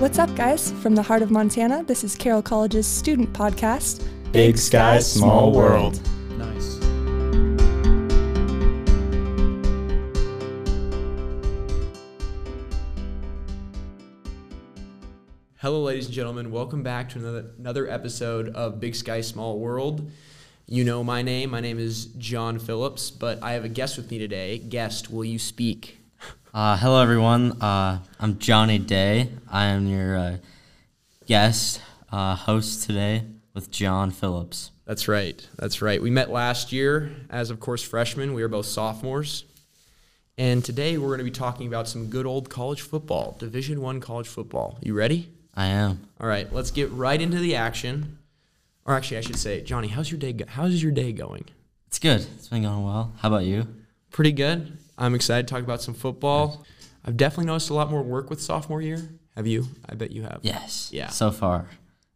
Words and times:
What's 0.00 0.18
up, 0.18 0.34
guys? 0.34 0.72
From 0.80 0.94
the 0.94 1.02
heart 1.02 1.20
of 1.20 1.30
Montana, 1.30 1.84
this 1.84 2.04
is 2.04 2.16
Carroll 2.16 2.40
College's 2.40 2.86
student 2.86 3.34
podcast. 3.34 4.02
Big 4.32 4.56
Sky, 4.56 4.98
Small 4.98 5.52
World. 5.52 6.00
Nice. 6.38 6.78
Hello, 15.58 15.82
ladies 15.82 16.06
and 16.06 16.14
gentlemen. 16.14 16.50
Welcome 16.50 16.82
back 16.82 17.10
to 17.10 17.18
another, 17.18 17.50
another 17.58 17.86
episode 17.86 18.48
of 18.54 18.80
Big 18.80 18.94
Sky 18.94 19.20
Small 19.20 19.58
World. 19.58 20.10
You 20.66 20.82
know 20.82 21.04
my 21.04 21.20
name. 21.20 21.50
My 21.50 21.60
name 21.60 21.78
is 21.78 22.06
John 22.06 22.58
Phillips, 22.58 23.10
but 23.10 23.42
I 23.42 23.52
have 23.52 23.66
a 23.66 23.68
guest 23.68 23.98
with 23.98 24.10
me 24.10 24.18
today. 24.18 24.56
Guest, 24.56 25.12
will 25.12 25.26
you 25.26 25.38
speak? 25.38 25.99
Uh, 26.52 26.76
hello, 26.76 27.00
everyone. 27.00 27.62
Uh, 27.62 28.00
I'm 28.18 28.36
Johnny 28.40 28.78
Day. 28.78 29.28
I 29.48 29.66
am 29.66 29.86
your 29.86 30.16
uh, 30.16 30.36
guest 31.24 31.80
uh, 32.10 32.34
host 32.34 32.82
today 32.82 33.22
with 33.54 33.70
John 33.70 34.10
Phillips. 34.10 34.72
That's 34.84 35.06
right. 35.06 35.46
That's 35.56 35.80
right. 35.80 36.02
We 36.02 36.10
met 36.10 36.28
last 36.28 36.72
year 36.72 37.12
as, 37.30 37.50
of 37.50 37.60
course, 37.60 37.84
freshmen. 37.84 38.34
We 38.34 38.42
were 38.42 38.48
both 38.48 38.66
sophomores. 38.66 39.44
And 40.36 40.64
today 40.64 40.98
we're 40.98 41.10
going 41.10 41.18
to 41.18 41.24
be 41.24 41.30
talking 41.30 41.68
about 41.68 41.86
some 41.86 42.08
good 42.08 42.26
old 42.26 42.50
college 42.50 42.80
football, 42.80 43.36
Division 43.38 43.80
One 43.80 44.00
college 44.00 44.26
football. 44.26 44.76
You 44.82 44.94
ready? 44.94 45.30
I 45.54 45.66
am. 45.66 46.00
All 46.20 46.26
right, 46.26 46.52
let's 46.52 46.72
get 46.72 46.90
right 46.90 47.20
into 47.20 47.38
the 47.38 47.54
action. 47.54 48.18
Or 48.84 48.94
actually, 48.94 49.18
I 49.18 49.20
should 49.20 49.38
say, 49.38 49.62
Johnny, 49.62 49.86
how's 49.86 50.10
your 50.10 50.18
day? 50.18 50.32
Go- 50.32 50.46
how's 50.48 50.82
your 50.82 50.90
day 50.90 51.12
going? 51.12 51.44
It's 51.86 52.00
good. 52.00 52.26
It's 52.34 52.48
been 52.48 52.62
going 52.64 52.82
well. 52.82 53.12
How 53.18 53.28
about 53.28 53.44
you? 53.44 53.68
Pretty 54.10 54.32
good. 54.32 54.78
I'm 55.00 55.14
excited 55.14 55.48
to 55.48 55.54
talk 55.54 55.64
about 55.64 55.80
some 55.80 55.94
football. 55.94 56.64
I've 57.04 57.16
definitely 57.16 57.46
noticed 57.46 57.70
a 57.70 57.74
lot 57.74 57.90
more 57.90 58.02
work 58.02 58.28
with 58.28 58.40
sophomore 58.40 58.82
year. 58.82 59.08
Have 59.34 59.46
you? 59.46 59.66
I 59.88 59.94
bet 59.94 60.10
you 60.10 60.22
have. 60.22 60.40
Yes. 60.42 60.90
Yeah. 60.92 61.08
So 61.08 61.30
far, 61.30 61.66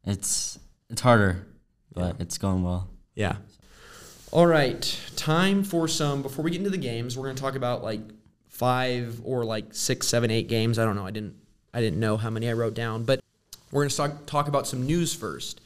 it's 0.04 0.58
it's 0.90 1.00
harder, 1.00 1.46
but 1.94 2.20
it's 2.20 2.36
going 2.36 2.62
well. 2.62 2.90
Yeah. 3.14 3.36
All 4.30 4.46
right. 4.46 5.00
Time 5.16 5.64
for 5.64 5.88
some. 5.88 6.20
Before 6.20 6.44
we 6.44 6.50
get 6.50 6.58
into 6.58 6.70
the 6.70 6.76
games, 6.76 7.16
we're 7.16 7.24
going 7.24 7.36
to 7.36 7.42
talk 7.42 7.54
about 7.54 7.82
like 7.82 8.00
five 8.48 9.20
or 9.24 9.44
like 9.44 9.72
six, 9.72 10.06
seven, 10.06 10.30
eight 10.30 10.48
games. 10.48 10.78
I 10.78 10.84
don't 10.84 10.96
know. 10.96 11.06
I 11.06 11.10
didn't. 11.10 11.36
I 11.72 11.80
didn't 11.80 11.98
know 11.98 12.16
how 12.16 12.30
many 12.30 12.48
I 12.48 12.52
wrote 12.52 12.74
down, 12.74 13.04
but 13.04 13.20
we're 13.72 13.82
going 13.82 13.90
to 13.90 13.96
talk, 13.96 14.26
talk 14.26 14.46
about 14.46 14.68
some 14.68 14.86
news 14.86 15.12
first. 15.12 15.60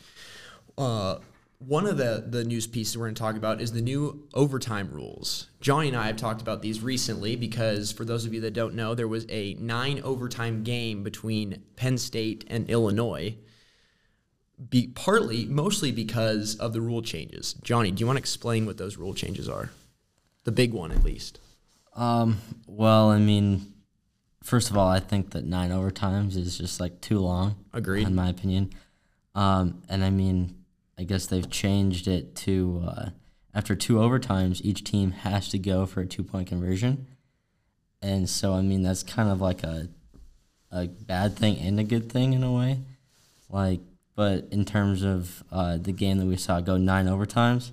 Uh, 0.78 1.18
one 1.58 1.86
of 1.86 1.96
the 1.96 2.24
the 2.28 2.44
news 2.44 2.66
pieces 2.66 2.96
we're 2.96 3.06
going 3.06 3.14
to 3.14 3.20
talk 3.20 3.36
about 3.36 3.60
is 3.60 3.72
the 3.72 3.82
new 3.82 4.28
overtime 4.32 4.90
rules. 4.92 5.48
Johnny 5.60 5.88
and 5.88 5.96
I 5.96 6.06
have 6.06 6.16
talked 6.16 6.40
about 6.40 6.62
these 6.62 6.80
recently 6.80 7.34
because, 7.36 7.90
for 7.90 8.04
those 8.04 8.24
of 8.24 8.32
you 8.32 8.40
that 8.42 8.52
don't 8.52 8.74
know, 8.74 8.94
there 8.94 9.08
was 9.08 9.26
a 9.28 9.54
nine 9.54 10.00
overtime 10.02 10.62
game 10.62 11.02
between 11.02 11.62
Penn 11.76 11.98
State 11.98 12.44
and 12.48 12.70
Illinois. 12.70 13.36
Be 14.70 14.88
partly, 14.88 15.44
mostly 15.44 15.92
because 15.92 16.56
of 16.56 16.72
the 16.72 16.80
rule 16.80 17.02
changes. 17.02 17.54
Johnny, 17.62 17.90
do 17.90 18.00
you 18.00 18.06
want 18.06 18.16
to 18.16 18.22
explain 18.22 18.66
what 18.66 18.76
those 18.76 18.96
rule 18.96 19.14
changes 19.14 19.48
are? 19.48 19.70
The 20.44 20.52
big 20.52 20.72
one, 20.72 20.92
at 20.92 21.02
least. 21.02 21.40
Um. 21.94 22.38
Well, 22.68 23.10
I 23.10 23.18
mean, 23.18 23.74
first 24.44 24.70
of 24.70 24.76
all, 24.76 24.88
I 24.88 25.00
think 25.00 25.30
that 25.32 25.44
nine 25.44 25.70
overtimes 25.70 26.36
is 26.36 26.56
just 26.56 26.78
like 26.78 27.00
too 27.00 27.18
long. 27.18 27.56
Agreed. 27.72 28.06
In 28.06 28.14
my 28.14 28.28
opinion. 28.28 28.70
Um. 29.34 29.82
And 29.88 30.04
I 30.04 30.10
mean, 30.10 30.54
I 30.98 31.04
guess 31.04 31.26
they've 31.26 31.48
changed 31.48 32.08
it 32.08 32.34
to 32.36 32.82
uh, 32.86 33.08
after 33.54 33.74
two 33.74 33.94
overtimes, 33.94 34.60
each 34.62 34.84
team 34.84 35.12
has 35.12 35.48
to 35.50 35.58
go 35.58 35.86
for 35.86 36.00
a 36.00 36.06
two 36.06 36.22
point 36.22 36.48
conversion. 36.48 37.06
And 38.02 38.28
so, 38.28 38.54
I 38.54 38.62
mean, 38.62 38.82
that's 38.82 39.02
kind 39.02 39.28
of 39.28 39.40
like 39.40 39.62
a 39.62 39.88
a 40.70 40.86
bad 40.86 41.36
thing 41.36 41.58
and 41.58 41.80
a 41.80 41.84
good 41.84 42.12
thing 42.12 42.34
in 42.34 42.42
a 42.42 42.52
way. 42.52 42.80
Like, 43.48 43.80
but 44.14 44.48
in 44.50 44.64
terms 44.64 45.02
of 45.02 45.42
uh, 45.50 45.78
the 45.78 45.92
game 45.92 46.18
that 46.18 46.26
we 46.26 46.36
saw 46.36 46.60
go 46.60 46.76
nine 46.76 47.06
overtimes, 47.06 47.70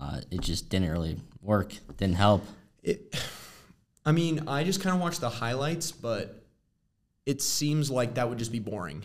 uh, 0.00 0.20
it 0.30 0.40
just 0.40 0.68
didn't 0.68 0.90
really 0.90 1.20
work. 1.40 1.74
Didn't 1.96 2.16
help. 2.16 2.44
It, 2.82 3.16
I 4.04 4.12
mean, 4.12 4.48
I 4.48 4.64
just 4.64 4.82
kind 4.82 4.94
of 4.94 5.00
watched 5.00 5.20
the 5.20 5.30
highlights, 5.30 5.92
but 5.92 6.44
it 7.24 7.42
seems 7.42 7.90
like 7.90 8.14
that 8.14 8.28
would 8.28 8.38
just 8.38 8.52
be 8.52 8.58
boring 8.58 9.02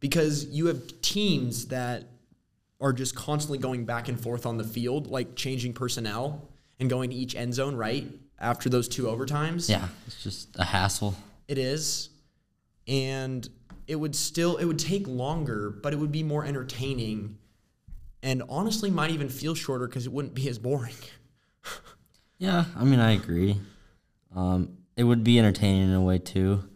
because 0.00 0.46
you 0.46 0.66
have 0.66 1.00
teams 1.00 1.66
that 1.68 2.04
are 2.84 2.92
just 2.92 3.16
constantly 3.16 3.56
going 3.56 3.86
back 3.86 4.08
and 4.08 4.20
forth 4.20 4.44
on 4.44 4.58
the 4.58 4.62
field, 4.62 5.06
like 5.06 5.34
changing 5.34 5.72
personnel 5.72 6.50
and 6.78 6.90
going 6.90 7.08
to 7.08 7.16
each 7.16 7.34
end 7.34 7.54
zone 7.54 7.74
right 7.74 8.06
after 8.38 8.68
those 8.68 8.88
two 8.88 9.04
overtimes. 9.04 9.70
Yeah, 9.70 9.88
it's 10.06 10.22
just 10.22 10.54
a 10.56 10.64
hassle. 10.64 11.16
It 11.48 11.56
is. 11.56 12.10
And 12.86 13.48
it 13.86 13.96
would 13.96 14.14
still 14.14 14.58
it 14.58 14.66
would 14.66 14.78
take 14.78 15.08
longer, 15.08 15.70
but 15.70 15.94
it 15.94 15.96
would 15.96 16.12
be 16.12 16.22
more 16.22 16.44
entertaining 16.44 17.38
and 18.22 18.42
honestly 18.50 18.90
might 18.90 19.10
even 19.10 19.30
feel 19.30 19.54
shorter 19.54 19.86
because 19.86 20.04
it 20.04 20.12
wouldn't 20.12 20.34
be 20.34 20.48
as 20.48 20.58
boring. 20.58 20.94
Yeah, 22.36 22.64
I 22.76 22.82
mean, 22.84 22.98
I 22.98 23.12
agree. 23.12 23.58
Um, 24.34 24.76
it 24.96 25.04
would 25.04 25.22
be 25.22 25.38
entertaining 25.38 25.88
in 25.88 25.94
a 25.94 26.02
way 26.02 26.18
too, 26.18 26.68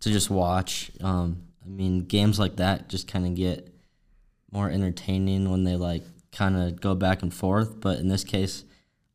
to 0.00 0.10
just 0.10 0.30
watch. 0.30 0.92
Um, 1.00 1.42
I 1.66 1.68
mean, 1.68 2.04
games 2.04 2.38
like 2.38 2.56
that 2.56 2.88
just 2.88 3.08
kind 3.08 3.26
of 3.26 3.34
get 3.34 3.74
more 4.52 4.70
entertaining 4.70 5.50
when 5.50 5.64
they 5.64 5.76
like 5.76 6.02
kind 6.32 6.56
of 6.56 6.80
go 6.80 6.94
back 6.94 7.22
and 7.22 7.32
forth. 7.32 7.80
But 7.80 7.98
in 7.98 8.08
this 8.08 8.24
case, 8.24 8.64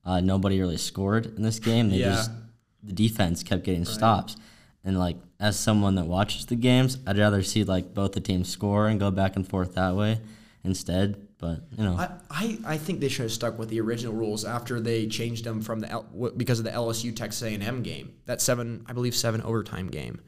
uh, 0.06 0.20
nobody 0.22 0.60
really 0.60 0.78
scored 0.78 1.26
in 1.26 1.42
this 1.42 1.60
game. 1.60 1.90
They 1.90 1.98
Yeah. 1.98 2.12
just 2.16 2.32
the 2.84 2.94
defense 2.94 3.42
kept 3.44 3.64
getting 3.64 3.86
stops, 3.86 4.36
and 4.84 5.00
like 5.00 5.18
as 5.40 5.58
someone 5.60 5.96
that 5.96 6.06
watches 6.06 6.46
the 6.46 6.56
games, 6.56 6.98
I'd 7.08 7.18
rather 7.18 7.42
see 7.42 7.64
like 7.64 7.94
both 7.94 8.12
the 8.14 8.22
teams 8.22 8.48
score 8.50 8.88
and 8.88 9.00
go 9.00 9.10
back 9.12 9.36
and 9.36 9.48
forth 9.48 9.74
that 9.76 9.96
way 9.96 10.20
instead. 10.64 11.28
But 11.38 11.62
you 11.78 11.84
know, 11.84 11.96
I, 11.96 12.10
I, 12.30 12.58
I 12.66 12.78
think 12.78 13.02
they 13.02 13.10
should 13.10 13.24
have 13.24 13.32
stuck 13.32 13.60
with 13.60 13.70
the 13.70 13.82
original 13.82 14.14
rules 14.14 14.46
after 14.46 14.80
they 14.80 15.06
changed 15.08 15.44
them 15.44 15.62
from 15.62 15.80
the 15.82 15.90
L, 15.92 16.06
because 16.38 16.60
of 16.60 16.66
the 16.66 16.72
LSU 16.72 17.14
Texas 17.16 17.42
A&M 17.44 17.84
game 17.84 18.14
that 18.26 18.42
seven 18.42 18.84
I 18.88 18.94
believe 18.94 19.16
seven 19.16 19.42
overtime 19.42 19.88
game 19.88 20.22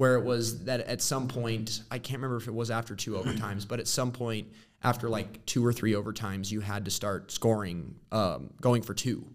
where 0.00 0.14
it 0.14 0.24
was 0.24 0.64
that 0.64 0.80
at 0.80 1.02
some 1.02 1.28
point 1.28 1.82
I 1.90 1.98
can't 1.98 2.18
remember 2.18 2.36
if 2.36 2.48
it 2.48 2.54
was 2.54 2.70
after 2.70 2.94
two 2.94 3.12
overtimes 3.12 3.68
but 3.68 3.80
at 3.80 3.86
some 3.86 4.12
point 4.12 4.48
after 4.82 5.10
like 5.10 5.44
two 5.44 5.64
or 5.64 5.72
three 5.72 5.92
overtimes 5.92 6.50
you 6.50 6.60
had 6.60 6.86
to 6.86 6.90
start 6.90 7.30
scoring 7.30 7.96
um, 8.10 8.50
going 8.62 8.80
for 8.80 8.94
two 8.94 9.26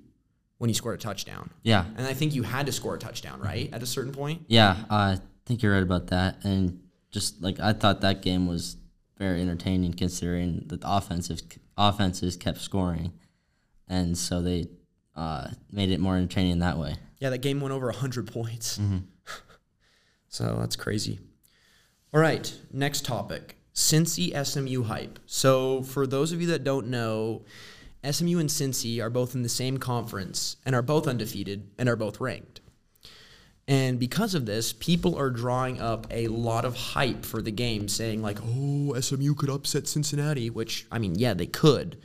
when 0.57 0.69
you 0.69 0.73
scored 0.73 0.95
a 0.95 0.97
touchdown 0.97 1.51
yeah, 1.61 1.85
and 1.97 2.07
I 2.07 2.13
think 2.13 2.33
you 2.33 2.43
had 2.43 2.65
to 2.65 2.71
score 2.71 2.95
a 2.95 2.99
touchdown 2.99 3.41
right 3.41 3.69
at 3.71 3.83
a 3.83 3.85
certain 3.85 4.11
point 4.11 4.41
Yeah, 4.47 4.77
I 4.89 5.19
think 5.45 5.61
you're 5.61 5.73
right 5.73 5.83
about 5.83 6.07
that. 6.07 6.43
And 6.43 6.81
just 7.11 7.41
like 7.41 7.59
I 7.59 7.73
thought 7.73 8.01
that 8.01 8.21
game 8.21 8.47
was 8.47 8.77
very 9.17 9.41
entertaining 9.41 9.93
considering 9.93 10.63
that 10.67 10.81
the 10.81 10.89
offensive 10.89 11.41
offenses 11.77 12.35
kept 12.35 12.59
scoring, 12.59 13.13
and 13.87 14.17
so 14.17 14.41
they 14.41 14.67
uh, 15.15 15.49
made 15.71 15.91
it 15.91 15.99
more 15.99 16.17
entertaining 16.17 16.59
that 16.59 16.77
way. 16.77 16.95
Yeah, 17.19 17.29
that 17.29 17.37
game 17.41 17.61
went 17.61 17.73
over 17.73 17.85
100 17.87 18.31
points. 18.31 18.77
So 20.35 20.57
that's 20.59 20.75
crazy. 20.75 21.19
All 22.13 22.19
right, 22.19 22.53
next 22.73 23.05
topic 23.05 23.55
Cincy 23.73 24.33
SMU 24.45 24.83
hype. 24.83 25.17
So, 25.25 25.81
for 25.83 26.05
those 26.05 26.33
of 26.33 26.41
you 26.41 26.47
that 26.47 26.63
don't 26.63 26.87
know, 26.87 27.45
SMU 28.09 28.39
and 28.39 28.49
Cincy 28.49 29.01
are 29.01 29.09
both 29.09 29.33
in 29.33 29.43
the 29.43 29.49
same 29.49 29.77
conference 29.77 30.57
and 30.65 30.75
are 30.75 30.81
both 30.81 31.07
undefeated 31.07 31.69
and 31.77 31.87
are 31.87 31.95
both 31.95 32.19
ranked. 32.19 32.59
And 33.67 33.97
because 33.97 34.35
of 34.35 34.45
this, 34.45 34.73
people 34.73 35.17
are 35.17 35.29
drawing 35.29 35.79
up 35.81 36.05
a 36.11 36.27
lot 36.27 36.65
of 36.65 36.75
hype 36.75 37.25
for 37.25 37.41
the 37.41 37.51
game, 37.51 37.87
saying, 37.87 38.21
like, 38.21 38.37
oh, 38.43 38.99
SMU 38.99 39.33
could 39.35 39.49
upset 39.49 39.87
Cincinnati, 39.87 40.49
which, 40.49 40.85
I 40.91 40.99
mean, 40.99 41.15
yeah, 41.15 41.33
they 41.33 41.47
could. 41.47 41.97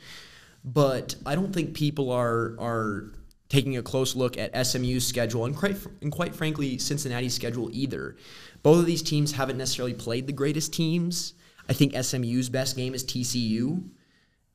But 0.65 1.17
I 1.27 1.35
don't 1.35 1.53
think 1.53 1.75
people 1.75 2.13
are 2.13 2.55
are 2.59 3.13
taking 3.51 3.77
a 3.77 3.83
close 3.83 4.17
look 4.17 4.39
at 4.39 4.55
SMU's 4.67 5.07
schedule 5.07 5.45
and 5.45 5.55
quite, 5.55 5.77
and 6.01 6.11
quite 6.11 6.35
frankly, 6.35 6.79
Cincinnati's 6.79 7.35
schedule 7.35 7.69
either. 7.73 8.17
Both 8.63 8.79
of 8.79 8.87
these 8.87 9.03
teams 9.03 9.33
haven't 9.33 9.59
necessarily 9.59 9.93
played 9.93 10.27
the 10.27 10.33
greatest 10.33 10.73
teams. 10.73 11.35
I 11.69 11.73
think 11.73 11.93
SMU's 11.95 12.49
best 12.49 12.77
game 12.77 12.95
is 12.95 13.05
TCU, 13.05 13.83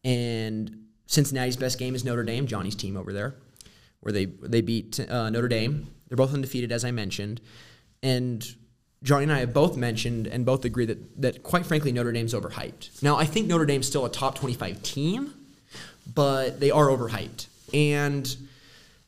and 0.03 0.85
Cincinnati's 1.07 1.57
best 1.57 1.77
game 1.77 1.93
is 1.93 2.03
Notre 2.03 2.23
Dame, 2.23 2.47
Johnny's 2.47 2.75
team 2.75 2.97
over 2.97 3.13
there, 3.13 3.35
where 3.99 4.11
they 4.11 4.25
they 4.25 4.61
beat 4.61 4.99
uh, 4.99 5.29
Notre 5.29 5.47
Dame. 5.47 5.87
They're 6.07 6.17
both 6.17 6.33
undefeated, 6.33 6.71
as 6.71 6.85
I 6.85 6.91
mentioned, 6.91 7.41
and 8.01 8.45
Johnny 9.03 9.23
and 9.23 9.31
I 9.31 9.39
have 9.39 9.53
both 9.53 9.77
mentioned 9.77 10.27
and 10.27 10.45
both 10.45 10.65
agree 10.65 10.85
that 10.85 11.21
that 11.21 11.43
quite 11.43 11.65
frankly 11.65 11.91
Notre 11.91 12.11
Dame's 12.11 12.33
overhyped. 12.33 13.03
Now 13.03 13.17
I 13.17 13.25
think 13.25 13.47
Notre 13.47 13.65
Dame's 13.65 13.87
still 13.87 14.05
a 14.05 14.09
top 14.09 14.35
twenty-five 14.35 14.83
team, 14.83 15.33
but 16.13 16.59
they 16.59 16.71
are 16.71 16.87
overhyped, 16.87 17.47
and 17.73 18.35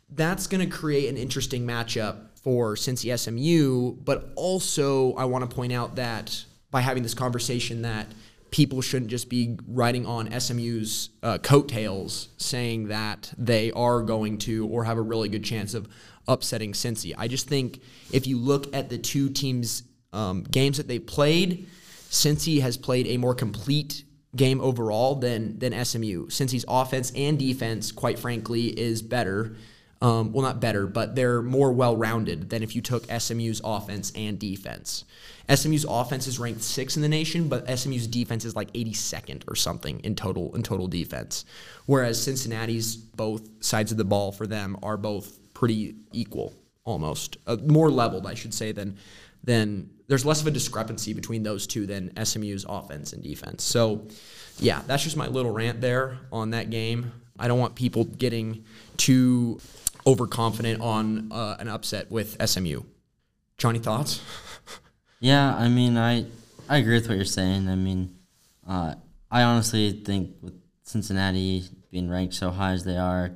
that's 0.09 0.47
going 0.47 0.67
to 0.67 0.75
create 0.75 1.09
an 1.09 1.17
interesting 1.17 1.65
matchup 1.65 2.39
for 2.41 2.75
Cincy 2.75 3.17
SMU. 3.17 3.93
But 4.03 4.31
also, 4.35 5.13
I 5.15 5.25
want 5.25 5.49
to 5.49 5.55
point 5.55 5.73
out 5.73 5.95
that 5.95 6.45
by 6.71 6.81
having 6.81 7.03
this 7.03 7.13
conversation, 7.13 7.81
that 7.81 8.07
people 8.51 8.81
shouldn't 8.81 9.11
just 9.11 9.29
be 9.29 9.57
riding 9.67 10.05
on 10.05 10.39
SMU's 10.39 11.09
uh, 11.23 11.37
coattails, 11.39 12.29
saying 12.37 12.87
that 12.87 13.33
they 13.37 13.71
are 13.71 14.01
going 14.01 14.37
to 14.39 14.67
or 14.67 14.85
have 14.85 14.97
a 14.97 15.01
really 15.01 15.29
good 15.29 15.43
chance 15.43 15.73
of 15.73 15.87
upsetting 16.27 16.73
Cincy. 16.73 17.13
I 17.17 17.27
just 17.27 17.47
think 17.47 17.81
if 18.11 18.27
you 18.27 18.37
look 18.37 18.73
at 18.75 18.89
the 18.89 18.97
two 18.97 19.29
teams' 19.29 19.83
um, 20.13 20.43
games 20.43 20.77
that 20.77 20.87
they 20.87 20.99
played, 20.99 21.67
Cincy 22.09 22.61
has 22.61 22.77
played 22.77 23.07
a 23.07 23.17
more 23.17 23.35
complete 23.35 24.03
game 24.35 24.61
overall 24.61 25.15
than 25.15 25.57
than 25.59 25.73
SMU. 25.85 26.27
Cincy's 26.27 26.65
offense 26.67 27.11
and 27.15 27.37
defense, 27.39 27.91
quite 27.91 28.19
frankly, 28.19 28.67
is 28.67 29.01
better. 29.01 29.55
Um, 29.99 30.31
well, 30.31 30.43
not 30.43 30.59
better, 30.59 30.85
but 30.85 31.15
they're 31.15 31.41
more 31.41 31.71
well 31.71 31.97
rounded 31.97 32.51
than 32.51 32.61
if 32.61 32.75
you 32.75 32.81
took 32.81 33.05
SMU's 33.11 33.61
offense 33.63 34.11
and 34.15 34.37
defense. 34.37 35.05
SMU's 35.53 35.85
offense 35.89 36.27
is 36.27 36.37
ranked 36.37 36.61
sixth 36.61 36.97
in 36.97 37.01
the 37.01 37.09
nation, 37.09 37.47
but 37.47 37.67
SMU's 37.67 38.05
defense 38.05 38.45
is 38.45 38.55
like 38.55 38.71
82nd 38.73 39.43
or 39.47 39.55
something 39.55 39.99
in 40.01 40.15
total 40.15 40.55
in 40.55 40.61
total 40.61 40.87
defense. 40.87 41.45
Whereas 41.87 42.21
Cincinnati's 42.21 42.95
both 42.95 43.49
sides 43.63 43.91
of 43.91 43.97
the 43.97 44.05
ball 44.05 44.31
for 44.31 44.45
them 44.45 44.77
are 44.83 44.97
both 44.97 45.39
pretty 45.55 45.95
equal, 46.11 46.53
almost 46.83 47.37
uh, 47.47 47.57
more 47.65 47.89
leveled, 47.89 48.27
I 48.27 48.35
should 48.35 48.53
say, 48.53 48.71
than 48.71 48.97
than 49.43 49.89
there's 50.07 50.25
less 50.25 50.41
of 50.41 50.47
a 50.47 50.51
discrepancy 50.51 51.13
between 51.13 51.43
those 51.43 51.65
two 51.65 51.85
than 51.85 52.11
SMU's 52.23 52.65
offense 52.67 53.13
and 53.13 53.23
defense. 53.23 53.63
So, 53.63 54.07
yeah, 54.59 54.81
that's 54.87 55.03
just 55.03 55.17
my 55.17 55.27
little 55.27 55.51
rant 55.51 55.81
there 55.81 56.19
on 56.31 56.51
that 56.51 56.69
game. 56.69 57.11
I 57.39 57.47
don't 57.47 57.59
want 57.59 57.75
people 57.75 58.05
getting 58.05 58.63
too 58.95 59.59
overconfident 60.07 60.81
on 60.81 61.31
uh, 61.31 61.57
an 61.59 61.67
upset 61.67 62.09
with 62.09 62.37
SMU. 62.43 62.81
Johnny, 63.57 63.79
thoughts? 63.79 64.21
Yeah, 65.19 65.55
I 65.55 65.67
mean, 65.67 65.97
I 65.97 66.25
I 66.69 66.77
agree 66.77 66.95
with 66.95 67.07
what 67.07 67.15
you're 67.15 67.25
saying. 67.25 67.67
I 67.67 67.75
mean, 67.75 68.15
uh, 68.67 68.95
I 69.31 69.41
honestly 69.43 69.91
think 69.91 70.35
with 70.41 70.53
Cincinnati 70.83 71.63
being 71.89 72.09
ranked 72.09 72.35
so 72.35 72.51
high 72.51 72.73
as 72.73 72.83
they 72.83 72.97
are, 72.97 73.31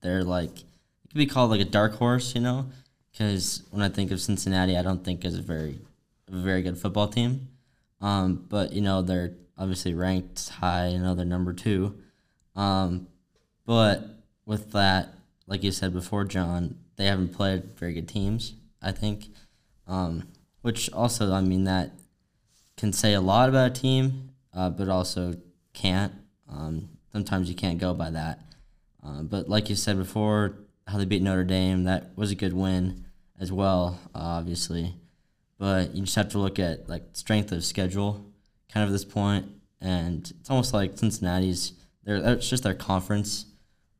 they're 0.00 0.24
like 0.24 0.58
it 0.60 1.08
could 1.10 1.18
be 1.18 1.26
called 1.26 1.50
like 1.50 1.60
a 1.60 1.66
dark 1.66 1.96
horse, 1.96 2.34
you 2.34 2.40
know? 2.40 2.66
Because 3.12 3.62
when 3.70 3.82
I 3.82 3.88
think 3.88 4.10
of 4.10 4.20
Cincinnati, 4.20 4.76
I 4.76 4.82
don't 4.82 5.04
think 5.04 5.24
as 5.24 5.34
a 5.34 5.42
very 5.42 5.78
very 6.30 6.62
good 6.62 6.78
football 6.78 7.08
team. 7.08 7.48
Um, 8.00 8.46
but 8.48 8.72
you 8.72 8.80
know 8.80 9.02
they're 9.02 9.34
obviously 9.58 9.92
ranked 9.92 10.48
high. 10.48 10.88
You 10.88 10.98
know 10.98 11.14
they're 11.14 11.26
number 11.26 11.52
two. 11.52 11.98
Um, 12.56 13.06
but 13.66 14.02
with 14.46 14.72
that, 14.72 15.10
like 15.48 15.64
you 15.64 15.72
said 15.72 15.92
before, 15.92 16.24
John, 16.24 16.76
they 16.94 17.06
haven't 17.06 17.34
played 17.34 17.76
very 17.76 17.94
good 17.94 18.08
teams. 18.08 18.54
I 18.82 18.92
think. 18.92 19.28
Um, 19.86 20.28
which 20.62 20.90
also, 20.92 21.32
I 21.32 21.40
mean, 21.40 21.64
that 21.64 21.92
can 22.76 22.92
say 22.92 23.14
a 23.14 23.20
lot 23.20 23.48
about 23.48 23.70
a 23.70 23.80
team, 23.80 24.30
uh, 24.54 24.70
but 24.70 24.88
also 24.88 25.34
can't. 25.72 26.12
Um, 26.48 26.90
sometimes 27.12 27.48
you 27.48 27.54
can't 27.54 27.78
go 27.78 27.94
by 27.94 28.10
that. 28.10 28.40
Uh, 29.04 29.22
but 29.22 29.48
like 29.48 29.68
you 29.68 29.76
said 29.76 29.96
before, 29.96 30.56
how 30.86 30.98
they 30.98 31.04
beat 31.04 31.22
Notre 31.22 31.44
Dame, 31.44 31.84
that 31.84 32.16
was 32.16 32.30
a 32.30 32.34
good 32.34 32.52
win 32.52 33.04
as 33.40 33.52
well, 33.52 33.98
uh, 34.14 34.18
obviously. 34.18 34.94
But 35.58 35.94
you 35.94 36.02
just 36.02 36.16
have 36.16 36.30
to 36.30 36.38
look 36.38 36.58
at 36.58 36.88
like 36.88 37.04
strength 37.12 37.52
of 37.52 37.64
schedule, 37.64 38.24
kind 38.72 38.84
of 38.84 38.90
at 38.90 38.92
this 38.92 39.04
point, 39.04 39.46
and 39.80 40.32
it's 40.40 40.50
almost 40.50 40.72
like 40.72 40.98
Cincinnati's. 40.98 41.72
They're, 42.04 42.16
it's 42.34 42.48
just 42.48 42.62
their 42.62 42.74
conference, 42.74 43.46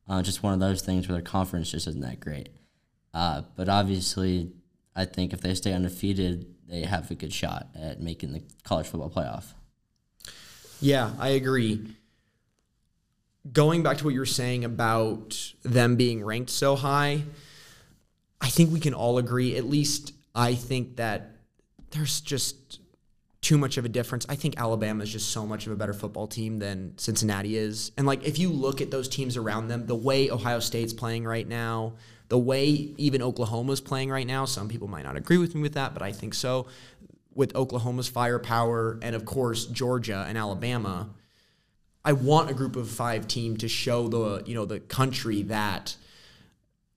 uh, 0.09 0.21
just 0.23 0.41
one 0.41 0.53
of 0.53 0.59
those 0.59 0.81
things 0.81 1.07
where 1.07 1.13
their 1.13 1.21
conference 1.21 1.71
just 1.71 1.87
isn't 1.87 2.01
that 2.01 2.19
great. 2.19 2.49
Uh, 3.13 3.43
but 3.55 3.69
obviously, 3.69 4.51
I 4.95 5.05
think 5.05 5.33
if 5.33 5.41
they 5.41 5.53
stay 5.53 5.73
undefeated, 5.73 6.47
they 6.67 6.81
have 6.81 7.09
a 7.11 7.15
good 7.15 7.33
shot 7.33 7.67
at 7.75 8.01
making 8.01 8.33
the 8.33 8.41
college 8.63 8.87
football 8.87 9.09
playoff. 9.09 9.53
Yeah, 10.81 11.11
I 11.19 11.29
agree. 11.29 11.95
Going 13.51 13.83
back 13.83 13.97
to 13.97 14.05
what 14.05 14.13
you 14.13 14.19
were 14.19 14.25
saying 14.25 14.65
about 14.65 15.53
them 15.63 15.95
being 15.95 16.23
ranked 16.23 16.49
so 16.49 16.75
high, 16.75 17.23
I 18.41 18.49
think 18.49 18.71
we 18.71 18.79
can 18.79 18.93
all 18.93 19.17
agree, 19.17 19.57
at 19.57 19.65
least 19.65 20.13
I 20.35 20.55
think 20.55 20.97
that 20.97 21.35
there's 21.91 22.21
just 22.21 22.78
too 23.41 23.57
much 23.57 23.77
of 23.77 23.85
a 23.85 23.89
difference. 23.89 24.25
I 24.27 24.35
think 24.35 24.59
Alabama 24.59 25.03
is 25.03 25.11
just 25.11 25.29
so 25.29 25.45
much 25.45 25.65
of 25.65 25.71
a 25.71 25.75
better 25.75 25.93
football 25.93 26.27
team 26.27 26.59
than 26.59 26.97
Cincinnati 26.97 27.55
is. 27.55 27.91
And 27.97 28.05
like 28.05 28.25
if 28.25 28.37
you 28.37 28.49
look 28.49 28.81
at 28.81 28.91
those 28.91 29.07
teams 29.07 29.37
around 29.37 29.69
them, 29.69 29.85
the 29.85 29.95
way 29.95 30.29
Ohio 30.29 30.59
State's 30.59 30.93
playing 30.93 31.23
right 31.25 31.47
now, 31.47 31.93
the 32.27 32.37
way 32.37 32.67
even 32.97 33.21
Oklahoma's 33.21 33.81
playing 33.81 34.09
right 34.09 34.27
now, 34.27 34.45
some 34.45 34.67
people 34.67 34.87
might 34.87 35.05
not 35.05 35.15
agree 35.15 35.37
with 35.37 35.55
me 35.55 35.61
with 35.61 35.73
that, 35.73 35.93
but 35.93 36.03
I 36.03 36.11
think 36.11 36.33
so. 36.33 36.67
With 37.33 37.55
Oklahoma's 37.55 38.09
firepower 38.09 38.99
and 39.01 39.15
of 39.15 39.23
course 39.23 39.65
Georgia 39.65 40.25
and 40.27 40.37
Alabama, 40.37 41.09
I 42.03 42.13
want 42.13 42.51
a 42.51 42.53
group 42.53 42.75
of 42.75 42.89
5 42.89 43.27
team 43.27 43.55
to 43.57 43.67
show 43.67 44.09
the, 44.09 44.43
you 44.45 44.53
know, 44.53 44.65
the 44.65 44.79
country 44.79 45.43
that 45.43 45.95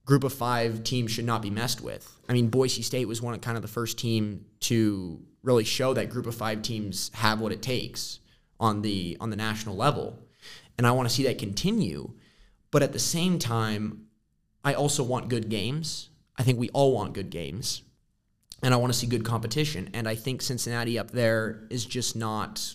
group 0.05 0.25
of 0.25 0.33
5 0.33 0.83
teams 0.83 1.11
should 1.11 1.25
not 1.25 1.41
be 1.41 1.49
messed 1.49 1.81
with. 1.81 2.09
I 2.27 2.33
mean, 2.33 2.49
Boise 2.49 2.81
State 2.81 3.07
was 3.07 3.21
one 3.21 3.33
of 3.33 3.39
kind 3.39 3.55
of 3.55 3.61
the 3.61 3.69
first 3.69 3.97
team 3.97 4.45
to 4.61 5.21
really 5.43 5.63
show 5.63 5.93
that 5.93 6.09
group 6.09 6.25
of 6.25 6.35
5 6.35 6.61
teams 6.61 7.11
have 7.13 7.39
what 7.39 7.51
it 7.51 7.61
takes 7.61 8.19
on 8.59 8.81
the 8.81 9.17
on 9.19 9.29
the 9.29 9.35
national 9.35 9.75
level. 9.75 10.19
And 10.77 10.87
I 10.87 10.91
want 10.91 11.07
to 11.07 11.13
see 11.13 11.23
that 11.23 11.37
continue. 11.37 12.13
But 12.71 12.81
at 12.81 12.93
the 12.93 12.99
same 12.99 13.37
time, 13.37 14.07
I 14.63 14.73
also 14.73 15.03
want 15.03 15.29
good 15.29 15.49
games. 15.49 16.09
I 16.37 16.43
think 16.43 16.57
we 16.57 16.69
all 16.69 16.93
want 16.93 17.13
good 17.13 17.29
games. 17.29 17.83
And 18.63 18.73
I 18.73 18.77
want 18.77 18.91
to 18.93 18.97
see 18.97 19.05
good 19.05 19.25
competition. 19.25 19.89
And 19.93 20.07
I 20.07 20.15
think 20.15 20.41
Cincinnati 20.41 20.97
up 20.97 21.11
there 21.11 21.67
is 21.69 21.85
just 21.85 22.15
not 22.15 22.73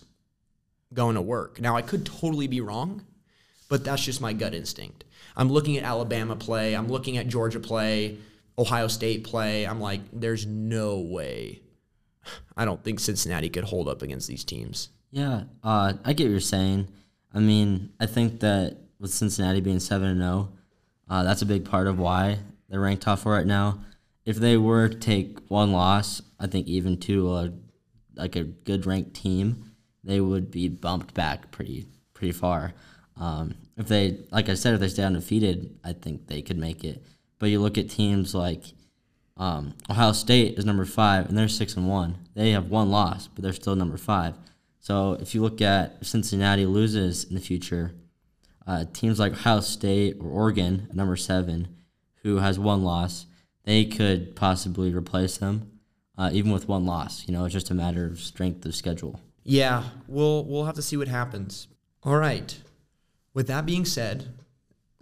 going 0.93 1.14
to 1.14 1.23
work. 1.23 1.61
Now, 1.61 1.76
I 1.76 1.82
could 1.82 2.05
totally 2.06 2.47
be 2.47 2.61
wrong, 2.61 3.05
but 3.69 3.85
that's 3.85 4.05
just 4.05 4.21
my 4.21 4.32
gut 4.32 4.55
instinct. 4.55 5.05
I'm 5.37 5.50
looking 5.50 5.76
at 5.76 5.85
Alabama 5.85 6.37
play, 6.37 6.75
I'm 6.75 6.88
looking 6.88 7.17
at 7.17 7.26
Georgia 7.26 7.61
play, 7.61 8.19
Ohio 8.59 8.88
State 8.88 9.25
play. 9.25 9.67
I'm 9.67 9.81
like, 9.81 10.00
there's 10.12 10.47
no 10.47 10.99
way. 10.99 11.62
I 12.57 12.65
don't 12.65 12.83
think 12.83 13.01
Cincinnati 13.01 13.49
could 13.49 13.65
hold 13.65 13.89
up 13.89 14.03
against 14.03 14.29
these 14.29 14.45
teams. 14.45 14.91
Yeah, 15.11 15.45
uh, 15.63 15.95
I 16.05 16.13
get 16.13 16.25
what 16.25 16.31
you're 16.31 16.41
saying. 16.41 16.89
I 17.33 17.41
mean, 17.41 17.91
I 18.01 18.07
think 18.07 18.41
that 18.41 18.77
with 18.99 19.13
Cincinnati 19.13 19.61
being 19.61 19.81
7 19.81 20.07
and 20.07 20.21
0, 20.21 20.53
uh, 21.09 21.23
that's 21.23 21.43
a 21.43 21.47
big 21.47 21.65
part 21.65 21.87
of 21.87 21.99
why 21.99 22.39
they're 22.69 22.81
ranked 22.81 23.03
top 23.03 23.21
four 23.21 23.33
right 23.33 23.47
now. 23.47 23.81
If 24.25 24.37
they 24.37 24.57
were 24.57 24.89
to 24.89 24.99
take 24.99 25.39
one 25.49 25.73
loss, 25.73 26.21
I 26.39 26.47
think 26.47 26.67
even 26.67 26.99
to 27.01 27.33
a 27.35 27.53
like 28.15 28.37
a 28.37 28.45
good 28.45 28.85
ranked 28.85 29.15
team, 29.15 29.73
they 30.05 30.21
would 30.21 30.51
be 30.51 30.69
bumped 30.69 31.15
back 31.15 31.51
pretty 31.51 31.87
pretty 32.13 32.33
far. 32.33 32.75
Um, 33.17 33.55
if 33.77 33.89
they, 33.89 34.19
like 34.31 34.49
I 34.49 34.55
said, 34.55 34.75
if 34.75 34.81
they 34.81 34.89
stay 34.89 35.05
undefeated, 35.05 35.79
I 35.85 35.93
think 35.93 36.27
they 36.27 36.43
could 36.43 36.59
make 36.59 36.85
it. 36.85 37.03
But 37.39 37.51
you 37.51 37.61
look 37.61 37.79
at 37.79 37.89
teams 37.89 38.35
like 38.35 38.65
um, 39.38 39.75
Ohio 39.88 40.12
State 40.12 40.59
is 40.59 40.64
number 40.64 40.85
five, 40.85 41.28
and 41.28 41.38
they're 41.38 41.49
six 41.49 41.76
and 41.76 41.88
one. 41.88 42.16
They 42.35 42.50
have 42.50 42.71
one 42.71 42.90
loss, 42.90 43.28
but 43.28 43.42
they're 43.42 43.52
still 43.52 43.76
number 43.76 43.97
five. 43.97 44.35
So 44.80 45.12
if 45.21 45.35
you 45.35 45.42
look 45.42 45.61
at 45.61 46.04
Cincinnati 46.04 46.66
loses 46.66 47.25
in 47.25 47.35
the 47.35 47.40
future, 47.40 47.92
uh, 48.66 48.85
teams 48.92 49.18
like 49.18 49.33
Ohio 49.33 49.61
State 49.61 50.16
or 50.21 50.28
Oregon, 50.28 50.88
number 50.92 51.16
seven, 51.16 51.68
who 52.23 52.38
has 52.38 52.59
one 52.59 52.83
loss, 52.83 53.26
they 53.64 53.85
could 53.85 54.35
possibly 54.35 54.92
replace 54.95 55.38
them, 55.38 55.71
uh, 56.16 56.30
even 56.33 56.52
with 56.52 56.68
one 56.68 56.85
loss. 56.85 57.26
You 57.28 57.35
know, 57.35 57.45
it's 57.45 57.52
just 57.52 57.71
a 57.71 57.75
matter 57.75 58.07
of 58.07 58.18
strength 58.21 58.64
of 58.66 58.75
schedule. 58.75 59.21
Yeah, 59.45 59.85
we'll 60.07 60.45
we'll 60.45 60.64
have 60.64 60.75
to 60.75 60.83
see 60.83 60.97
what 60.97 61.09
happens. 61.09 61.68
All 62.02 62.16
right. 62.16 62.61
With 63.35 63.47
that 63.47 63.66
being 63.66 63.85
said, 63.85 64.35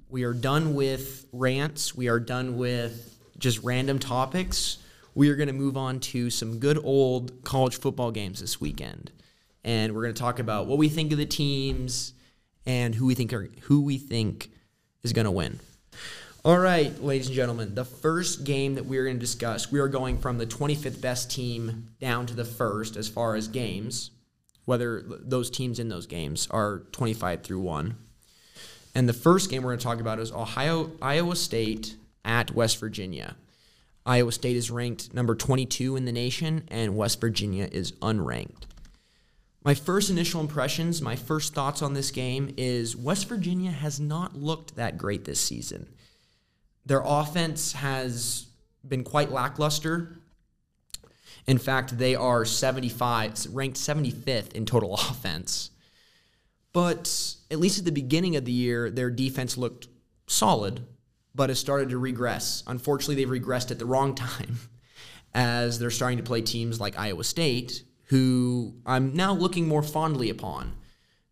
we 0.09 0.25
are 0.25 0.33
done 0.35 0.75
with 0.75 1.26
rants. 1.33 1.95
We 1.95 2.09
are 2.09 2.21
done 2.21 2.57
with 2.57 3.16
just 3.38 3.62
random 3.62 3.99
topics. 3.99 4.78
We 5.14 5.31
are 5.31 5.37
going 5.37 5.49
to 5.49 5.55
move 5.55 5.76
on 5.76 6.00
to 6.00 6.31
some 6.31 6.59
good 6.59 6.78
old 6.83 7.43
college 7.45 7.78
football 7.78 8.11
games 8.11 8.40
this 8.40 8.61
weekend, 8.61 9.12
and 9.64 9.95
we're 9.95 10.02
going 10.02 10.14
to 10.14 10.21
talk 10.21 10.38
about 10.38 10.66
what 10.66 10.78
we 10.78 10.88
think 10.88 11.12
of 11.12 11.19
the 11.19 11.26
teams, 11.26 12.12
and 12.66 12.95
who 12.95 13.07
we 13.07 13.14
think 13.14 13.33
are 13.33 13.49
who 13.62 13.81
we 13.81 13.99
think 13.99 14.50
is 15.02 15.12
going 15.12 15.25
to 15.25 15.31
win. 15.31 15.61
All 16.45 16.59
right, 16.59 17.02
ladies 17.02 17.26
and 17.26 17.35
gentlemen, 17.35 17.75
the 17.75 17.85
first 17.85 18.45
game 18.45 18.76
that 18.76 18.87
we're 18.87 19.05
going 19.05 19.16
to 19.16 19.21
discuss, 19.21 19.73
we 19.73 19.81
are 19.81 19.88
going 19.88 20.19
from 20.19 20.38
the 20.38 20.47
25th 20.47 21.00
best 21.00 21.28
team 21.28 21.88
down 21.99 22.26
to 22.26 22.35
the 22.35 22.45
first 22.45 22.97
as 22.97 23.09
far 23.09 23.35
as 23.35 23.49
games, 23.49 24.12
whether 24.64 25.02
those 25.02 25.50
teams 25.50 25.81
in 25.81 25.88
those 25.88 26.07
games 26.07 26.47
are 26.52 26.85
25 26.93 27.43
through 27.43 27.59
1. 27.61 27.97
And 28.95 29.09
the 29.09 29.12
first 29.12 29.50
game 29.50 29.62
we're 29.62 29.71
going 29.71 29.81
to 29.81 29.85
talk 29.85 30.00
about 30.00 30.21
is 30.21 30.31
Ohio 30.31 30.93
Iowa 31.02 31.35
State 31.35 31.97
at 32.26 32.54
West 32.54 32.78
Virginia. 32.78 33.37
Iowa 34.04 34.33
State 34.33 34.56
is 34.56 34.71
ranked 34.71 35.14
number 35.14 35.35
22 35.35 35.97
in 35.97 36.04
the 36.04 36.12
nation 36.12 36.64
and 36.68 36.97
West 36.97 37.21
Virginia 37.21 37.68
is 37.73 37.92
unranked. 37.92 38.64
My 39.64 39.75
first 39.75 40.11
initial 40.11 40.40
impressions, 40.40 41.02
my 41.02 41.16
first 41.16 41.54
thoughts 41.54 41.83
on 41.83 41.95
this 41.95 42.11
game 42.11 42.54
is 42.56 42.97
West 42.97 43.28
Virginia 43.28 43.71
has 43.71 43.99
not 43.99 44.37
looked 44.37 44.76
that 44.76 44.99
great 44.99 45.25
this 45.25 45.40
season. 45.40 45.88
Their 46.85 47.02
offense 47.04 47.73
has 47.73 48.47
been 48.87 49.02
quite 49.02 49.33
lackluster. 49.33 50.21
In 51.49 51.59
fact, 51.59 51.99
they 51.99 52.14
are 52.14 52.45
75, 52.45 53.47
ranked 53.50 53.76
75th 53.76 54.52
in 54.52 54.66
total 54.66 54.95
offense. 55.11 55.71
But 56.73 57.35
at 57.50 57.59
least 57.59 57.80
at 57.80 57.85
the 57.85 57.90
beginning 57.90 58.37
of 58.37 58.45
the 58.45 58.52
year, 58.52 58.88
their 58.88 59.11
defense 59.11 59.56
looked 59.56 59.88
solid, 60.28 60.87
but 61.37 61.50
has 61.50 61.61
started 61.61 61.90
to 61.90 61.99
regress. 61.99 62.64
Unfortunately, 62.66 63.14
they've 63.14 63.43
regressed 63.43 63.71
at 63.71 63.78
the 63.78 63.87
wrong 63.87 64.14
time 64.14 64.59
as 65.35 65.78
they're 65.78 65.90
starting 65.90 66.19
to 66.19 66.25
play 66.25 66.40
teams 66.40 66.81
like 66.81 66.99
Iowa 66.99 67.23
State, 67.23 67.85
who 68.05 68.75
I'm 68.87 69.14
now 69.14 69.35
looking 69.35 69.69
more 69.69 69.83
fondly 69.83 70.31
upon 70.31 70.75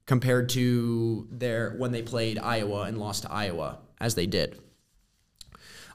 compared 0.06 0.50
to 0.50 1.26
their 1.30 1.74
when 1.78 1.92
they 1.92 2.02
played 2.02 2.38
Iowa 2.38 2.82
and 2.82 2.98
lost 2.98 3.22
to 3.22 3.32
Iowa 3.32 3.78
as 4.00 4.14
they 4.14 4.26
did. 4.26 4.60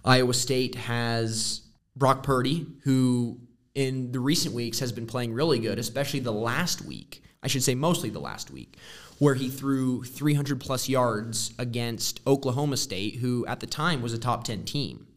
Iowa 0.03 0.33
State 0.33 0.75
has 0.75 1.61
Brock 1.95 2.23
Purdy, 2.23 2.65
who 2.83 3.39
in 3.75 4.11
the 4.11 4.19
recent 4.19 4.55
weeks 4.55 4.79
has 4.79 4.91
been 4.91 5.05
playing 5.05 5.33
really 5.33 5.59
good, 5.59 5.77
especially 5.77 6.21
the 6.21 6.31
last 6.31 6.81
week. 6.81 7.23
I 7.43 7.47
should 7.47 7.63
say 7.63 7.75
mostly 7.75 8.09
the 8.09 8.19
last 8.19 8.49
week, 8.49 8.77
where 9.19 9.35
he 9.35 9.49
threw 9.49 10.03
300 10.03 10.59
plus 10.59 10.89
yards 10.89 11.53
against 11.59 12.21
Oklahoma 12.25 12.77
State, 12.77 13.15
who 13.15 13.45
at 13.45 13.59
the 13.59 13.67
time 13.67 14.01
was 14.01 14.13
a 14.13 14.17
top 14.17 14.45
10 14.45 14.63
team. 14.63 15.07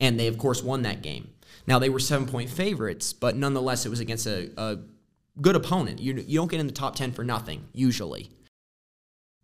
And 0.00 0.18
they, 0.18 0.26
of 0.26 0.38
course, 0.38 0.62
won 0.62 0.82
that 0.82 1.02
game. 1.02 1.30
Now, 1.66 1.78
they 1.78 1.88
were 1.88 1.98
seven 1.98 2.26
point 2.26 2.50
favorites, 2.50 3.12
but 3.12 3.36
nonetheless, 3.36 3.86
it 3.86 3.90
was 3.90 4.00
against 4.00 4.26
a, 4.26 4.50
a 4.56 4.78
good 5.40 5.56
opponent. 5.56 6.00
You, 6.00 6.14
you 6.14 6.38
don't 6.38 6.50
get 6.50 6.60
in 6.60 6.66
the 6.66 6.72
top 6.72 6.96
10 6.96 7.12
for 7.12 7.24
nothing, 7.24 7.68
usually. 7.72 8.30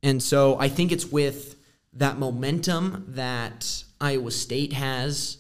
And 0.03 0.23
so 0.23 0.59
I 0.59 0.69
think 0.69 0.93
it's 0.93 1.07
with 1.07 1.57
that 1.95 2.19
momentum 2.19 3.05
that 3.09 3.85
Iowa 4.01 4.31
State 4.31 4.73
has 4.73 5.39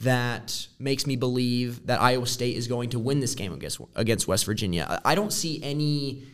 that 0.00 0.66
makes 0.80 1.06
me 1.06 1.14
believe 1.14 1.86
that 1.86 2.00
Iowa 2.00 2.26
State 2.26 2.56
is 2.56 2.66
going 2.66 2.90
to 2.90 2.98
win 2.98 3.20
this 3.20 3.34
game 3.36 3.52
against 3.52 3.80
against 3.94 4.26
West 4.26 4.44
Virginia. 4.44 5.00
I 5.04 5.14
don't 5.14 5.32
see 5.32 5.62
any 5.62 6.24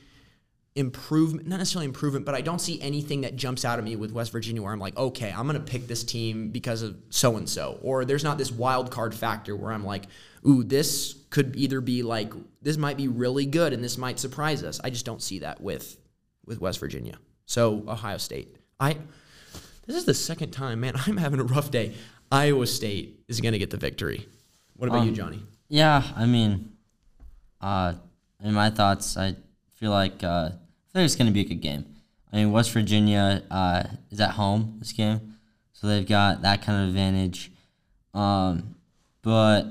improvement, 0.78 1.48
not 1.48 1.58
necessarily 1.58 1.86
improvement, 1.86 2.24
but 2.24 2.36
I 2.36 2.40
don't 2.40 2.60
see 2.60 2.80
anything 2.80 3.22
that 3.22 3.34
jumps 3.34 3.64
out 3.64 3.78
at 3.78 3.84
me 3.84 3.96
with 3.96 4.12
West 4.12 4.30
Virginia 4.30 4.62
where 4.62 4.72
I'm 4.72 4.78
like, 4.78 4.96
okay, 4.96 5.32
I'm 5.36 5.48
going 5.48 5.58
to 5.58 5.70
pick 5.72 5.88
this 5.88 6.04
team 6.04 6.50
because 6.50 6.82
of 6.82 6.96
so 7.10 7.36
and 7.36 7.48
so. 7.48 7.80
Or 7.82 8.04
there's 8.04 8.22
not 8.22 8.38
this 8.38 8.52
wild 8.52 8.92
card 8.92 9.12
factor 9.12 9.56
where 9.56 9.72
I'm 9.72 9.84
like, 9.84 10.04
ooh, 10.46 10.62
this 10.62 11.16
could 11.30 11.56
either 11.56 11.80
be 11.80 12.02
like 12.02 12.32
this 12.62 12.76
might 12.76 12.96
be 12.96 13.08
really 13.08 13.44
good 13.44 13.72
and 13.72 13.82
this 13.82 13.98
might 13.98 14.20
surprise 14.20 14.62
us. 14.62 14.80
I 14.84 14.90
just 14.90 15.04
don't 15.04 15.20
see 15.20 15.40
that 15.40 15.60
with 15.60 15.98
with 16.46 16.60
West 16.60 16.78
Virginia. 16.78 17.18
So 17.46 17.82
Ohio 17.88 18.18
State. 18.18 18.56
I 18.78 18.96
this 19.86 19.96
is 19.96 20.04
the 20.04 20.14
second 20.14 20.52
time, 20.52 20.80
man. 20.80 20.94
I'm 21.06 21.16
having 21.16 21.40
a 21.40 21.44
rough 21.44 21.72
day. 21.72 21.94
Iowa 22.30 22.66
State 22.68 23.24
is 23.26 23.40
going 23.40 23.52
to 23.52 23.58
get 23.58 23.70
the 23.70 23.78
victory. 23.78 24.28
What 24.76 24.88
about 24.88 25.00
um, 25.00 25.08
you, 25.08 25.14
Johnny? 25.14 25.42
Yeah, 25.68 26.02
I 26.14 26.26
mean, 26.26 26.72
uh, 27.60 27.94
in 28.44 28.54
my 28.54 28.70
thoughts, 28.70 29.16
I 29.16 29.34
feel 29.78 29.90
like 29.90 30.22
uh, 30.22 30.50
It's 31.04 31.16
going 31.16 31.26
to 31.26 31.32
be 31.32 31.40
a 31.40 31.44
good 31.44 31.60
game. 31.60 31.84
I 32.32 32.36
mean, 32.36 32.52
West 32.52 32.72
Virginia 32.72 33.42
uh, 33.50 33.84
is 34.10 34.20
at 34.20 34.32
home 34.32 34.76
this 34.78 34.92
game, 34.92 35.36
so 35.72 35.86
they've 35.86 36.06
got 36.06 36.42
that 36.42 36.62
kind 36.62 36.82
of 36.82 36.88
advantage. 36.88 37.50
Um, 38.12 38.74
but 39.22 39.66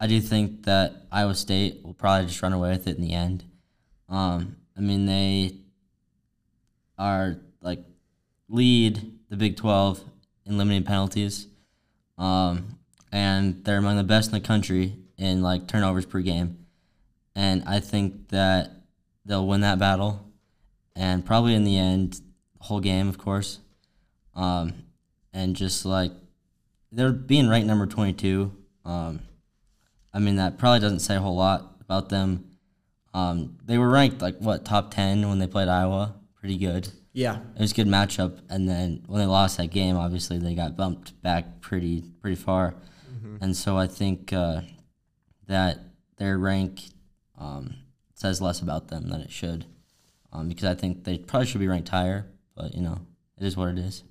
I 0.00 0.06
do 0.06 0.20
think 0.20 0.64
that 0.64 1.06
Iowa 1.12 1.34
State 1.34 1.84
will 1.84 1.94
probably 1.94 2.26
just 2.26 2.42
run 2.42 2.52
away 2.52 2.70
with 2.70 2.86
it 2.86 2.96
in 2.96 3.02
the 3.02 3.12
end. 3.12 3.44
Um, 4.08 4.56
I 4.76 4.80
mean, 4.80 5.06
they 5.06 5.54
are 6.98 7.36
like 7.60 7.80
lead 8.48 9.12
the 9.28 9.36
Big 9.36 9.56
12 9.56 10.04
in 10.46 10.58
limiting 10.58 10.84
penalties. 10.84 11.46
Um, 12.18 12.78
and 13.12 13.64
they're 13.64 13.78
among 13.78 13.96
the 13.96 14.04
best 14.04 14.32
in 14.32 14.34
the 14.34 14.46
country 14.46 14.96
in 15.16 15.42
like 15.42 15.66
turnovers 15.66 16.06
per 16.06 16.20
game. 16.20 16.66
And 17.34 17.62
I 17.66 17.80
think 17.80 18.28
that 18.28 18.70
they'll 19.24 19.46
win 19.46 19.60
that 19.62 19.78
battle, 19.78 20.29
and 21.00 21.24
probably 21.24 21.54
in 21.54 21.64
the 21.64 21.78
end, 21.78 22.20
whole 22.58 22.78
game, 22.78 23.08
of 23.08 23.16
course. 23.16 23.60
Um, 24.34 24.74
and 25.32 25.56
just 25.56 25.86
like 25.86 26.12
they're 26.92 27.10
being 27.10 27.48
ranked 27.48 27.66
number 27.66 27.86
22. 27.86 28.52
Um, 28.84 29.20
I 30.12 30.18
mean, 30.18 30.36
that 30.36 30.58
probably 30.58 30.80
doesn't 30.80 31.00
say 31.00 31.16
a 31.16 31.20
whole 31.20 31.36
lot 31.36 31.74
about 31.80 32.10
them. 32.10 32.44
Um, 33.14 33.56
they 33.64 33.78
were 33.78 33.88
ranked 33.88 34.20
like 34.20 34.36
what 34.38 34.66
top 34.66 34.92
10 34.92 35.26
when 35.26 35.38
they 35.38 35.46
played 35.46 35.68
Iowa, 35.68 36.16
pretty 36.38 36.58
good. 36.58 36.90
Yeah, 37.14 37.38
it 37.56 37.60
was 37.60 37.72
a 37.72 37.74
good 37.74 37.88
matchup. 37.88 38.38
And 38.50 38.68
then 38.68 39.02
when 39.06 39.20
they 39.20 39.26
lost 39.26 39.56
that 39.56 39.70
game, 39.70 39.96
obviously 39.96 40.36
they 40.36 40.54
got 40.54 40.76
bumped 40.76 41.20
back 41.22 41.62
pretty 41.62 42.04
pretty 42.20 42.36
far. 42.36 42.74
Mm-hmm. 43.10 43.36
And 43.40 43.56
so 43.56 43.78
I 43.78 43.86
think 43.86 44.34
uh, 44.34 44.60
that 45.48 45.78
their 46.18 46.36
rank 46.36 46.82
um, 47.38 47.76
says 48.14 48.42
less 48.42 48.60
about 48.60 48.88
them 48.88 49.08
than 49.08 49.22
it 49.22 49.32
should, 49.32 49.64
um, 50.32 50.48
because 50.48 50.64
I 50.64 50.74
think 50.74 51.04
they 51.04 51.18
probably 51.18 51.46
should 51.46 51.60
be 51.60 51.68
ranked 51.68 51.88
higher. 51.88 52.26
But 52.54 52.74
you 52.74 52.82
know, 52.82 52.98
it 53.38 53.46
is 53.46 53.56
what 53.56 53.68
it 53.68 53.78
is. 53.78 54.04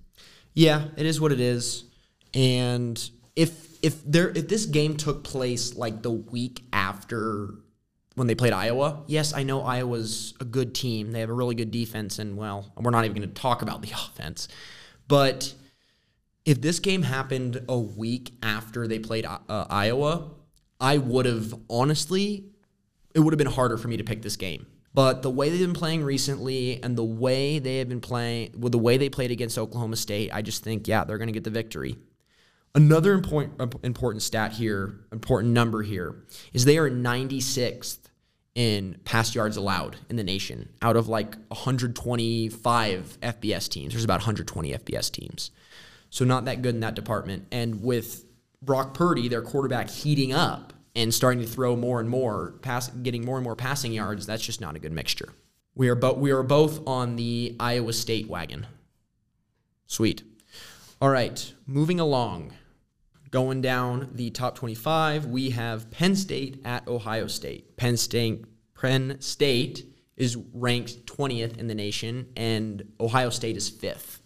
Yeah, 0.54 0.86
it 0.98 1.06
is 1.06 1.22
what 1.22 1.32
it 1.32 1.40
is. 1.40 1.86
And 2.34 3.10
if 3.36 3.78
if 3.82 4.04
there 4.06 4.30
if 4.30 4.48
this 4.48 4.66
game 4.66 4.98
took 4.98 5.24
place 5.24 5.76
like 5.76 6.02
the 6.02 6.12
week 6.12 6.64
after 6.74 7.54
when 8.20 8.28
they 8.28 8.36
played 8.36 8.52
Iowa. 8.52 9.04
Yes, 9.08 9.34
I 9.34 9.44
know 9.44 9.62
Iowa's 9.62 10.34
a 10.42 10.44
good 10.44 10.76
team. 10.76 11.14
They 11.14 11.22
have 11.22 11.30
a 11.30 11.34
really 11.34 11.56
good 11.56 11.72
defense, 11.72 12.20
and 12.20 12.36
well, 12.36 12.70
we're 12.76 12.92
not 12.92 13.06
even 13.06 13.16
going 13.16 13.30
to 13.30 13.34
talk 13.34 13.62
about 13.62 13.82
the 13.82 13.92
offense. 13.94 14.50
But 15.08 15.54
if 16.44 16.60
this 16.62 16.80
game 16.80 17.04
happened 17.04 17.64
a 17.70 17.80
week 17.80 18.34
after 18.44 18.88
they 18.88 19.00
played 19.00 19.26
uh, 19.26 19.40
Iowa, 19.48 20.32
I 20.82 20.98
would 20.98 21.26
have 21.26 21.54
honestly, 21.70 22.44
it 23.16 23.22
would 23.22 23.32
have 23.32 23.38
been 23.38 23.48
harder 23.48 23.78
for 23.78 23.88
me 23.88 23.96
to 23.96 24.04
pick 24.04 24.22
this 24.22 24.36
game. 24.36 24.68
But 24.94 25.22
the 25.22 25.30
way 25.30 25.50
they've 25.50 25.60
been 25.60 25.74
playing 25.74 26.04
recently 26.04 26.82
and 26.82 26.98
the 26.98 27.04
way 27.04 27.60
they 27.60 27.78
have 27.78 27.90
been 27.90 28.02
playing, 28.02 28.56
with 28.58 28.72
the 28.72 28.80
way 28.80 28.98
they 28.98 29.10
played 29.10 29.32
against 29.32 29.58
Oklahoma 29.58 29.96
State, 29.96 30.32
I 30.34 30.42
just 30.42 30.64
think, 30.64 30.88
yeah, 30.88 31.04
they're 31.04 31.18
going 31.18 31.28
to 31.28 31.34
get 31.34 31.44
the 31.44 31.52
victory. 31.52 31.98
Another 32.76 33.14
important 33.14 33.60
uh, 33.60 33.68
important 33.84 34.22
stat 34.22 34.54
here, 34.54 35.00
important 35.12 35.54
number 35.54 35.82
here, 35.82 36.24
is 36.54 36.66
they 36.66 36.78
are 36.78 36.90
96th 36.90 37.98
in 38.56 39.00
pass 39.06 39.34
yards 39.34 39.58
allowed 39.58 39.96
in 40.10 40.18
the 40.18 40.24
nation 40.24 40.70
out 40.82 40.96
of 40.96 41.08
like 41.08 41.36
125 41.48 43.18
FBS 43.22 43.70
teams. 43.70 43.94
There's 43.94 44.04
about 44.04 44.20
120 44.20 44.74
FBS 44.74 45.12
teams. 45.12 45.52
So 46.10 46.26
not 46.26 46.46
that 46.46 46.62
good 46.62 46.76
in 46.76 46.82
that 46.82 46.96
department. 46.96 47.48
And 47.52 47.84
with 47.84 48.26
Brock 48.62 48.94
Purdy, 48.94 49.28
their 49.30 49.42
quarterback, 49.42 49.90
heating 49.90 50.34
up 50.34 50.74
and 51.00 51.14
starting 51.14 51.42
to 51.42 51.48
throw 51.48 51.76
more 51.76 52.00
and 52.00 52.10
more, 52.10 52.56
pass, 52.62 52.90
getting 52.90 53.24
more 53.26 53.38
and 53.38 53.44
more 53.44 53.56
passing 53.56 53.94
yards, 53.94 54.26
that's 54.26 54.44
just 54.44 54.60
not 54.60 54.76
a 54.76 54.80
good 54.80 54.92
mixture. 54.92 55.30
We 55.76 55.88
are, 55.88 55.96
bo- 55.96 56.14
we 56.14 56.32
are 56.32 56.44
both 56.44 56.86
on 56.88 57.16
the 57.16 57.56
Iowa 57.60 57.94
State 57.94 58.28
wagon. 58.28 58.68
Sweet. 59.88 60.24
All 61.02 61.10
right, 61.10 61.54
moving 61.66 62.00
along. 62.00 62.54
Going 63.32 63.62
down 63.62 64.10
the 64.14 64.32
top 64.32 64.56
25, 64.56 65.28
we 65.28 65.52
have 65.52 65.90
Penn 65.92 66.16
State 66.16 66.62
at 66.66 66.88
Ohio 66.88 67.28
State. 67.28 67.78
Penn 67.78 67.96
State, 67.96 68.46
Penn 68.74 69.18
State 69.22 69.86
is 70.18 70.36
ranked 70.54 71.06
20th 71.06 71.58
in 71.58 71.68
the 71.68 71.76
nation, 71.76 72.28
and 72.36 72.92
Ohio 73.00 73.30
State 73.30 73.56
is 73.56 73.70
fifth. 73.70 74.22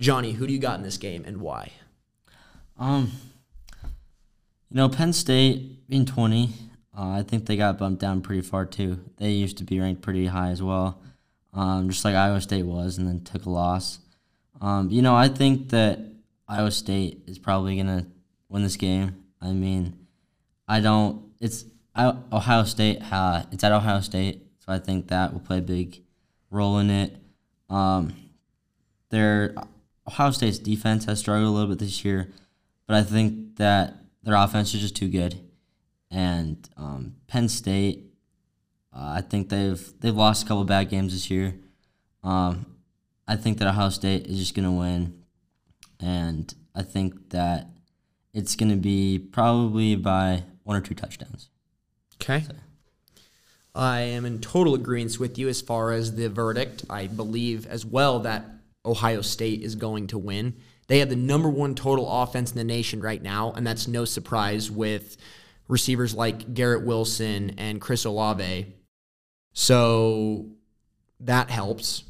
Johnny, 0.00 0.32
who 0.32 0.46
do 0.46 0.52
you 0.52 0.58
got 0.58 0.78
in 0.78 0.82
this 0.82 0.96
game 0.96 1.24
and 1.26 1.40
why? 1.40 1.72
Um, 2.78 3.12
you 4.70 4.76
know, 4.76 4.88
Penn 4.88 5.12
State 5.12 5.88
being 5.88 6.04
20, 6.04 6.50
uh, 6.96 7.10
I 7.10 7.22
think 7.22 7.46
they 7.46 7.56
got 7.56 7.78
bumped 7.78 8.00
down 8.00 8.20
pretty 8.20 8.42
far 8.42 8.66
too. 8.66 9.00
They 9.16 9.30
used 9.30 9.58
to 9.58 9.64
be 9.64 9.80
ranked 9.80 10.02
pretty 10.02 10.26
high 10.26 10.50
as 10.50 10.62
well, 10.62 11.00
um, 11.54 11.88
just 11.88 12.04
like 12.04 12.14
Iowa 12.14 12.40
State 12.40 12.64
was, 12.64 12.98
and 12.98 13.06
then 13.06 13.20
took 13.20 13.46
a 13.46 13.50
loss. 13.50 14.00
Um, 14.60 14.90
you 14.90 15.00
know, 15.00 15.14
I 15.14 15.28
think 15.28 15.70
that 15.70 16.00
Iowa 16.48 16.70
State 16.70 17.22
is 17.26 17.38
probably 17.38 17.76
gonna 17.76 18.06
win 18.48 18.62
this 18.62 18.76
game. 18.76 19.24
I 19.40 19.52
mean, 19.52 19.96
I 20.66 20.80
don't. 20.80 21.22
It's 21.40 21.64
Ohio 21.96 22.64
State. 22.64 23.00
Uh, 23.10 23.44
it's 23.52 23.64
at 23.64 23.72
Ohio 23.72 24.00
State, 24.00 24.42
so 24.58 24.72
I 24.72 24.78
think 24.78 25.08
that 25.08 25.32
will 25.32 25.40
play 25.40 25.58
a 25.58 25.62
big 25.62 26.02
role 26.50 26.78
in 26.78 26.90
it. 26.90 27.16
Um, 27.70 28.12
their 29.10 29.54
Ohio 30.06 30.32
State's 30.32 30.58
defense 30.58 31.04
has 31.04 31.20
struggled 31.20 31.48
a 31.48 31.50
little 31.50 31.68
bit 31.68 31.78
this 31.78 32.04
year, 32.04 32.28
but 32.86 32.96
I 32.96 33.02
think 33.02 33.56
that 33.56 33.94
their 34.28 34.36
offense 34.36 34.74
is 34.74 34.80
just 34.80 34.96
too 34.96 35.08
good. 35.08 35.38
And 36.10 36.68
um, 36.76 37.16
Penn 37.26 37.48
State, 37.48 38.04
uh, 38.92 39.14
I 39.16 39.20
think 39.20 39.48
they've 39.48 39.92
they've 40.00 40.16
lost 40.16 40.44
a 40.44 40.48
couple 40.48 40.64
bad 40.64 40.88
games 40.88 41.12
this 41.12 41.30
year. 41.30 41.54
Um, 42.22 42.66
I 43.26 43.36
think 43.36 43.58
that 43.58 43.68
Ohio 43.68 43.90
State 43.90 44.26
is 44.26 44.38
just 44.38 44.54
gonna 44.54 44.72
win, 44.72 45.22
and 46.00 46.52
I 46.74 46.82
think 46.82 47.30
that 47.30 47.68
it's 48.32 48.54
going 48.54 48.70
to 48.70 48.76
be 48.76 49.18
probably 49.18 49.96
by 49.96 50.44
one 50.62 50.76
or 50.76 50.80
two 50.80 50.94
touchdowns. 50.94 51.50
Okay. 52.22 52.42
So. 52.42 52.54
I 53.74 54.00
am 54.00 54.24
in 54.24 54.40
total 54.40 54.74
agreement 54.74 55.18
with 55.18 55.38
you 55.38 55.48
as 55.48 55.60
far 55.60 55.92
as 55.92 56.14
the 56.14 56.28
verdict. 56.28 56.84
I 56.90 57.06
believe 57.06 57.66
as 57.66 57.84
well 57.84 58.20
that 58.20 58.44
Ohio 58.84 59.22
State 59.22 59.62
is 59.62 59.74
going 59.74 60.06
to 60.08 60.18
win. 60.18 60.56
They 60.88 60.98
have 60.98 61.08
the 61.08 61.16
number 61.16 61.48
one 61.48 61.74
total 61.74 62.10
offense 62.10 62.50
in 62.50 62.58
the 62.58 62.64
nation 62.64 63.00
right 63.00 63.22
now, 63.22 63.52
and 63.52 63.66
that's 63.66 63.86
no 63.86 64.04
surprise 64.04 64.70
with 64.70 65.16
receivers 65.68 66.14
like 66.14 66.54
Garrett 66.54 66.84
Wilson 66.84 67.54
and 67.58 67.80
Chris 67.80 68.04
Olave. 68.04 68.74
So 69.52 70.46
that 71.20 71.50
helps. 71.50 72.04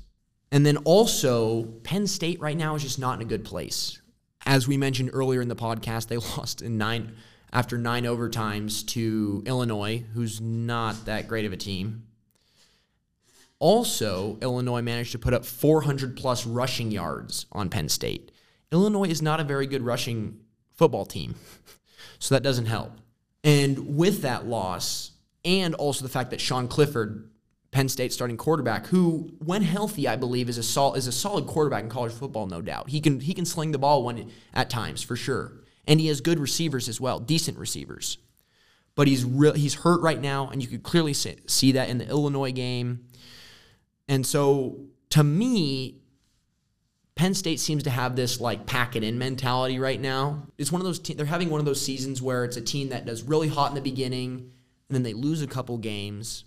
And 0.50 0.64
then 0.64 0.78
also, 0.78 1.64
Penn 1.82 2.06
State 2.06 2.40
right 2.40 2.56
now 2.56 2.74
is 2.74 2.82
just 2.82 2.98
not 2.98 3.16
in 3.16 3.26
a 3.26 3.28
good 3.28 3.44
place 3.44 4.00
as 4.48 4.66
we 4.66 4.78
mentioned 4.78 5.10
earlier 5.12 5.42
in 5.42 5.48
the 5.48 5.54
podcast, 5.54 6.08
they 6.08 6.16
lost 6.36 6.62
in 6.62 6.78
nine 6.78 7.14
after 7.50 7.78
nine 7.78 8.04
overtimes 8.04 8.86
to 8.86 9.42
Illinois, 9.46 10.04
who's 10.12 10.38
not 10.38 11.06
that 11.06 11.28
great 11.28 11.46
of 11.46 11.52
a 11.52 11.56
team. 11.56 12.04
Also, 13.58 14.36
Illinois 14.42 14.82
managed 14.82 15.12
to 15.12 15.18
put 15.18 15.32
up 15.32 15.46
400 15.46 16.14
plus 16.14 16.46
rushing 16.46 16.90
yards 16.90 17.46
on 17.50 17.70
Penn 17.70 17.88
State. 17.88 18.30
Illinois 18.72 19.08
is 19.08 19.22
not 19.22 19.40
a 19.40 19.44
very 19.44 19.66
good 19.66 19.82
rushing 19.82 20.40
football 20.74 21.06
team, 21.06 21.34
so 22.18 22.34
that 22.34 22.42
doesn't 22.42 22.66
help. 22.66 22.92
And 23.44 23.96
with 23.96 24.22
that 24.22 24.46
loss, 24.46 25.12
and 25.44 25.74
also 25.74 26.02
the 26.02 26.10
fact 26.10 26.30
that 26.30 26.40
Sean 26.40 26.68
Clifford, 26.68 27.30
Penn 27.70 27.88
State 27.88 28.12
starting 28.12 28.36
quarterback, 28.36 28.86
who, 28.86 29.30
when 29.44 29.62
healthy, 29.62 30.08
I 30.08 30.16
believe 30.16 30.48
is 30.48 30.58
a 30.58 30.62
sol- 30.62 30.94
is 30.94 31.06
a 31.06 31.12
solid 31.12 31.46
quarterback 31.46 31.84
in 31.84 31.90
college 31.90 32.12
football, 32.12 32.46
no 32.46 32.60
doubt. 32.60 32.90
He 32.90 33.00
can 33.00 33.20
he 33.20 33.34
can 33.34 33.44
sling 33.44 33.72
the 33.72 33.78
ball 33.78 34.04
when 34.04 34.30
at 34.52 34.70
times 34.70 35.02
for 35.02 35.16
sure, 35.16 35.52
and 35.86 36.00
he 36.00 36.08
has 36.08 36.20
good 36.20 36.38
receivers 36.38 36.88
as 36.88 37.00
well, 37.00 37.18
decent 37.18 37.58
receivers. 37.58 38.18
But 38.94 39.06
he's 39.06 39.24
real 39.24 39.52
he's 39.52 39.74
hurt 39.74 40.00
right 40.02 40.20
now, 40.20 40.48
and 40.48 40.60
you 40.60 40.68
could 40.68 40.82
clearly 40.82 41.14
see, 41.14 41.36
see 41.46 41.72
that 41.72 41.88
in 41.88 41.98
the 41.98 42.08
Illinois 42.08 42.52
game. 42.52 43.06
And 44.08 44.26
so, 44.26 44.80
to 45.10 45.22
me, 45.22 46.00
Penn 47.18 47.34
State 47.34 47.58
seems 47.58 47.82
to 47.82 47.90
have 47.90 48.14
this 48.14 48.40
like 48.40 48.64
pack 48.64 48.94
it 48.94 49.02
in 49.02 49.18
mentality 49.18 49.80
right 49.80 50.00
now. 50.00 50.46
It's 50.56 50.70
one 50.70 50.80
of 50.80 50.86
those 50.86 51.00
te- 51.00 51.14
they're 51.14 51.26
having 51.26 51.50
one 51.50 51.58
of 51.58 51.66
those 51.66 51.80
seasons 51.80 52.22
where 52.22 52.44
it's 52.44 52.56
a 52.56 52.60
team 52.60 52.90
that 52.90 53.06
does 53.06 53.24
really 53.24 53.48
hot 53.48 53.72
in 53.72 53.74
the 53.74 53.80
beginning 53.80 54.52
and 54.88 54.94
then 54.94 55.02
they 55.02 55.14
lose 55.14 55.42
a 55.42 55.48
couple 55.48 55.78
games. 55.78 56.44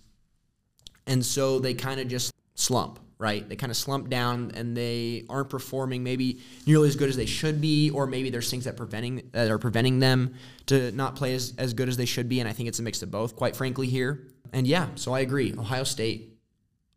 And 1.05 1.25
so 1.25 1.59
they 1.59 1.73
kind 1.73 1.99
of 1.99 2.07
just 2.07 2.31
slump, 2.55 2.99
right? 3.17 3.47
They 3.49 3.57
kind 3.57 3.69
of 3.69 3.75
slump 3.75 4.09
down 4.09 4.53
and 4.55 4.75
they 4.77 5.25
aren't 5.29 5.49
performing 5.49 6.05
maybe 6.05 6.39
nearly 6.65 6.87
as 6.87 6.95
good 6.95 7.09
as 7.09 7.17
they 7.17 7.25
should 7.25 7.59
be 7.59 7.89
or 7.89 8.07
maybe 8.07 8.29
there's 8.29 8.49
things 8.49 8.63
that 8.63 8.77
preventing 8.77 9.29
that 9.33 9.51
are 9.51 9.59
preventing 9.59 9.99
them 9.99 10.35
to 10.67 10.93
not 10.93 11.17
play 11.17 11.35
as, 11.35 11.53
as 11.57 11.73
good 11.73 11.89
as 11.89 11.97
they 11.97 12.05
should 12.05 12.29
be 12.29 12.39
and 12.39 12.47
I 12.47 12.53
think 12.53 12.69
it's 12.69 12.79
a 12.79 12.83
mix 12.83 13.01
of 13.01 13.11
both 13.11 13.35
quite 13.35 13.57
frankly 13.57 13.87
here. 13.87 14.25
And 14.53 14.65
yeah, 14.65 14.87
so 14.95 15.11
I 15.11 15.19
agree. 15.19 15.51
Ohio 15.51 15.83
State 15.83 16.31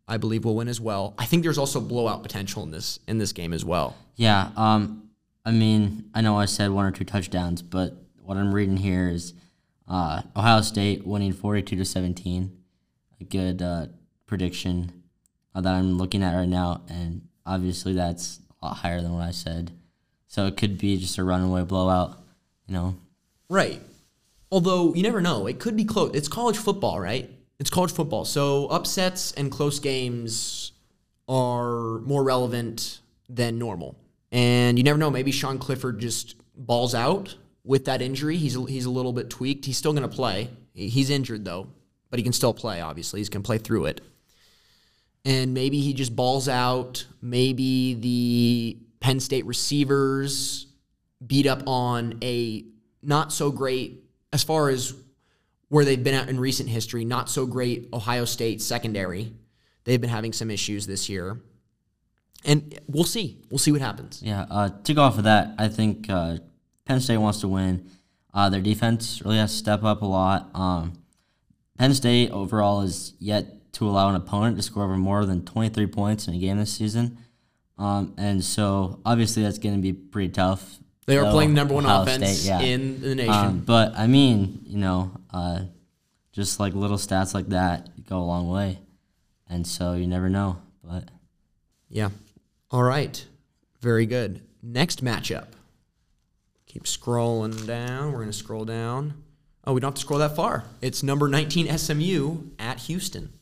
I 0.07 0.17
believe 0.17 0.45
will 0.45 0.55
win 0.55 0.67
as 0.67 0.79
well. 0.79 1.15
I 1.17 1.25
think 1.25 1.43
there's 1.43 1.57
also 1.57 1.81
blowout 1.81 2.21
potential 2.21 2.63
in 2.63 2.71
this 2.71 2.99
in 3.07 3.17
this 3.17 3.31
game 3.31 3.53
as 3.53 3.65
well. 3.65 3.95
Yeah. 4.15 4.49
Um. 4.55 5.09
I 5.47 5.51
mean, 5.51 6.09
I 6.15 6.21
know 6.21 6.39
I 6.39 6.45
said 6.45 6.71
one 6.71 6.85
or 6.85 6.91
two 6.91 7.05
touchdowns, 7.05 7.61
but 7.61 7.93
what 8.23 8.35
I'm 8.35 8.53
reading 8.53 8.77
here 8.77 9.09
is 9.09 9.33
uh, 9.87 10.23
Ohio 10.35 10.61
State 10.61 11.05
winning 11.05 11.33
42 11.33 11.75
to 11.75 11.85
17. 11.85 12.51
A 13.21 13.23
good 13.23 13.61
uh, 13.61 13.87
prediction 14.25 15.03
uh, 15.53 15.61
that 15.61 15.73
I'm 15.73 15.97
looking 15.97 16.23
at 16.23 16.35
right 16.35 16.47
now, 16.47 16.81
and 16.89 17.27
obviously 17.45 17.93
that's 17.93 18.39
a 18.61 18.65
lot 18.65 18.77
higher 18.77 19.01
than 19.01 19.13
what 19.13 19.23
I 19.23 19.31
said. 19.31 19.71
So 20.27 20.47
it 20.47 20.57
could 20.57 20.77
be 20.77 20.97
just 20.97 21.17
a 21.17 21.23
runaway 21.23 21.63
blowout. 21.63 22.17
You 22.67 22.73
know. 22.73 22.95
Right. 23.47 23.81
Although 24.51 24.93
you 24.95 25.03
never 25.03 25.21
know, 25.21 25.47
it 25.47 25.59
could 25.59 25.75
be 25.75 25.85
close. 25.85 26.11
It's 26.15 26.27
college 26.27 26.57
football, 26.57 26.99
right? 26.99 27.29
It's 27.59 27.69
college 27.69 27.91
football. 27.91 28.25
So 28.25 28.67
upsets 28.67 29.31
and 29.33 29.51
close 29.51 29.79
games 29.79 30.73
are 31.27 31.99
more 31.99 32.23
relevant 32.23 32.99
than 33.29 33.57
normal. 33.57 33.95
And 34.31 34.77
you 34.77 34.83
never 34.83 34.97
know, 34.97 35.09
maybe 35.09 35.31
Sean 35.31 35.57
Clifford 35.57 35.99
just 35.99 36.35
balls 36.55 36.93
out 36.93 37.35
with 37.63 37.85
that 37.85 38.01
injury. 38.01 38.37
He's 38.37 38.55
a, 38.55 38.65
he's 38.65 38.85
a 38.85 38.89
little 38.89 39.13
bit 39.13 39.29
tweaked. 39.29 39.65
He's 39.65 39.77
still 39.77 39.93
going 39.93 40.07
to 40.07 40.15
play. 40.15 40.49
He's 40.73 41.09
injured 41.09 41.45
though, 41.45 41.67
but 42.09 42.19
he 42.19 42.23
can 42.23 42.33
still 42.33 42.53
play 42.53 42.81
obviously. 42.81 43.19
He's 43.19 43.29
going 43.29 43.43
to 43.43 43.47
play 43.47 43.57
through 43.57 43.85
it. 43.85 44.01
And 45.23 45.53
maybe 45.53 45.79
he 45.79 45.93
just 45.93 46.15
balls 46.15 46.47
out. 46.47 47.05
Maybe 47.21 47.95
the 47.95 48.77
Penn 48.99 49.19
State 49.19 49.45
receivers 49.45 50.67
beat 51.25 51.47
up 51.47 51.63
on 51.65 52.19
a 52.21 52.65
not 53.01 53.31
so 53.31 53.51
great 53.51 54.03
as 54.33 54.43
far 54.43 54.69
as 54.69 54.93
where 55.69 55.85
they've 55.85 56.03
been 56.03 56.13
at 56.13 56.29
in 56.29 56.39
recent 56.39 56.69
history. 56.69 57.05
Not 57.05 57.29
so 57.29 57.45
great 57.45 57.89
Ohio 57.93 58.25
State 58.25 58.61
secondary. 58.61 59.33
They've 59.83 60.01
been 60.01 60.09
having 60.09 60.33
some 60.33 60.51
issues 60.51 60.87
this 60.87 61.09
year. 61.09 61.41
And 62.43 62.79
we'll 62.87 63.03
see. 63.03 63.41
We'll 63.49 63.59
see 63.59 63.71
what 63.71 63.81
happens. 63.81 64.21
Yeah. 64.23 64.45
Uh, 64.49 64.69
to 64.83 64.93
go 64.93 65.01
off 65.01 65.17
of 65.17 65.23
that, 65.23 65.55
I 65.57 65.67
think 65.67 66.09
uh, 66.09 66.37
Penn 66.85 66.99
State 66.99 67.17
wants 67.17 67.41
to 67.41 67.47
win. 67.47 67.89
Uh, 68.33 68.49
their 68.49 68.61
defense 68.61 69.21
really 69.23 69.37
has 69.37 69.51
to 69.51 69.57
step 69.57 69.83
up 69.83 70.01
a 70.01 70.05
lot. 70.05 70.51
Um, 70.53 70.93
Penn 71.77 71.93
State 71.93 72.31
overall 72.31 72.81
is 72.81 73.13
yet 73.19 73.73
to 73.73 73.87
allow 73.87 74.09
an 74.09 74.15
opponent 74.15 74.57
to 74.57 74.63
score 74.63 74.83
over 74.83 74.95
more 74.95 75.25
than 75.25 75.43
23 75.43 75.87
points 75.87 76.27
in 76.27 76.35
a 76.35 76.37
game 76.37 76.57
this 76.57 76.73
season. 76.73 77.17
Um, 77.77 78.13
and 78.17 78.43
so 78.43 78.99
obviously 79.05 79.43
that's 79.43 79.57
going 79.57 79.75
to 79.75 79.81
be 79.81 79.93
pretty 79.93 80.29
tough. 80.29 80.79
They 81.07 81.17
are 81.17 81.29
playing 81.29 81.53
number 81.53 81.73
one 81.73 81.85
Ohio 81.85 82.01
offense 82.01 82.39
State, 82.39 82.47
yeah. 82.47 82.59
in 82.61 83.01
the 83.01 83.15
nation. 83.15 83.33
Um, 83.33 83.59
but 83.59 83.93
I 83.95 84.07
mean, 84.07 84.61
you 84.65 84.79
know, 84.79 85.11
uh, 85.35 85.65
just 86.31 86.59
like 86.61 86.73
little 86.73 86.97
stats 86.97 87.33
like 87.33 87.49
that 87.49 87.89
go 88.07 88.17
a 88.17 88.23
long 88.23 88.49
way, 88.49 88.79
and 89.49 89.67
so 89.67 89.93
you 89.93 90.07
never 90.07 90.29
know. 90.29 90.61
But 90.81 91.09
yeah, 91.89 92.09
all 92.71 92.83
right, 92.83 93.23
very 93.81 94.05
good. 94.05 94.41
Next 94.63 95.03
matchup. 95.03 95.47
Keep 96.67 96.85
scrolling 96.85 97.67
down. 97.67 98.13
We're 98.13 98.19
gonna 98.19 98.33
scroll 98.33 98.63
down. 98.65 99.23
Oh, 99.65 99.73
we 99.73 99.81
don't 99.81 99.89
have 99.89 99.95
to 99.95 100.01
scroll 100.01 100.19
that 100.19 100.35
far. 100.35 100.63
It's 100.81 101.03
number 101.03 101.27
19 101.27 101.75
SMU 101.77 102.37
at 102.59 102.79
Houston. 102.81 103.33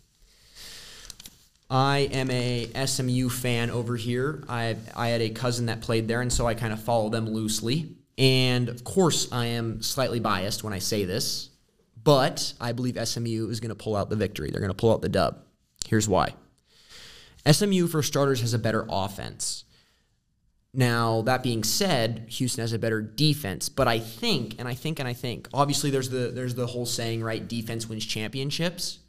I 1.69 2.09
am 2.11 2.31
a 2.31 2.71
SMU 2.85 3.29
fan 3.29 3.69
over 3.69 3.95
here. 3.95 4.43
I 4.49 4.77
I 4.95 5.09
had 5.09 5.21
a 5.21 5.29
cousin 5.29 5.67
that 5.67 5.81
played 5.81 6.07
there, 6.07 6.21
and 6.21 6.33
so 6.33 6.47
I 6.47 6.55
kind 6.55 6.73
of 6.73 6.81
follow 6.81 7.09
them 7.09 7.29
loosely. 7.29 7.95
And 8.17 8.67
of 8.69 8.83
course, 8.83 9.31
I 9.31 9.47
am 9.47 9.83
slightly 9.83 10.19
biased 10.19 10.63
when 10.63 10.73
I 10.73 10.79
say 10.79 11.05
this, 11.05 11.49
but 12.03 12.53
I 12.59 12.71
believe 12.71 12.97
SMU 13.07 13.49
is 13.49 13.59
going 13.59 13.69
to 13.69 13.75
pull 13.75 13.95
out 13.95 14.09
the 14.09 14.15
victory. 14.15 14.51
They're 14.51 14.61
going 14.61 14.71
to 14.71 14.75
pull 14.75 14.91
out 14.91 15.01
the 15.01 15.09
dub. 15.09 15.39
Here's 15.87 16.07
why. 16.07 16.35
SMU, 17.49 17.87
for 17.87 18.01
starters, 18.01 18.41
has 18.41 18.53
a 18.53 18.59
better 18.59 18.85
offense. 18.89 19.65
Now, 20.73 21.21
that 21.23 21.43
being 21.43 21.63
said, 21.63 22.25
Houston 22.29 22.61
has 22.61 22.73
a 22.73 22.79
better 22.79 23.01
defense, 23.01 23.69
but 23.69 23.87
I 23.87 23.99
think, 23.99 24.55
and 24.57 24.67
I 24.67 24.73
think, 24.73 24.99
and 24.99 25.07
I 25.07 25.13
think, 25.13 25.47
obviously 25.53 25.91
there's 25.91 26.09
the 26.09 26.31
there's 26.33 26.55
the 26.55 26.65
whole 26.65 26.87
saying, 26.87 27.21
right? 27.21 27.47
Defense 27.47 27.87
wins 27.87 28.05
championships. 28.05 28.99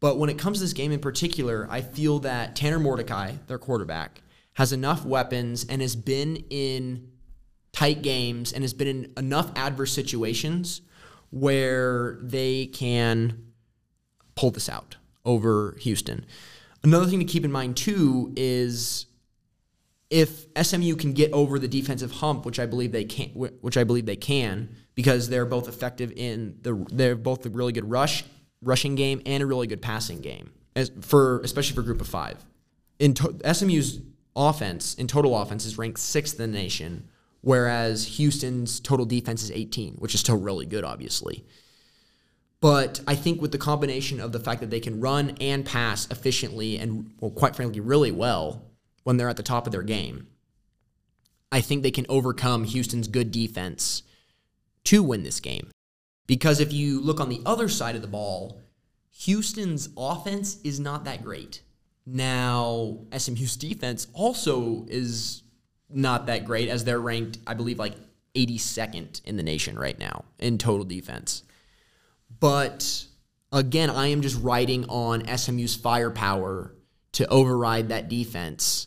But 0.00 0.18
when 0.18 0.30
it 0.30 0.38
comes 0.38 0.58
to 0.58 0.64
this 0.64 0.72
game 0.72 0.90
in 0.90 1.00
particular, 1.00 1.68
I 1.70 1.82
feel 1.82 2.20
that 2.20 2.56
Tanner 2.56 2.80
Mordecai, 2.80 3.34
their 3.46 3.58
quarterback, 3.58 4.22
has 4.54 4.72
enough 4.72 5.04
weapons 5.04 5.66
and 5.68 5.82
has 5.82 5.94
been 5.94 6.36
in 6.50 7.10
tight 7.72 8.02
games 8.02 8.52
and 8.52 8.64
has 8.64 8.74
been 8.74 8.88
in 8.88 9.12
enough 9.16 9.50
adverse 9.54 9.92
situations 9.92 10.80
where 11.32 12.18
they 12.22 12.66
can 12.66 13.52
pull 14.34 14.50
this 14.50 14.68
out 14.68 14.96
over 15.24 15.76
Houston. 15.80 16.24
Another 16.84 17.06
thing 17.06 17.18
to 17.18 17.24
keep 17.24 17.44
in 17.44 17.50
mind 17.50 17.76
too 17.76 18.32
is 18.36 19.06
if 20.10 20.46
SMU 20.60 20.94
can 20.94 21.14
get 21.14 21.32
over 21.32 21.58
the 21.58 21.68
defensive 21.68 22.12
hump, 22.12 22.44
which 22.44 22.60
I 22.60 22.66
believe 22.66 22.92
they 22.92 23.04
can, 23.04 23.30
which 23.30 23.78
I 23.78 23.84
believe 23.84 24.04
they 24.04 24.14
can, 24.14 24.76
because 24.94 25.30
they're 25.30 25.46
both 25.46 25.68
effective 25.68 26.12
in 26.14 26.58
the, 26.60 26.86
they're 26.92 27.16
both 27.16 27.46
a 27.46 27.48
really 27.48 27.72
good 27.72 27.90
rush 27.90 28.24
rushing 28.60 28.94
game 28.94 29.22
and 29.24 29.42
a 29.42 29.46
really 29.46 29.66
good 29.66 29.80
passing 29.80 30.20
game, 30.20 30.52
as 30.76 30.92
for 31.00 31.40
especially 31.40 31.74
for 31.74 31.82
Group 31.82 32.02
of 32.02 32.08
Five. 32.08 32.44
In 32.98 33.14
to, 33.14 33.54
SMU's 33.54 34.00
offense, 34.36 34.94
in 34.94 35.06
total 35.06 35.36
offense, 35.36 35.64
is 35.64 35.78
ranked 35.78 35.98
sixth 35.98 36.38
in 36.38 36.52
the 36.52 36.58
nation, 36.58 37.08
whereas 37.42 38.16
Houston's 38.16 38.80
total 38.80 39.04
defense 39.04 39.42
is 39.42 39.50
18, 39.50 39.94
which 39.94 40.14
is 40.14 40.20
still 40.20 40.38
really 40.38 40.64
good, 40.64 40.84
obviously. 40.84 41.44
But 42.60 43.00
I 43.06 43.16
think 43.16 43.42
with 43.42 43.52
the 43.52 43.58
combination 43.58 44.20
of 44.20 44.32
the 44.32 44.40
fact 44.40 44.60
that 44.60 44.70
they 44.70 44.80
can 44.80 45.00
run 45.00 45.36
and 45.40 45.66
pass 45.66 46.08
efficiently 46.10 46.78
and, 46.78 47.12
well, 47.20 47.32
quite 47.32 47.56
frankly, 47.56 47.80
really 47.80 48.12
well 48.12 48.62
when 49.02 49.16
they're 49.16 49.28
at 49.28 49.36
the 49.36 49.42
top 49.42 49.66
of 49.66 49.72
their 49.72 49.82
game, 49.82 50.28
I 51.50 51.60
think 51.60 51.82
they 51.82 51.90
can 51.90 52.06
overcome 52.08 52.64
Houston's 52.64 53.08
good 53.08 53.32
defense 53.32 54.04
to 54.84 55.02
win 55.02 55.24
this 55.24 55.40
game. 55.40 55.70
Because 56.28 56.60
if 56.60 56.72
you 56.72 57.00
look 57.00 57.20
on 57.20 57.28
the 57.28 57.42
other 57.44 57.68
side 57.68 57.96
of 57.96 58.02
the 58.02 58.08
ball, 58.08 58.60
Houston's 59.10 59.88
offense 59.96 60.58
is 60.62 60.78
not 60.78 61.04
that 61.04 61.24
great. 61.24 61.62
Now, 62.06 63.00
SMU's 63.16 63.56
defense 63.56 64.06
also 64.12 64.86
is 64.88 65.42
not 65.94 66.26
that 66.26 66.44
great 66.44 66.68
as 66.68 66.84
they're 66.84 67.00
ranked, 67.00 67.38
I 67.46 67.54
believe, 67.54 67.78
like 67.78 67.94
82nd 68.34 69.24
in 69.24 69.36
the 69.36 69.42
nation 69.42 69.78
right 69.78 69.98
now 69.98 70.24
in 70.38 70.58
total 70.58 70.84
defense. 70.84 71.42
But 72.40 73.04
again, 73.52 73.90
I 73.90 74.08
am 74.08 74.22
just 74.22 74.40
riding 74.42 74.84
on 74.86 75.26
SMU's 75.26 75.74
firepower 75.74 76.74
to 77.12 77.26
override 77.28 77.90
that 77.90 78.08
defense 78.08 78.86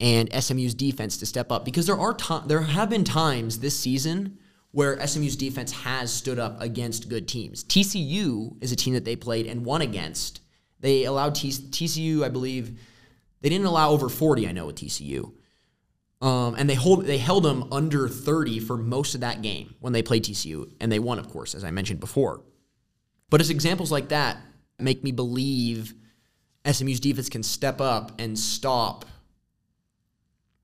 and 0.00 0.32
SMU's 0.32 0.74
defense 0.74 1.16
to 1.18 1.26
step 1.26 1.50
up 1.50 1.64
because 1.64 1.86
there 1.86 1.98
are 1.98 2.14
to- 2.14 2.44
there 2.46 2.62
have 2.62 2.88
been 2.88 3.04
times 3.04 3.58
this 3.58 3.76
season 3.76 4.38
where 4.70 5.00
SMU's 5.04 5.34
defense 5.34 5.72
has 5.72 6.12
stood 6.12 6.38
up 6.38 6.60
against 6.60 7.08
good 7.08 7.26
teams. 7.26 7.64
TCU 7.64 8.56
is 8.60 8.70
a 8.70 8.76
team 8.76 8.94
that 8.94 9.04
they 9.04 9.16
played 9.16 9.46
and 9.46 9.64
won 9.64 9.82
against. 9.82 10.40
They 10.78 11.04
allowed 11.04 11.34
T- 11.34 11.50
TCU, 11.50 12.22
I 12.22 12.28
believe, 12.28 12.78
they 13.40 13.48
didn't 13.48 13.66
allow 13.66 13.90
over 13.90 14.08
40, 14.08 14.46
I 14.46 14.52
know, 14.52 14.66
with 14.66 14.76
TCU. 14.76 15.32
Um, 16.20 16.56
and 16.56 16.68
they 16.68 16.74
hold 16.74 17.04
they 17.04 17.18
held 17.18 17.44
them 17.44 17.72
under 17.72 18.08
30 18.08 18.58
for 18.60 18.76
most 18.76 19.14
of 19.14 19.20
that 19.20 19.40
game 19.40 19.76
when 19.78 19.92
they 19.92 20.02
played 20.02 20.24
TCU, 20.24 20.72
and 20.80 20.90
they 20.90 20.98
won, 20.98 21.18
of 21.18 21.28
course, 21.28 21.54
as 21.54 21.62
I 21.62 21.70
mentioned 21.70 22.00
before. 22.00 22.42
But 23.30 23.40
it's 23.40 23.50
examples 23.50 23.92
like 23.92 24.08
that 24.08 24.38
make 24.78 25.02
me 25.02 25.12
believe 25.12 25.94
SMU's 26.70 27.00
defense 27.00 27.28
can 27.28 27.42
step 27.42 27.80
up 27.80 28.12
and 28.20 28.38
stop, 28.38 29.04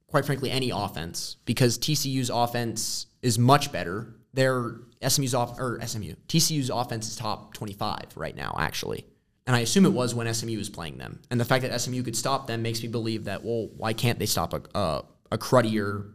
quite 0.07 0.25
frankly, 0.25 0.51
any 0.51 0.71
offense 0.71 1.37
because 1.45 1.79
TCU's 1.79 2.31
offense 2.31 3.07
is 3.23 3.39
much 3.39 3.73
better. 3.73 4.15
Their 4.33 4.77
SMU's 5.07 5.35
off 5.35 5.59
or 5.59 5.81
SMU 5.87 6.15
TCU's 6.29 6.71
offense 6.71 7.09
is 7.09 7.17
top 7.17 7.55
25 7.55 8.17
right 8.17 8.37
now, 8.37 8.55
actually. 8.59 9.07
And 9.47 9.55
I 9.55 9.61
assume 9.61 9.85
it 9.85 9.93
was 9.93 10.15
when 10.15 10.33
SMU 10.33 10.57
was 10.57 10.71
playing 10.71 10.97
them. 10.97 11.21
And 11.31 11.39
the 11.39 11.45
fact 11.45 11.63
that 11.63 11.79
SMU 11.79 12.03
could 12.03 12.17
stop 12.17 12.47
them 12.47 12.63
makes 12.63 12.83
me 12.83 12.89
believe 12.89 13.25
that 13.25 13.45
well, 13.45 13.69
why 13.77 13.93
can't 13.93 14.19
they 14.19 14.27
stop 14.27 14.55
a 14.55 14.63
a, 14.79 15.05
a 15.35 15.39
cruddier 15.39 16.15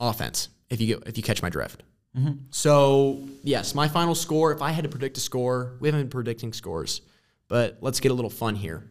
offense? 0.00 0.48
If 0.68 0.80
you 0.80 0.86
get, 0.88 1.06
if 1.06 1.16
you 1.16 1.22
catch 1.22 1.42
my 1.42 1.50
drift. 1.50 1.82
Mm-hmm. 2.16 2.32
So 2.50 3.28
yes, 3.44 3.74
my 3.74 3.88
final 3.88 4.14
score. 4.14 4.52
If 4.52 4.62
I 4.62 4.72
had 4.72 4.84
to 4.84 4.90
predict 4.90 5.16
a 5.18 5.20
score, 5.20 5.76
we 5.80 5.88
haven't 5.88 6.02
been 6.02 6.10
predicting 6.10 6.52
scores, 6.52 7.02
but 7.46 7.78
let's 7.80 8.00
get 8.00 8.10
a 8.10 8.14
little 8.14 8.30
fun 8.30 8.56
here. 8.56 8.90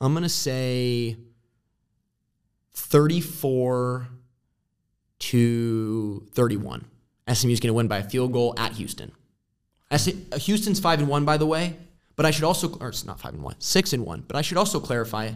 I'm 0.00 0.14
gonna 0.14 0.28
say 0.28 1.16
34 2.72 4.08
to 5.18 6.26
31. 6.32 6.84
SMU 7.32 7.52
is 7.52 7.60
gonna 7.60 7.72
win 7.72 7.88
by 7.88 7.98
a 7.98 8.04
field 8.04 8.32
goal 8.32 8.54
at 8.56 8.72
Houston. 8.72 9.12
Houston's 9.90 10.80
five 10.80 10.98
and 10.98 11.08
one, 11.08 11.24
by 11.24 11.36
the 11.36 11.46
way. 11.46 11.76
But 12.16 12.26
I 12.26 12.30
should 12.30 12.44
also, 12.44 12.76
or 12.78 12.88
it's 12.88 13.04
not 13.04 13.20
five 13.20 13.34
and 13.34 13.42
one, 13.42 13.56
six 13.58 13.92
and 13.92 14.04
one. 14.04 14.24
But 14.26 14.36
I 14.36 14.42
should 14.42 14.56
also 14.56 14.78
clarify 14.78 15.32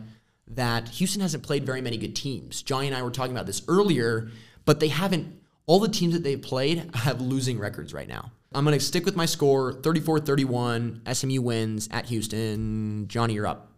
that 0.55 0.89
Houston 0.91 1.21
hasn't 1.21 1.43
played 1.43 1.65
very 1.65 1.81
many 1.81 1.97
good 1.97 2.17
teams. 2.17 2.63
Johnny 2.63 2.87
and 2.87 2.97
I 2.97 3.03
were 3.03 3.11
talking 3.11 3.33
about 3.33 3.47
this 3.47 3.63
earlier, 3.69 4.31
but 4.65 4.81
they 4.81 4.89
haven't. 4.89 5.41
All 5.67 5.79
the 5.81 5.89
teams 5.89 6.15
that 6.15 6.25
they've 6.25 6.41
played 6.41 6.95
have 6.95 7.21
losing 7.21 7.59
records 7.59 7.93
right 7.93 8.09
now. 8.09 8.33
I'm 8.55 8.65
going 8.65 8.79
to 8.79 8.83
stick 8.83 9.05
with 9.05 9.17
my 9.17 9.27
score 9.27 9.75
34 9.75 10.21
31. 10.21 11.03
SMU 11.13 11.43
wins 11.43 11.89
at 11.93 12.07
Houston. 12.07 13.07
Johnny, 13.09 13.35
you're 13.35 13.47
up. 13.47 13.71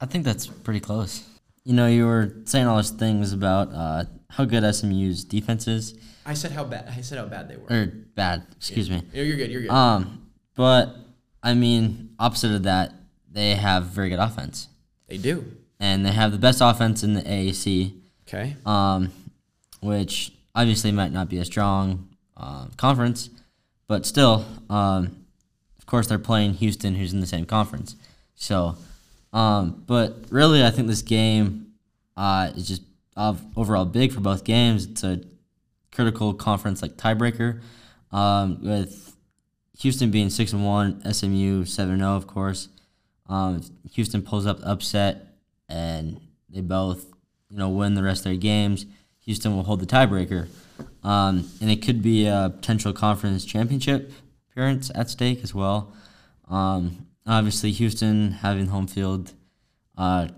I 0.00 0.06
think 0.06 0.24
that's 0.24 0.46
pretty 0.46 0.80
close. 0.80 1.24
You 1.64 1.74
know, 1.74 1.86
you 1.86 2.06
were 2.06 2.34
saying 2.44 2.66
all 2.66 2.76
those 2.76 2.90
things 2.90 3.32
about 3.32 3.72
uh, 3.74 4.04
how 4.30 4.44
good 4.46 4.74
SMU's 4.74 5.24
defense 5.24 5.68
is, 5.68 5.94
I 6.26 6.34
said 6.34 6.52
how 6.52 6.64
bad. 6.64 6.88
I 6.88 7.02
said 7.02 7.18
how 7.18 7.26
bad 7.26 7.48
they 7.48 7.56
were. 7.56 7.66
or 7.68 7.86
bad. 7.86 8.46
Excuse 8.56 8.88
me. 8.88 9.02
You're 9.12 9.36
good. 9.36 9.50
You're 9.50 9.62
good. 9.62 9.70
Um, 9.70 10.30
but 10.54 10.96
I 11.42 11.54
mean, 11.54 12.14
opposite 12.18 12.54
of 12.54 12.62
that, 12.62 12.94
they 13.30 13.54
have 13.54 13.84
very 13.84 14.08
good 14.08 14.18
offense, 14.18 14.68
they 15.06 15.18
do. 15.18 15.44
And 15.80 16.04
they 16.04 16.12
have 16.12 16.32
the 16.32 16.38
best 16.38 16.60
offense 16.60 17.02
in 17.02 17.14
the 17.14 17.22
AAC. 17.22 17.94
Okay. 18.26 18.56
um, 18.64 19.12
which 19.80 20.32
obviously 20.54 20.90
might 20.90 21.12
not 21.12 21.28
be 21.28 21.36
a 21.38 21.44
strong 21.44 22.08
uh, 22.36 22.66
conference, 22.76 23.28
but 23.86 24.06
still, 24.06 24.46
um, 24.70 25.24
of 25.78 25.84
course, 25.86 26.06
they're 26.06 26.18
playing 26.18 26.54
Houston, 26.54 26.94
who's 26.94 27.12
in 27.12 27.20
the 27.20 27.26
same 27.26 27.44
conference. 27.44 27.96
So, 28.34 28.76
um, 29.32 29.84
but 29.86 30.24
really, 30.30 30.64
I 30.64 30.70
think 30.70 30.88
this 30.88 31.02
game 31.02 31.74
uh, 32.16 32.50
is 32.56 32.66
just 32.66 32.82
overall 33.56 33.84
big 33.84 34.12
for 34.12 34.20
both 34.20 34.44
games. 34.44 34.86
It's 34.86 35.04
a 35.04 35.20
critical 35.92 36.32
conference 36.32 36.80
like 36.82 36.96
tiebreaker, 36.96 37.60
um, 38.10 38.58
with 38.62 39.14
Houston 39.80 40.10
being 40.10 40.30
six 40.30 40.52
and 40.52 40.64
one, 40.64 41.02
SMU 41.12 41.64
seven 41.66 41.98
zero, 41.98 42.16
of 42.16 42.26
course. 42.26 42.68
Um, 43.28 43.62
Houston 43.92 44.22
pulls 44.22 44.46
up 44.46 44.60
the 44.60 44.68
upset, 44.70 45.33
and 45.74 46.20
they 46.48 46.60
both, 46.60 47.06
you 47.50 47.58
know, 47.58 47.68
win 47.68 47.94
the 47.94 48.02
rest 48.02 48.20
of 48.20 48.24
their 48.24 48.36
games. 48.36 48.86
Houston 49.20 49.56
will 49.56 49.64
hold 49.64 49.80
the 49.80 49.86
tiebreaker, 49.86 50.48
um, 51.02 51.48
and 51.60 51.70
it 51.70 51.82
could 51.82 52.02
be 52.02 52.26
a 52.26 52.52
potential 52.54 52.92
conference 52.92 53.44
championship 53.44 54.12
appearance 54.50 54.90
at 54.94 55.10
stake 55.10 55.42
as 55.42 55.54
well. 55.54 55.92
Um, 56.48 57.06
obviously, 57.26 57.72
Houston 57.72 58.32
having 58.32 58.66
home 58.66 58.86
field 58.86 59.32
uh, 59.96 60.28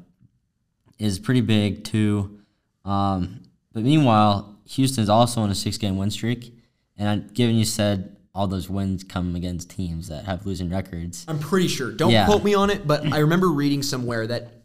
is 0.99 1.19
pretty 1.19 1.41
big 1.41 1.85
too. 1.85 2.39
Um, 2.85 3.43
but 3.73 3.83
meanwhile, 3.83 4.57
Houston 4.69 5.03
is 5.03 5.11
also 5.11 5.41
on 5.43 5.51
a 5.51 5.55
six-game 5.55 5.97
win 5.99 6.11
streak, 6.11 6.55
and 6.97 7.35
given 7.35 7.57
you 7.57 7.65
said 7.65 8.17
all 8.35 8.47
those 8.47 8.69
wins 8.71 9.03
come 9.03 9.35
against 9.35 9.71
teams 9.71 10.09
that 10.09 10.27
have 10.27 10.47
losing 10.47 10.71
records. 10.71 11.25
I'm 11.27 11.39
pretty 11.39 11.69
sure. 11.69 11.91
Don't 11.91 12.11
Yeah. 12.13 12.27
quote 12.27 12.45
me 12.45 12.55
on 12.55 12.71
it, 12.71 12.87
but 12.87 13.11
I 13.13 13.19
remember 13.19 13.49
reading 13.49 13.83
somewhere 13.83 14.27
that 14.27 14.56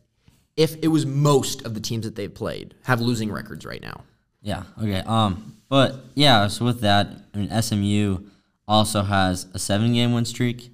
if 0.58 0.76
it 0.82 0.88
was 0.90 1.06
most 1.06 1.66
of 1.66 1.74
the 1.74 1.80
teams 1.80 2.06
that 2.06 2.16
they've 2.16 2.34
played 2.34 2.76
have 2.84 3.02
losing 3.02 3.32
records 3.32 3.66
right 3.66 3.82
now. 3.82 4.04
Yeah. 4.42 4.64
Okay. 4.78 5.02
Um. 5.06 5.58
But 5.70 5.96
yeah. 6.16 6.48
So 6.48 6.66
with 6.66 6.82
that, 6.82 7.08
I 7.34 7.38
mean, 7.38 7.62
SMU 7.62 8.18
also 8.68 9.04
has 9.04 9.48
a 9.54 9.60
seven-game 9.60 10.14
win 10.14 10.26
streak. 10.26 10.72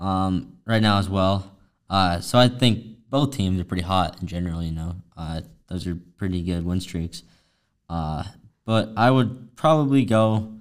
Um. 0.00 0.58
Right 0.66 0.82
now 0.82 0.98
as 0.98 1.08
well. 1.08 1.56
Uh. 1.88 2.20
So 2.20 2.38
I 2.38 2.48
think 2.48 2.84
both 3.10 3.36
teams 3.36 3.60
are 3.60 3.64
pretty 3.64 3.82
hot 3.82 4.20
in 4.20 4.26
general. 4.26 4.62
You 4.62 4.72
know. 4.72 4.96
Uh. 5.16 5.42
Those 5.68 5.86
are 5.86 5.98
pretty 6.16 6.42
good 6.42 6.64
win 6.64 6.80
streaks. 6.80 7.22
Uh. 7.88 8.24
But 8.64 8.90
I 8.96 9.10
would 9.10 9.56
probably 9.56 10.04
go 10.04 10.54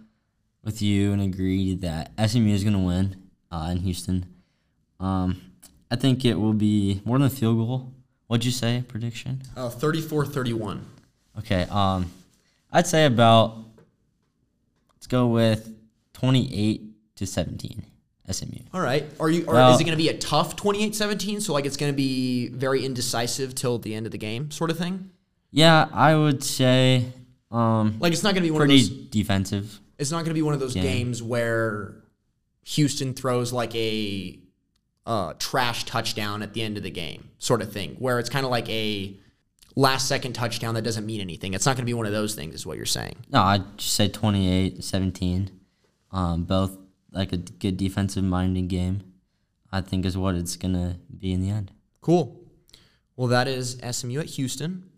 with 0.64 0.82
you 0.82 1.12
and 1.12 1.22
agree 1.22 1.76
that 1.76 2.12
SMU 2.18 2.54
is 2.54 2.64
going 2.64 2.74
to 2.74 2.80
win 2.80 3.16
uh, 3.52 3.70
in 3.72 3.78
Houston. 3.80 4.26
Um. 5.00 5.42
I 5.90 5.96
think 5.96 6.26
it 6.26 6.36
will 6.36 6.54
be 6.54 7.02
more 7.06 7.18
than 7.18 7.28
a 7.28 7.30
field 7.30 7.58
goal. 7.58 7.94
What'd 8.28 8.46
you 8.46 8.52
say? 8.52 8.84
Prediction? 8.88 9.42
Uh, 9.56 9.70
34-31. 9.70 10.82
Okay. 11.40 11.64
Um, 11.70 12.12
I'd 12.72 12.88
say 12.88 13.06
about 13.06 13.58
let's 14.94 15.08
go 15.08 15.28
with 15.28 15.74
twenty-eight 16.14 17.16
to 17.16 17.26
seventeen. 17.26 17.84
SMU. 18.30 18.60
All 18.74 18.82
right. 18.82 19.06
Are 19.22 19.30
you? 19.30 19.46
Or 19.46 19.54
Well- 19.54 19.74
is 19.74 19.80
it 19.80 19.86
going 19.86 19.98
to 19.98 20.04
be 20.04 20.10
a 20.10 20.18
tough 20.18 20.58
28-17? 20.58 21.42
So 21.42 21.54
like 21.54 21.66
it's 21.66 21.78
going 21.78 21.94
to 21.94 21.96
be 21.96 22.50
very 22.50 22.84
indecisive 22.84 23.56
till 23.56 23.78
the 23.80 23.96
end 23.96 24.06
of 24.06 24.12
the 24.12 24.18
game, 24.18 24.52
sort 24.52 24.70
of 24.70 24.78
thing. 24.78 25.12
Yeah, 25.52 25.88
I 25.94 26.14
would 26.14 26.44
say 26.44 27.06
um, 27.52 27.96
Like 28.02 28.12
it's 28.12 28.24
not 28.24 28.34
going 28.34 28.44
to 28.44 28.48
be 28.48 28.52
one 28.52 28.60
pretty 28.60 28.82
of 28.82 28.90
those. 28.90 28.98
defensive. 29.12 29.80
It's 29.98 30.12
not 30.12 30.18
going 30.18 30.32
to 30.32 30.34
be 30.34 30.42
one 30.42 30.54
of 30.54 30.60
those 30.60 30.74
Game. 30.74 30.84
games 30.84 31.24
where 31.24 31.96
Houston 32.66 33.14
throws 33.14 33.54
like 33.54 33.74
a 33.76 34.38
uh, 35.08 35.34
trash 35.40 35.86
touchdown 35.86 36.44
at 36.44 36.54
the 36.54 36.62
end 36.62 36.78
of 36.78 36.84
the 36.84 36.92
game, 36.92 37.30
sort 37.40 37.62
of 37.62 37.72
thing, 37.72 37.96
where 37.98 38.20
it's 38.20 38.30
kind 38.30 38.46
of 38.46 38.52
like 38.52 38.70
a 38.70 39.18
last 39.76 40.08
second 40.08 40.34
touchdown 40.34 40.76
that 40.76 40.84
doesn't 40.84 41.06
mean 41.06 41.22
anything. 41.22 41.54
It's 41.54 41.66
not 41.66 41.78
going 41.78 41.84
to 41.84 41.90
be 41.90 41.94
one 41.94 42.06
of 42.06 42.12
those 42.12 42.36
things, 42.36 42.54
is 42.54 42.66
what 42.66 42.78
you're 42.78 42.86
saying. 42.86 43.16
No, 43.32 43.42
I'd 43.42 43.78
just 43.78 43.96
say 43.96 44.10
28, 44.10 44.84
17. 44.84 45.50
Um, 46.12 46.44
both 46.44 46.78
like 47.12 47.32
a 47.32 47.38
good 47.38 47.78
defensive 47.78 48.24
minded 48.24 48.68
game. 48.68 49.02
I 49.72 49.82
think 49.82 50.06
is 50.06 50.18
what 50.18 50.36
it's 50.36 50.56
gonna 50.56 50.98
be 51.20 51.34
in 51.34 51.42
the 51.42 51.50
end. 51.50 51.72
Cool. 52.02 52.40
Well, 53.16 53.28
that 53.28 53.48
is 53.48 53.78
SMU 53.92 54.20
at 54.20 54.28
Houston. 54.28 54.90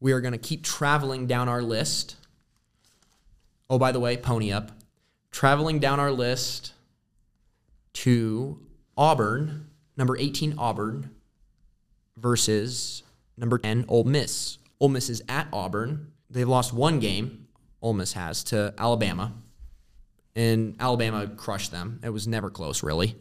We 0.00 0.12
are 0.12 0.20
going 0.20 0.32
to 0.32 0.38
keep 0.38 0.62
traveling 0.62 1.26
down 1.26 1.48
our 1.48 1.62
list. 1.62 2.16
Oh, 3.70 3.78
by 3.78 3.92
the 3.92 4.00
way, 4.00 4.16
pony 4.16 4.52
up. 4.52 4.72
Traveling 5.30 5.78
down 5.78 6.00
our 6.00 6.10
list 6.10 6.72
to 7.94 8.60
Auburn, 8.96 9.68
number 9.96 10.16
18 10.16 10.54
Auburn 10.58 11.10
versus 12.16 13.02
number 13.36 13.58
10 13.58 13.84
Ole 13.88 14.04
Miss. 14.04 14.58
Ole 14.80 14.88
Miss 14.88 15.08
is 15.08 15.22
at 15.28 15.48
Auburn. 15.52 16.12
They've 16.30 16.48
lost 16.48 16.72
one 16.72 16.98
game, 17.00 17.48
Ole 17.80 17.94
Miss 17.94 18.12
has, 18.14 18.44
to 18.44 18.74
Alabama. 18.78 19.32
And 20.34 20.76
Alabama 20.80 21.26
crushed 21.28 21.70
them. 21.70 22.00
It 22.02 22.10
was 22.10 22.26
never 22.28 22.50
close, 22.50 22.82
really. 22.82 23.16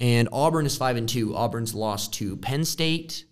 And 0.00 0.28
Auburn 0.32 0.66
is 0.66 0.76
five 0.76 0.96
and 0.96 1.08
two. 1.08 1.36
Auburn's 1.36 1.74
lost 1.74 2.14
to 2.14 2.36
Penn 2.36 2.64
State 2.64 3.26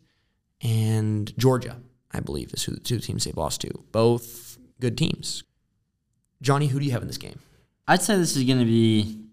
and 0.61 1.37
Georgia, 1.39 1.77
I 2.13 2.21
believe, 2.21 2.53
is 2.53 2.65
who 2.65 2.73
the 2.73 2.81
two 2.81 2.99
teams 2.99 3.25
they've 3.25 3.37
lost 3.37 3.63
to. 3.63 3.71
Both 3.91 4.59
good 4.81 4.99
teams. 4.99 5.45
Johnny, 6.43 6.69
who 6.69 6.79
do 6.79 6.85
you 6.85 6.93
have 6.93 7.03
in 7.03 7.09
this 7.09 7.19
game? 7.19 7.41
I'd 7.87 8.03
say 8.03 8.17
this 8.17 8.37
is 8.37 8.45
going 8.45 8.59
to 8.59 8.65
be, 8.65 9.28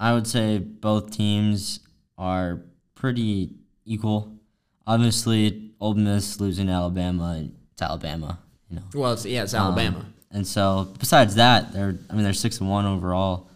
I 0.00 0.12
would 0.12 0.26
say 0.26 0.58
both 0.58 1.10
teams 1.10 1.80
are 2.16 2.60
pretty 2.94 3.54
equal. 3.84 4.38
Obviously, 4.86 5.72
Ole 5.80 5.94
Miss 5.94 6.40
losing 6.40 6.66
to 6.68 6.72
Alabama, 6.72 7.44
it's 7.72 7.82
Alabama, 7.82 8.38
you 8.70 8.76
know. 8.76 8.82
Well, 8.94 9.12
it's, 9.12 9.24
yeah, 9.26 9.42
it's 9.42 9.54
Um, 9.54 9.66
Alabama. 9.66 10.06
and 10.30 10.46
so, 10.46 10.92
besides 10.98 11.34
that, 11.36 11.72
they're, 11.72 11.98
I 12.10 12.14
mean, 12.14 12.24
they're 12.24 12.32
six 12.32 12.60
and 12.60 12.70
one 12.70 12.86
overall. 12.86 13.50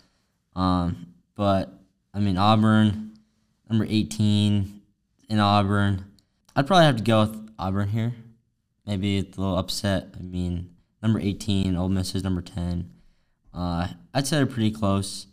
Um, 0.54 1.06
but 1.34 1.72
I 2.12 2.18
mean, 2.20 2.36
Auburn, 2.36 3.12
number 3.70 3.86
eighteen 3.88 4.82
in 5.28 5.38
Auburn. 5.38 6.04
I'd 6.54 6.66
probably 6.66 6.84
have 6.84 6.96
to 6.96 7.02
go 7.02 7.20
with 7.22 7.50
Auburn 7.58 7.88
here. 7.88 8.12
Maybe 8.86 9.16
it's 9.16 9.38
a 9.38 9.40
little 9.40 9.56
upset. 9.56 10.08
I 10.18 10.22
mean, 10.22 10.68
number 11.02 11.18
eighteen, 11.20 11.76
Ole 11.76 11.88
Miss 11.88 12.14
is 12.14 12.22
number 12.22 12.42
ten. 12.42 12.90
Uh, 13.54 13.88
I'd 14.12 14.26
say 14.26 14.36
they're 14.36 14.46
pretty 14.46 14.70
close 14.70 15.26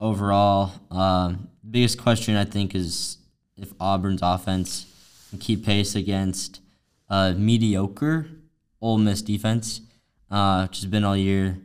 overall. 0.00 0.72
Um, 0.90 1.48
biggest 1.68 2.00
question 2.00 2.36
I 2.36 2.44
think 2.44 2.74
is 2.74 3.18
if 3.56 3.72
Auburn's 3.78 4.22
offense 4.22 4.86
can 5.30 5.38
keep 5.38 5.64
pace 5.64 5.94
against 5.94 6.60
a 7.08 7.34
mediocre 7.34 8.26
Ole 8.80 8.98
Miss 8.98 9.22
defense, 9.22 9.82
uh, 10.30 10.66
which 10.66 10.78
has 10.78 10.86
been 10.86 11.04
all 11.04 11.16
year. 11.16 11.58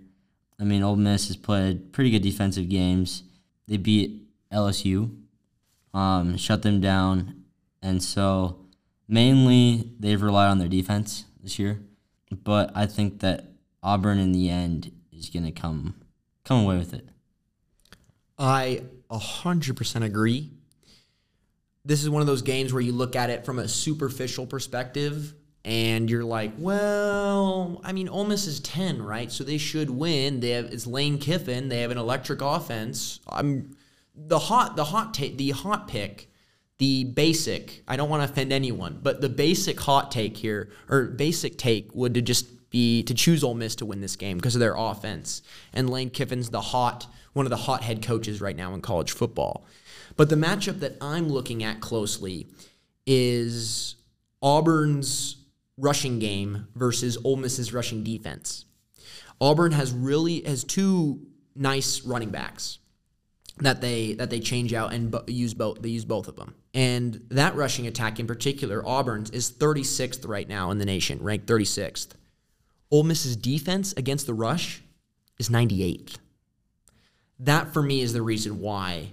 I 0.60 0.64
mean, 0.64 0.84
Ole 0.84 0.96
Miss 0.96 1.28
has 1.28 1.38
played 1.38 1.94
pretty 1.94 2.12
good 2.12 2.22
defensive 2.22 2.70
games. 2.70 3.24
They 3.68 3.78
beat 3.78 4.28
LSU, 4.52 5.16
um, 5.94 6.38
shut 6.38 6.62
them 6.62 6.82
down, 6.82 7.44
and 7.82 8.02
so 8.02 8.60
mainly 9.08 9.92
they've 10.00 10.22
relied 10.22 10.50
on 10.50 10.60
their 10.60 10.68
defense 10.68 11.26
this 11.42 11.58
year. 11.58 11.80
But 12.32 12.72
I 12.76 12.86
think 12.86 13.20
that 13.22 13.46
Auburn 13.82 14.20
in 14.20 14.32
the 14.32 14.50
end 14.50 14.92
is 15.12 15.30
going 15.30 15.46
to 15.46 15.52
come 15.52 15.96
come 16.44 16.64
away 16.64 16.78
with 16.78 16.94
it. 16.94 17.08
I 18.38 18.84
100% 19.10 20.04
agree. 20.04 20.52
This 21.84 22.04
is 22.04 22.10
one 22.10 22.22
of 22.22 22.28
those 22.28 22.42
games 22.42 22.74
where 22.74 22.82
you 22.82 22.92
look 22.92 23.16
at 23.16 23.30
it 23.30 23.46
from 23.46 23.60
a 23.60 23.68
superficial 23.68 24.48
perspective 24.48 25.34
and 25.64 26.10
you're 26.10 26.24
like, 26.24 26.54
well, 26.58 27.82
I 27.84 27.92
mean, 27.92 28.08
Ole 28.08 28.26
Miss 28.26 28.46
is 28.46 28.60
10, 28.60 29.02
right? 29.02 29.32
So 29.32 29.44
they 29.44 29.58
should 29.58 29.90
win. 29.90 30.40
They 30.40 30.52
have 30.52 30.66
it's 30.66 30.86
Lane 30.86 31.18
Kiffin. 31.18 31.70
They 31.70 31.82
have 31.82 31.92
an 31.92 31.98
electric 31.98 32.42
offense. 32.42 33.20
I'm 33.28 33.76
the 34.16 34.40
hot 34.40 34.76
the 34.76 34.86
hot 34.86 35.14
take 35.14 35.38
the 35.38 35.52
hot 35.52 35.88
pick, 35.88 36.30
the 36.78 37.04
basic. 37.04 37.84
I 37.88 37.98
don't 37.98 38.10
want 38.10 38.22
to 38.26 38.32
offend 38.32 38.54
anyone, 38.54 39.00
but 39.02 39.22
the 39.22 39.30
basic 39.30 39.80
hot 39.80 40.12
take 40.12 40.38
here 40.38 40.70
or 40.88 41.06
basic 41.06 41.58
take 41.58 41.94
would 41.96 42.14
to 42.14 42.22
just 42.22 42.70
be 42.70 43.02
to 43.04 43.14
choose 43.14 43.44
Ole 43.44 43.56
Miss 43.56 43.76
to 43.78 43.86
win 43.86 44.02
this 44.02 44.16
game 44.16 44.38
because 44.38 44.56
of 44.56 44.60
their 44.60 44.76
offense. 44.76 45.42
And 45.74 45.90
Lane 45.90 46.12
Kiffin's 46.12 46.50
the 46.50 46.62
hot 46.62 47.08
one 47.36 47.46
of 47.46 47.50
the 47.50 47.58
hot 47.58 47.84
head 47.84 48.02
coaches 48.02 48.40
right 48.40 48.56
now 48.56 48.74
in 48.74 48.80
college 48.80 49.12
football. 49.12 49.66
But 50.16 50.30
the 50.30 50.38
matchup 50.38 50.80
that 50.80 50.96
I'm 51.02 51.28
looking 51.28 51.64
at 51.64 51.82
closely 51.82 52.48
is 53.06 53.96
Auburn's 54.42 55.36
rushing 55.78 56.18
game 56.18 56.70
versus 56.76 57.18
Ole 57.26 57.36
Miss's 57.36 57.74
rushing 57.74 58.04
defense. 58.04 58.64
Auburn 59.42 59.74
has 59.74 59.92
really 59.92 60.44
has 60.44 60.64
two 60.64 61.28
nice 61.56 62.02
running 62.06 62.30
backs 62.30 62.80
that 63.58 63.82
they 63.82 64.14
that 64.14 64.30
they 64.30 64.40
change 64.40 64.74
out 64.74 64.94
and 64.94 65.12
bo- 65.12 65.26
use 65.28 65.54
both 65.54 65.82
they 65.82 65.90
use 65.90 66.06
both 66.06 66.30
of 66.30 66.38
them. 66.38 66.56
And 66.74 67.22
that 67.30 67.54
rushing 67.56 67.86
attack 67.86 68.18
in 68.18 68.28
particular, 68.28 68.82
Auburn's 68.88 69.30
is 69.32 69.52
36th 69.52 70.26
right 70.26 70.48
now 70.48 70.72
in 70.72 70.78
the 70.78 70.86
nation, 70.86 71.22
ranked 71.22 71.48
36th. 71.48 72.12
Ole 72.92 73.04
Miss's 73.04 73.36
defense 73.36 73.94
against 73.98 74.26
the 74.26 74.34
rush 74.34 74.84
is 75.38 75.50
98th. 75.50 76.16
That 77.40 77.74
for 77.74 77.82
me 77.82 78.02
is 78.02 78.14
the 78.14 78.22
reason 78.22 78.60
why 78.60 79.10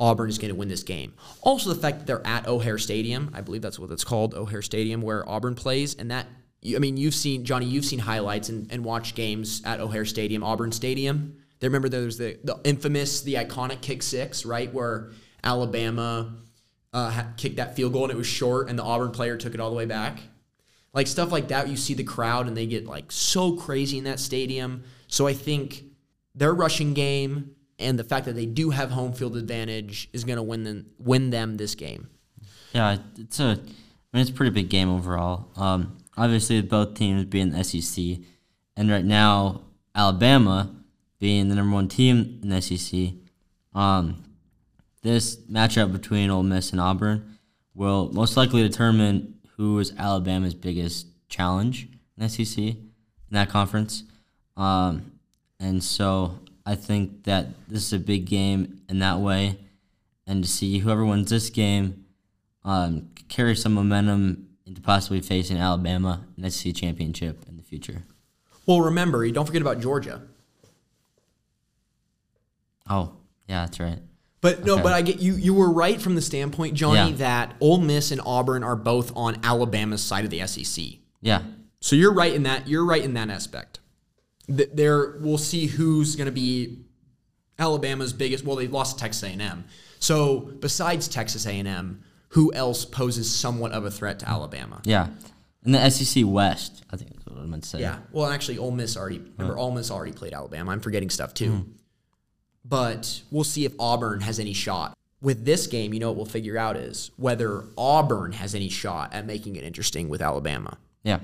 Auburn 0.00 0.28
is 0.28 0.38
going 0.38 0.50
to 0.50 0.54
win 0.54 0.68
this 0.68 0.82
game. 0.82 1.14
Also, 1.42 1.72
the 1.72 1.80
fact 1.80 1.98
that 1.98 2.06
they're 2.06 2.26
at 2.26 2.46
O'Hare 2.46 2.78
Stadium, 2.78 3.30
I 3.34 3.40
believe 3.40 3.62
that's 3.62 3.78
what 3.78 3.90
it's 3.90 4.04
called, 4.04 4.34
O'Hare 4.34 4.62
Stadium, 4.62 5.02
where 5.02 5.28
Auburn 5.28 5.54
plays, 5.54 5.94
and 5.94 6.10
that 6.10 6.26
I 6.64 6.78
mean, 6.78 6.96
you've 6.96 7.14
seen 7.14 7.44
Johnny, 7.44 7.66
you've 7.66 7.84
seen 7.84 8.00
highlights 8.00 8.48
and, 8.48 8.70
and 8.72 8.84
watched 8.84 9.14
games 9.14 9.62
at 9.64 9.80
O'Hare 9.80 10.04
Stadium, 10.04 10.42
Auburn 10.42 10.72
Stadium. 10.72 11.36
They 11.60 11.68
remember 11.68 11.88
there's 11.88 12.18
the 12.18 12.38
the 12.42 12.58
infamous, 12.64 13.22
the 13.22 13.34
iconic 13.34 13.80
kick 13.80 14.02
six, 14.02 14.44
right, 14.44 14.72
where 14.72 15.10
Alabama 15.42 16.34
uh, 16.92 17.24
kicked 17.36 17.56
that 17.56 17.76
field 17.76 17.92
goal 17.92 18.04
and 18.04 18.12
it 18.12 18.16
was 18.16 18.26
short, 18.26 18.68
and 18.68 18.78
the 18.78 18.82
Auburn 18.82 19.12
player 19.12 19.36
took 19.36 19.54
it 19.54 19.60
all 19.60 19.70
the 19.70 19.76
way 19.76 19.86
back. 19.86 20.20
Like 20.92 21.06
stuff 21.06 21.30
like 21.30 21.48
that, 21.48 21.68
you 21.68 21.76
see 21.76 21.94
the 21.94 22.04
crowd 22.04 22.48
and 22.48 22.56
they 22.56 22.66
get 22.66 22.86
like 22.86 23.12
so 23.12 23.52
crazy 23.56 23.98
in 23.98 24.04
that 24.04 24.18
stadium. 24.18 24.84
So 25.06 25.26
I 25.26 25.34
think 25.34 25.84
their 26.38 26.54
rushing 26.54 26.94
game 26.94 27.54
and 27.78 27.98
the 27.98 28.04
fact 28.04 28.26
that 28.26 28.34
they 28.34 28.46
do 28.46 28.70
have 28.70 28.90
home 28.90 29.12
field 29.12 29.36
advantage 29.36 30.08
is 30.12 30.24
going 30.24 30.36
to 30.36 30.42
win 30.42 30.64
them 30.64 30.86
win 30.98 31.30
them 31.30 31.56
this 31.56 31.74
game. 31.74 32.08
Yeah, 32.72 32.98
it's 33.18 33.40
a, 33.40 33.44
I 33.44 33.46
mean, 33.46 34.20
it's 34.20 34.30
a 34.30 34.34
pretty 34.34 34.50
big 34.50 34.68
game 34.68 34.90
overall. 34.90 35.48
Um, 35.56 35.98
obviously, 36.16 36.60
both 36.62 36.94
teams 36.94 37.24
being 37.24 37.50
the 37.50 37.64
SEC, 37.64 38.18
and 38.76 38.90
right 38.90 39.04
now 39.04 39.62
Alabama 39.94 40.74
being 41.18 41.48
the 41.48 41.54
number 41.54 41.74
one 41.74 41.88
team 41.88 42.40
in 42.42 42.48
the 42.48 42.62
SEC. 42.62 43.12
Um, 43.74 44.24
this 45.02 45.36
matchup 45.36 45.92
between 45.92 46.30
Ole 46.30 46.42
Miss 46.42 46.70
and 46.72 46.80
Auburn 46.80 47.38
will 47.74 48.12
most 48.12 48.36
likely 48.36 48.62
determine 48.62 49.34
who 49.56 49.78
is 49.78 49.92
Alabama's 49.96 50.54
biggest 50.54 51.06
challenge 51.28 51.88
in 52.16 52.28
SEC 52.28 52.58
in 52.58 52.90
that 53.30 53.48
conference. 53.48 54.04
Um, 54.56 55.17
and 55.60 55.82
so 55.82 56.38
I 56.64 56.74
think 56.74 57.24
that 57.24 57.48
this 57.68 57.82
is 57.84 57.92
a 57.92 57.98
big 57.98 58.26
game 58.26 58.80
in 58.88 58.98
that 59.00 59.18
way. 59.18 59.58
And 60.26 60.44
to 60.44 60.48
see 60.48 60.78
whoever 60.78 61.04
wins 61.06 61.30
this 61.30 61.48
game 61.48 62.04
um, 62.64 63.08
carry 63.28 63.56
some 63.56 63.72
momentum 63.72 64.48
into 64.66 64.82
possibly 64.82 65.20
facing 65.22 65.56
Alabama 65.56 66.26
in 66.36 66.42
the 66.42 66.50
SEC 66.50 66.74
championship 66.74 67.44
in 67.48 67.56
the 67.56 67.62
future. 67.62 68.02
Well, 68.66 68.82
remember, 68.82 69.24
you 69.24 69.32
don't 69.32 69.46
forget 69.46 69.62
about 69.62 69.80
Georgia. 69.80 70.20
Oh, 72.88 73.12
yeah, 73.48 73.64
that's 73.64 73.80
right. 73.80 73.98
But 74.40 74.64
no, 74.64 74.74
Okay. 74.74 74.82
but 74.82 74.92
I 74.92 75.02
get 75.02 75.18
you. 75.20 75.34
You 75.34 75.52
were 75.54 75.70
right 75.72 76.00
from 76.00 76.14
the 76.14 76.22
standpoint, 76.22 76.74
Johnny, 76.74 77.10
Yeah. 77.12 77.16
that 77.16 77.56
Ole 77.60 77.78
Miss 77.80 78.10
and 78.12 78.20
Auburn 78.24 78.62
are 78.62 78.76
both 78.76 79.10
on 79.16 79.38
Alabama's 79.42 80.02
side 80.02 80.24
of 80.24 80.30
the 80.30 80.40
SEC. 80.46 80.98
Yeah, 81.20 81.42
So 81.80 81.96
you're 81.96 82.12
right 82.14 82.32
in 82.34 82.42
that. 82.44 82.68
You're 82.68 82.84
right 82.84 83.02
in 83.02 83.14
that 83.14 83.30
aspect. 83.30 83.77
Th- 84.54 84.70
There, 84.72 85.18
we'll 85.20 85.38
see 85.38 85.66
who's 85.66 86.16
going 86.16 86.26
to 86.26 86.32
be 86.32 86.78
Alabama's 87.58 88.12
biggest. 88.12 88.44
Well, 88.44 88.56
they 88.56 88.68
lost 88.68 88.96
to 88.98 89.02
Texas 89.02 89.22
A&M. 89.22 89.64
So 89.98 90.40
besides 90.60 91.08
Texas 91.08 91.46
A&M, 91.46 92.02
who 92.30 92.52
else 92.52 92.84
poses 92.84 93.30
somewhat 93.34 93.72
of 93.72 93.84
a 93.84 93.90
threat 93.90 94.18
to 94.20 94.28
Alabama? 94.28 94.80
yeah. 94.84 95.08
In 95.64 95.72
the 95.72 95.90
SEC 95.90 96.22
West, 96.24 96.84
I 96.90 96.96
think 96.96 97.10
that's 97.12 97.26
what 97.26 97.36
I 97.36 97.44
meant 97.44 97.64
to 97.64 97.68
say. 97.68 97.80
Yeah. 97.80 97.98
Well, 98.12 98.26
actually, 98.30 98.58
Ole 98.58 98.70
Miss 98.70 98.96
already. 98.96 99.18
Remember, 99.18 99.58
oh. 99.58 99.62
Ole 99.62 99.72
Miss 99.72 99.90
already 99.90 100.12
played 100.12 100.32
Alabama. 100.32 100.70
I'm 100.70 100.80
forgetting 100.80 101.10
stuff 101.10 101.34
too. 101.34 101.50
Hmm. 101.50 101.70
But 102.64 103.22
we'll 103.30 103.44
see 103.44 103.64
if 103.64 103.72
Auburn 103.78 104.20
has 104.20 104.38
any 104.38 104.52
shot. 104.52 104.96
With 105.20 105.44
this 105.44 105.66
game, 105.66 105.92
you 105.92 106.00
know 106.00 106.08
what 106.08 106.16
we'll 106.16 106.26
figure 106.26 106.56
out 106.56 106.76
is 106.76 107.10
whether 107.16 107.64
Auburn 107.76 108.32
has 108.32 108.54
any 108.54 108.68
shot 108.68 109.12
at 109.12 109.26
making 109.26 109.56
it 109.56 109.64
interesting 109.64 110.08
with 110.08 110.22
Alabama. 110.22 110.78
Yeah. 111.02 111.18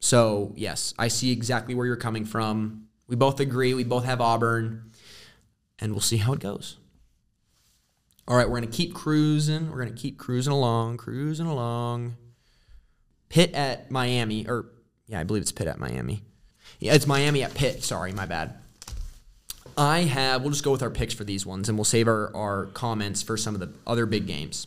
So, 0.00 0.52
yes, 0.56 0.94
I 0.98 1.08
see 1.08 1.32
exactly 1.32 1.74
where 1.74 1.86
you're 1.86 1.96
coming 1.96 2.24
from. 2.24 2.88
We 3.08 3.16
both 3.16 3.40
agree. 3.40 3.74
We 3.74 3.84
both 3.84 4.04
have 4.04 4.20
Auburn. 4.20 4.92
And 5.78 5.92
we'll 5.92 6.00
see 6.00 6.16
how 6.16 6.32
it 6.32 6.40
goes. 6.40 6.78
All 8.28 8.36
right, 8.36 8.48
we're 8.48 8.58
going 8.58 8.70
to 8.70 8.76
keep 8.76 8.94
cruising. 8.94 9.70
We're 9.70 9.82
going 9.82 9.94
to 9.94 10.00
keep 10.00 10.18
cruising 10.18 10.52
along, 10.52 10.96
cruising 10.96 11.46
along. 11.46 12.16
Pitt 13.28 13.52
at 13.54 13.90
Miami, 13.90 14.48
or 14.48 14.66
yeah, 15.06 15.20
I 15.20 15.24
believe 15.24 15.42
it's 15.42 15.52
Pitt 15.52 15.68
at 15.68 15.78
Miami. 15.78 16.22
Yeah, 16.80 16.94
it's 16.94 17.06
Miami 17.06 17.42
at 17.42 17.54
Pitt. 17.54 17.84
Sorry, 17.84 18.12
my 18.12 18.26
bad. 18.26 18.54
I 19.78 20.00
have, 20.00 20.42
we'll 20.42 20.50
just 20.50 20.64
go 20.64 20.72
with 20.72 20.82
our 20.82 20.90
picks 20.90 21.12
for 21.12 21.24
these 21.24 21.44
ones 21.44 21.68
and 21.68 21.76
we'll 21.76 21.84
save 21.84 22.08
our, 22.08 22.34
our 22.34 22.66
comments 22.66 23.22
for 23.22 23.36
some 23.36 23.54
of 23.54 23.60
the 23.60 23.70
other 23.86 24.06
big 24.06 24.26
games. 24.26 24.66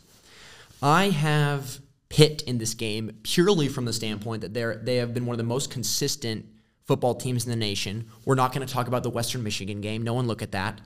I 0.82 1.10
have 1.10 1.80
Pitt 2.10 2.42
in 2.42 2.58
this 2.58 2.74
game 2.74 3.12
purely 3.22 3.68
from 3.68 3.86
the 3.86 3.92
standpoint 3.92 4.42
that 4.42 4.52
they're 4.52 4.76
they 4.76 4.96
have 4.96 5.14
been 5.14 5.26
one 5.26 5.34
of 5.34 5.38
the 5.38 5.44
most 5.44 5.70
consistent 5.70 6.44
football 6.84 7.14
teams 7.14 7.44
in 7.44 7.50
the 7.50 7.56
nation. 7.56 8.08
We're 8.24 8.34
not 8.34 8.52
going 8.52 8.66
to 8.66 8.72
talk 8.72 8.88
about 8.88 9.04
the 9.04 9.10
Western 9.10 9.42
Michigan 9.42 9.80
game. 9.80 10.02
No 10.02 10.12
one 10.12 10.26
look 10.26 10.42
at 10.42 10.52
that. 10.52 10.80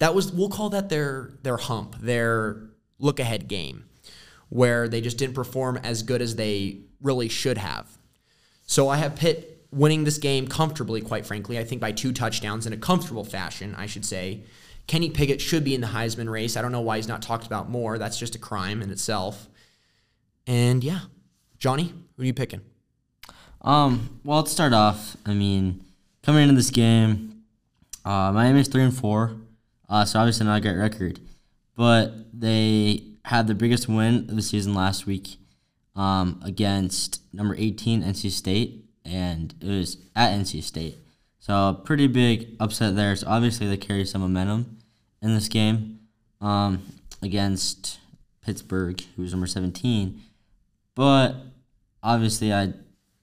That 0.00 0.14
was 0.14 0.32
we'll 0.32 0.50
call 0.50 0.68
that 0.70 0.88
their 0.88 1.32
their 1.44 1.56
hump, 1.56 1.96
their 2.00 2.70
look 2.98 3.20
ahead 3.20 3.46
game, 3.46 3.84
where 4.48 4.88
they 4.88 5.00
just 5.00 5.16
didn't 5.16 5.34
perform 5.34 5.76
as 5.78 6.02
good 6.02 6.20
as 6.20 6.34
they 6.34 6.80
really 7.00 7.28
should 7.28 7.58
have. 7.58 7.96
So 8.66 8.88
I 8.88 8.96
have 8.96 9.14
Pitt 9.14 9.64
winning 9.70 10.04
this 10.04 10.18
game 10.18 10.48
comfortably, 10.48 11.00
quite 11.00 11.24
frankly. 11.24 11.58
I 11.58 11.64
think 11.64 11.80
by 11.80 11.92
two 11.92 12.12
touchdowns 12.12 12.66
in 12.66 12.72
a 12.72 12.76
comfortable 12.76 13.24
fashion, 13.24 13.74
I 13.76 13.86
should 13.86 14.04
say. 14.04 14.42
Kenny 14.88 15.10
Pickett 15.10 15.40
should 15.40 15.64
be 15.64 15.74
in 15.74 15.82
the 15.82 15.86
Heisman 15.86 16.30
race. 16.30 16.56
I 16.56 16.62
don't 16.62 16.72
know 16.72 16.80
why 16.80 16.96
he's 16.96 17.06
not 17.06 17.22
talked 17.22 17.46
about 17.46 17.70
more. 17.70 17.98
That's 17.98 18.18
just 18.18 18.34
a 18.34 18.38
crime 18.38 18.82
in 18.82 18.90
itself. 18.90 19.48
And 20.48 20.82
yeah, 20.82 21.00
Johnny, 21.58 21.92
who 22.16 22.22
are 22.22 22.26
you 22.26 22.32
picking? 22.32 22.62
Um, 23.60 24.18
well, 24.24 24.38
let's 24.38 24.50
start 24.50 24.72
off. 24.72 25.14
I 25.26 25.34
mean, 25.34 25.84
coming 26.22 26.44
into 26.44 26.54
this 26.54 26.70
game, 26.70 27.42
uh, 28.02 28.32
is 28.56 28.68
three 28.68 28.82
and 28.82 28.96
four, 28.96 29.36
uh, 29.90 30.06
so 30.06 30.18
obviously 30.18 30.46
not 30.46 30.56
a 30.56 30.60
great 30.62 30.76
record, 30.76 31.20
but 31.76 32.14
they 32.32 33.02
had 33.26 33.46
the 33.46 33.54
biggest 33.54 33.88
win 33.88 34.26
of 34.30 34.36
the 34.36 34.40
season 34.40 34.72
last 34.72 35.04
week 35.04 35.36
um, 35.94 36.40
against 36.42 37.20
number 37.34 37.54
18 37.58 38.02
NC 38.02 38.30
State, 38.30 38.86
and 39.04 39.54
it 39.60 39.66
was 39.68 39.98
at 40.16 40.32
NC 40.32 40.62
State. 40.62 40.96
So 41.40 41.78
pretty 41.84 42.06
big 42.06 42.56
upset 42.58 42.96
there. 42.96 43.14
So 43.16 43.26
obviously 43.28 43.66
they 43.68 43.76
carry 43.76 44.06
some 44.06 44.22
momentum 44.22 44.78
in 45.20 45.34
this 45.34 45.48
game 45.48 45.98
um, 46.40 46.82
against 47.20 47.98
Pittsburgh, 48.40 49.02
who's 49.14 49.32
number 49.32 49.46
17. 49.46 50.22
But 50.98 51.36
obviously, 52.02 52.52
I'd 52.52 52.74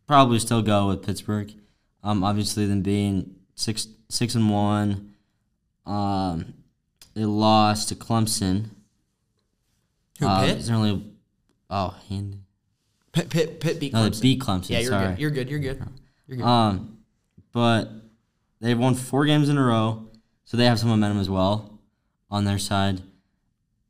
probably 0.07 0.39
still 0.39 0.61
go 0.61 0.87
with 0.87 1.05
Pittsburgh. 1.05 1.51
Um, 2.05 2.23
obviously, 2.23 2.65
them 2.65 2.81
being 2.81 3.35
six 3.55 3.89
six 4.07 4.33
and 4.33 4.49
one. 4.49 5.13
Um, 5.85 6.53
they 7.15 7.25
lost 7.25 7.89
to 7.89 7.95
Clemson. 7.95 8.67
Who, 10.21 10.25
Uh, 10.25 10.45
Pitt? 10.45 10.57
It's 10.59 10.69
only 10.69 11.03
oh, 11.69 11.95
Handy. 12.07 12.39
Pitt, 13.11 13.29
Pitt, 13.29 13.59
Pitt 13.59 13.79
beat 13.81 13.91
No, 13.91 13.99
Clemson. 14.09 14.15
they 14.15 14.21
beat 14.21 14.39
Clemson. 14.39 14.69
yeah, 14.69 14.79
you're 14.79 14.91
sorry. 14.91 15.07
good. 15.09 15.19
You're 15.19 15.31
good. 15.31 15.49
You're 15.49 15.59
good. 15.59 15.83
You're 16.27 16.37
good. 16.37 16.45
Um, 16.45 16.99
but 17.51 17.91
they've 18.61 18.79
won 18.79 18.95
four 18.95 19.25
games 19.25 19.49
in 19.49 19.57
a 19.57 19.63
row, 19.63 20.07
so 20.45 20.55
they 20.55 20.65
have 20.65 20.79
some 20.79 20.87
momentum 20.87 21.19
as 21.19 21.29
well 21.29 21.77
on 22.31 22.45
their 22.45 22.57
side. 22.57 23.01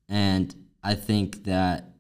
And 0.09 0.55
I 0.83 0.95
think 0.95 1.43
that 1.43 1.94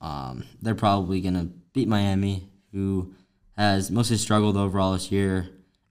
um, 0.00 0.44
they're 0.60 0.74
probably 0.74 1.20
gonna 1.20 1.48
beat 1.72 1.88
Miami, 1.88 2.48
who 2.72 3.14
has 3.56 3.90
mostly 3.90 4.16
struggled 4.16 4.56
overall 4.56 4.92
this 4.92 5.10
year, 5.10 5.48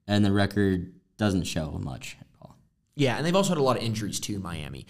and 0.08 0.24
the 0.24 0.32
record 0.32 0.94
doesn't 1.18 1.44
show 1.44 1.80
much 1.84 2.18
at 2.20 2.28
all. 2.41 2.56
Yeah, 2.96 3.18
and 3.18 3.26
they've 3.26 3.36
also 3.36 3.50
had 3.50 3.58
a 3.58 3.63
lot 3.63 3.78
of 3.78 3.84
injuries 3.84 4.20
too, 4.20 4.39
Miami. 4.39 4.86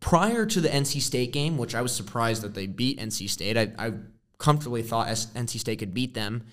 Prior 0.00 0.44
to 0.46 0.60
the 0.60 0.68
NC 0.68 1.00
State 1.00 1.32
game, 1.32 1.56
which 1.56 1.74
I 1.74 1.82
was 1.82 1.94
surprised 1.94 2.42
that 2.42 2.54
they 2.54 2.66
beat 2.66 2.98
NC 2.98 3.28
State, 3.28 3.56
I, 3.56 3.72
I 3.78 3.92
comfortably 4.38 4.82
thought 4.82 5.08
NC 5.08 5.58
State 5.58 5.78
could 5.78 5.94
beat 5.94 6.14
them. 6.14 6.44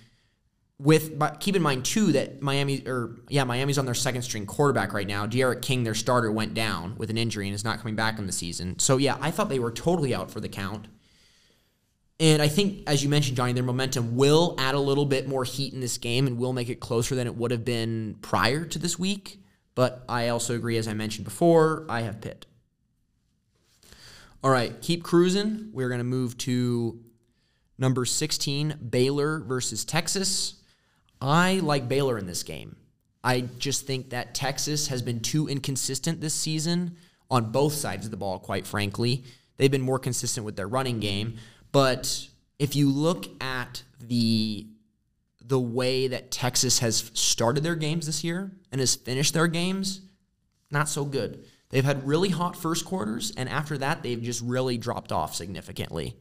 With 0.79 1.19
but 1.19 1.39
keep 1.39 1.55
in 1.55 1.61
mind 1.61 1.85
too 1.85 2.11
that 2.13 2.41
Miami 2.41 2.81
or 2.87 3.19
yeah 3.29 3.43
Miami's 3.43 3.77
on 3.77 3.85
their 3.85 3.93
second 3.93 4.23
string 4.23 4.47
quarterback 4.47 4.93
right 4.93 5.05
now. 5.05 5.27
D'Eriq 5.27 5.61
King, 5.61 5.83
their 5.83 5.93
starter, 5.93 6.31
went 6.31 6.55
down 6.55 6.95
with 6.97 7.11
an 7.11 7.19
injury 7.19 7.45
and 7.45 7.53
is 7.53 7.63
not 7.63 7.77
coming 7.77 7.95
back 7.95 8.17
in 8.17 8.25
the 8.25 8.31
season. 8.31 8.79
So 8.79 8.97
yeah, 8.97 9.15
I 9.21 9.29
thought 9.29 9.49
they 9.49 9.59
were 9.59 9.71
totally 9.71 10.15
out 10.15 10.31
for 10.31 10.39
the 10.39 10.49
count. 10.49 10.87
And 12.21 12.39
I 12.39 12.47
think, 12.47 12.83
as 12.85 13.01
you 13.01 13.09
mentioned, 13.09 13.35
Johnny, 13.35 13.51
their 13.53 13.63
momentum 13.63 14.15
will 14.15 14.53
add 14.59 14.75
a 14.75 14.79
little 14.79 15.07
bit 15.07 15.27
more 15.27 15.43
heat 15.43 15.73
in 15.73 15.79
this 15.79 15.97
game 15.97 16.27
and 16.27 16.37
will 16.37 16.53
make 16.53 16.69
it 16.69 16.79
closer 16.79 17.15
than 17.15 17.25
it 17.25 17.35
would 17.35 17.49
have 17.49 17.65
been 17.65 18.15
prior 18.21 18.63
to 18.63 18.77
this 18.77 18.99
week. 18.99 19.39
But 19.73 20.05
I 20.07 20.27
also 20.27 20.53
agree, 20.55 20.77
as 20.77 20.87
I 20.87 20.93
mentioned 20.93 21.25
before, 21.25 21.83
I 21.89 22.01
have 22.01 22.21
Pitt. 22.21 22.45
All 24.43 24.51
right, 24.51 24.79
keep 24.83 25.03
cruising. 25.03 25.71
We're 25.73 25.87
going 25.87 25.97
to 25.97 26.03
move 26.03 26.37
to 26.39 26.99
number 27.79 28.05
16, 28.05 28.77
Baylor 28.87 29.39
versus 29.39 29.83
Texas. 29.83 30.61
I 31.19 31.55
like 31.63 31.89
Baylor 31.89 32.19
in 32.19 32.27
this 32.27 32.43
game. 32.43 32.75
I 33.23 33.41
just 33.57 33.87
think 33.87 34.11
that 34.11 34.35
Texas 34.35 34.89
has 34.89 35.01
been 35.01 35.21
too 35.21 35.47
inconsistent 35.47 36.21
this 36.21 36.35
season 36.35 36.97
on 37.31 37.51
both 37.51 37.73
sides 37.73 38.05
of 38.05 38.11
the 38.11 38.17
ball, 38.17 38.37
quite 38.37 38.67
frankly. 38.67 39.23
They've 39.57 39.71
been 39.71 39.81
more 39.81 39.99
consistent 39.99 40.45
with 40.45 40.55
their 40.55 40.67
running 40.67 40.99
game. 40.99 41.37
But 41.71 42.27
if 42.59 42.75
you 42.75 42.89
look 42.89 43.25
at 43.41 43.83
the 43.99 44.67
the 45.43 45.59
way 45.59 46.07
that 46.07 46.31
Texas 46.31 46.79
has 46.79 47.11
started 47.13 47.61
their 47.61 47.75
games 47.75 48.05
this 48.05 48.23
year 48.23 48.51
and 48.71 48.79
has 48.79 48.95
finished 48.95 49.33
their 49.33 49.47
games, 49.47 49.99
not 50.69 50.87
so 50.87 51.03
good. 51.03 51.43
They've 51.69 51.83
had 51.83 52.07
really 52.07 52.29
hot 52.29 52.55
first 52.55 52.85
quarters, 52.85 53.33
and 53.35 53.49
after 53.49 53.77
that, 53.79 54.03
they've 54.03 54.21
just 54.21 54.41
really 54.41 54.77
dropped 54.77 55.11
off 55.11 55.35
significantly. 55.35 56.15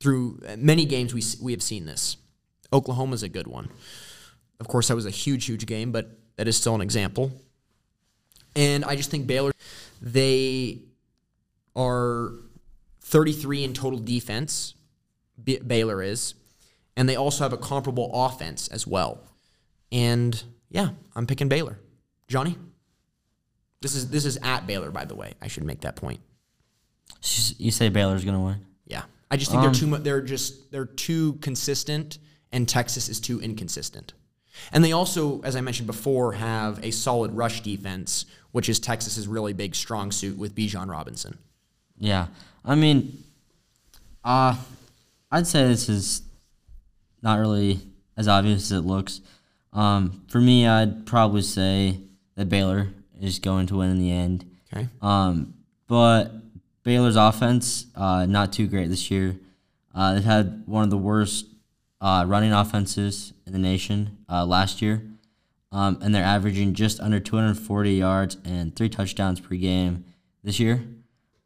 Through 0.00 0.40
uh, 0.48 0.56
many 0.56 0.84
games, 0.84 1.12
we 1.12 1.22
we 1.42 1.52
have 1.52 1.62
seen 1.62 1.86
this. 1.86 2.16
Oklahoma's 2.72 3.22
a 3.22 3.28
good 3.28 3.46
one. 3.46 3.70
Of 4.60 4.68
course, 4.68 4.88
that 4.88 4.94
was 4.94 5.06
a 5.06 5.10
huge, 5.10 5.46
huge 5.46 5.66
game, 5.66 5.92
but 5.92 6.18
that 6.36 6.48
is 6.48 6.56
still 6.56 6.74
an 6.74 6.80
example. 6.80 7.32
And 8.54 8.84
I 8.84 8.96
just 8.96 9.10
think 9.10 9.26
Baylor, 9.26 9.52
they 10.00 10.82
are 11.76 12.32
33 13.08 13.64
in 13.64 13.72
total 13.72 13.98
defense. 13.98 14.74
B- 15.42 15.58
Baylor 15.58 16.02
is, 16.02 16.34
and 16.96 17.08
they 17.08 17.16
also 17.16 17.44
have 17.44 17.52
a 17.52 17.58
comparable 17.58 18.10
offense 18.12 18.68
as 18.68 18.86
well. 18.86 19.20
And 19.90 20.42
yeah, 20.68 20.90
I'm 21.16 21.26
picking 21.26 21.48
Baylor. 21.48 21.78
Johnny. 22.26 22.56
This 23.80 23.94
is 23.94 24.10
this 24.10 24.24
is 24.24 24.36
at 24.42 24.66
Baylor, 24.66 24.90
by 24.90 25.04
the 25.04 25.14
way. 25.14 25.34
I 25.40 25.48
should 25.48 25.64
make 25.64 25.82
that 25.82 25.96
point. 25.96 26.20
You 27.56 27.70
say 27.70 27.88
Baylor's 27.88 28.24
gonna 28.24 28.42
win? 28.42 28.66
Yeah, 28.86 29.02
I 29.30 29.36
just 29.36 29.50
think 29.50 29.62
they're 29.62 29.70
um, 29.70 29.74
too 29.74 29.86
much. 29.86 30.02
They're 30.02 30.20
just 30.20 30.70
they're 30.72 30.84
too 30.84 31.34
consistent, 31.34 32.18
and 32.50 32.68
Texas 32.68 33.08
is 33.08 33.20
too 33.20 33.40
inconsistent. 33.40 34.14
And 34.72 34.84
they 34.84 34.92
also, 34.92 35.40
as 35.42 35.54
I 35.54 35.60
mentioned 35.60 35.86
before, 35.86 36.32
have 36.32 36.84
a 36.84 36.90
solid 36.90 37.32
rush 37.32 37.60
defense, 37.60 38.26
which 38.50 38.68
is 38.68 38.80
Texas's 38.80 39.28
really 39.28 39.52
big 39.52 39.76
strong 39.76 40.10
suit 40.10 40.36
with 40.36 40.56
Bijan 40.56 40.90
Robinson. 40.90 41.38
Yeah, 41.98 42.28
I 42.64 42.74
mean, 42.74 43.24
uh, 44.24 44.56
I'd 45.30 45.46
say 45.46 45.66
this 45.66 45.88
is 45.88 46.22
not 47.22 47.38
really 47.38 47.80
as 48.16 48.28
obvious 48.28 48.70
as 48.70 48.78
it 48.78 48.82
looks. 48.82 49.20
Um, 49.72 50.22
for 50.28 50.40
me, 50.40 50.66
I'd 50.66 51.06
probably 51.06 51.42
say 51.42 51.98
that 52.36 52.48
Baylor 52.48 52.88
is 53.20 53.38
going 53.38 53.66
to 53.68 53.76
win 53.76 53.90
in 53.90 53.98
the 53.98 54.12
end. 54.12 54.44
Okay. 54.72 54.88
Um, 55.02 55.54
but 55.86 56.32
Baylor's 56.82 57.16
offense, 57.16 57.86
uh, 57.94 58.26
not 58.26 58.52
too 58.52 58.66
great 58.66 58.88
this 58.88 59.10
year. 59.10 59.36
Uh, 59.94 60.14
they've 60.14 60.24
had 60.24 60.62
one 60.66 60.84
of 60.84 60.90
the 60.90 60.98
worst 60.98 61.46
uh, 62.00 62.24
running 62.26 62.52
offenses 62.52 63.32
in 63.46 63.52
the 63.52 63.58
nation 63.58 64.18
uh, 64.28 64.44
last 64.46 64.80
year, 64.80 65.02
um, 65.72 65.98
and 66.00 66.14
they're 66.14 66.24
averaging 66.24 66.74
just 66.74 67.00
under 67.00 67.18
240 67.18 67.92
yards 67.92 68.36
and 68.44 68.76
three 68.76 68.88
touchdowns 68.88 69.40
per 69.40 69.56
game 69.56 70.04
this 70.44 70.60
year. 70.60 70.82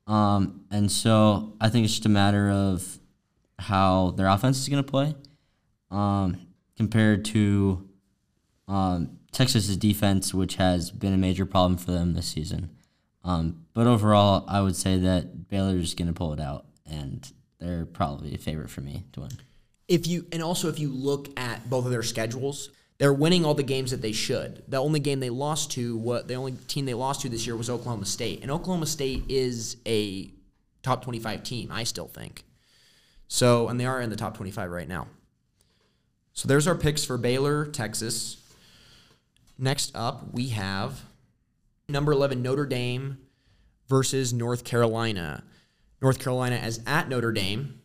Um, 0.07 0.65
and 0.71 0.91
so 0.91 1.55
I 1.61 1.69
think 1.69 1.85
it's 1.85 1.95
just 1.95 2.07
a 2.07 2.11
matter 2.11 2.51
of 2.51 2.99
how 3.59 4.11
their 4.11 4.27
offense 4.27 4.59
is 4.59 4.69
going 4.69 4.83
to 4.83 4.91
play 4.91 5.15
um, 5.91 6.47
compared 6.77 7.25
to 7.27 7.89
um, 8.69 9.19
Texas's 9.31 9.77
defense, 9.77 10.35
which 10.35 10.57
has 10.57 10.91
been 10.91 11.13
a 11.13 11.19
major 11.19 11.47
problem 11.47 11.77
for 11.77 11.93
them 11.93 12.15
this 12.15 12.27
season. 12.27 12.71
Um, 13.25 13.65
but 13.73 13.87
overall, 13.87 14.45
I 14.49 14.61
would 14.61 14.77
say 14.77 14.99
that 14.99 15.49
Baylor's 15.49 15.95
going 15.95 16.09
to 16.09 16.15
pull 16.15 16.33
it 16.33 16.41
out, 16.41 16.67
and 16.85 17.31
they're 17.59 17.87
probably 17.87 18.35
a 18.35 18.39
favorite 18.39 18.71
for 18.71 18.81
me 18.81 19.05
to 19.13 19.21
win. 19.21 19.31
If 19.89 20.07
you 20.07 20.27
and 20.33 20.43
also 20.43 20.69
if 20.69 20.79
you 20.79 20.89
look 20.89 21.29
at 21.39 21.69
both 21.69 21.85
of 21.85 21.91
their 21.91 22.03
schedules, 22.03 22.71
they're 22.99 23.13
winning 23.13 23.45
all 23.45 23.55
the 23.55 23.63
games 23.63 23.91
that 23.91 24.01
they 24.03 24.13
should. 24.13 24.63
The 24.69 24.77
only 24.79 25.01
game 25.01 25.21
they 25.21 25.31
lost 25.31 25.73
to, 25.73 25.97
what 25.97 26.29
the 26.29 26.35
only 26.35 26.53
team 26.69 26.85
they 26.85 26.95
lost 26.95 27.23
to 27.23 27.29
this 27.29 27.47
year 27.47 27.57
was 27.57 27.69
Oklahoma 27.69 28.07
State, 28.07 28.43
and 28.43 28.51
Oklahoma 28.51 28.87
State 28.87 29.25
is 29.29 29.77
a 29.87 30.31
top 30.83 31.03
twenty-five 31.03 31.43
team. 31.43 31.71
I 31.73 31.85
still 31.85 32.07
think. 32.09 32.45
So, 33.29 33.69
and 33.69 33.81
they 33.81 33.87
are 33.87 34.01
in 34.01 34.11
the 34.11 34.17
top 34.17 34.37
twenty-five 34.37 34.71
right 34.71 34.89
now. 34.89 35.09
So 36.35 36.49
there's 36.49 36.67
our 36.67 36.75
picks 36.75 37.05
for 37.05 37.19
Baylor, 37.19 37.67
Texas. 37.67 38.39
Next 39.59 39.95
up, 39.95 40.33
we 40.33 40.49
have 40.49 41.03
number 41.89 42.11
11 42.13 42.41
Notre 42.43 42.65
Dame 42.67 43.19
versus 43.87 44.33
North 44.33 44.65
Carolina. 44.65 45.45
North 46.01 46.19
Carolina 46.19 46.57
as 46.57 46.81
at 46.87 47.09
Notre 47.09 47.33
Dame. 47.33 47.81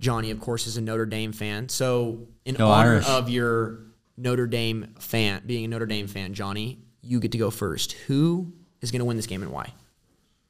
Johnny, 0.00 0.30
of 0.30 0.40
course, 0.40 0.66
is 0.66 0.76
a 0.76 0.80
Notre 0.80 1.06
Dame 1.06 1.32
fan. 1.32 1.68
So, 1.68 2.26
in 2.46 2.54
Go 2.54 2.68
honor 2.68 2.94
Irish. 2.94 3.08
of 3.08 3.28
your 3.28 3.80
Notre 4.16 4.46
Dame 4.46 4.94
fan, 4.98 5.42
being 5.44 5.64
a 5.64 5.68
Notre 5.68 5.86
Dame 5.86 6.06
fan, 6.06 6.34
Johnny, 6.34 6.78
you 7.00 7.20
get 7.20 7.32
to 7.32 7.38
go 7.38 7.50
first. 7.50 7.92
Who 8.06 8.52
is 8.80 8.90
going 8.90 9.00
to 9.00 9.04
win 9.04 9.16
this 9.16 9.26
game 9.26 9.42
and 9.42 9.52
why? 9.52 9.72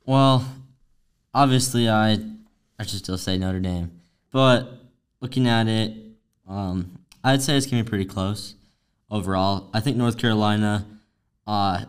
Well, 0.06 0.46
obviously, 1.32 1.88
I 1.88 2.18
I 2.78 2.84
should 2.84 2.98
still 2.98 3.18
say 3.18 3.38
Notre 3.38 3.60
Dame, 3.60 3.90
but 4.30 4.80
looking 5.20 5.48
at 5.48 5.66
it, 5.68 5.94
um, 6.46 6.98
I'd 7.22 7.40
say 7.40 7.56
it's 7.56 7.66
gonna 7.66 7.82
be 7.82 7.88
pretty 7.88 8.04
close 8.04 8.54
overall. 9.10 9.70
I 9.72 9.80
think 9.80 9.96
North 9.96 10.18
Carolina 10.18 10.86
uh, 11.46 11.84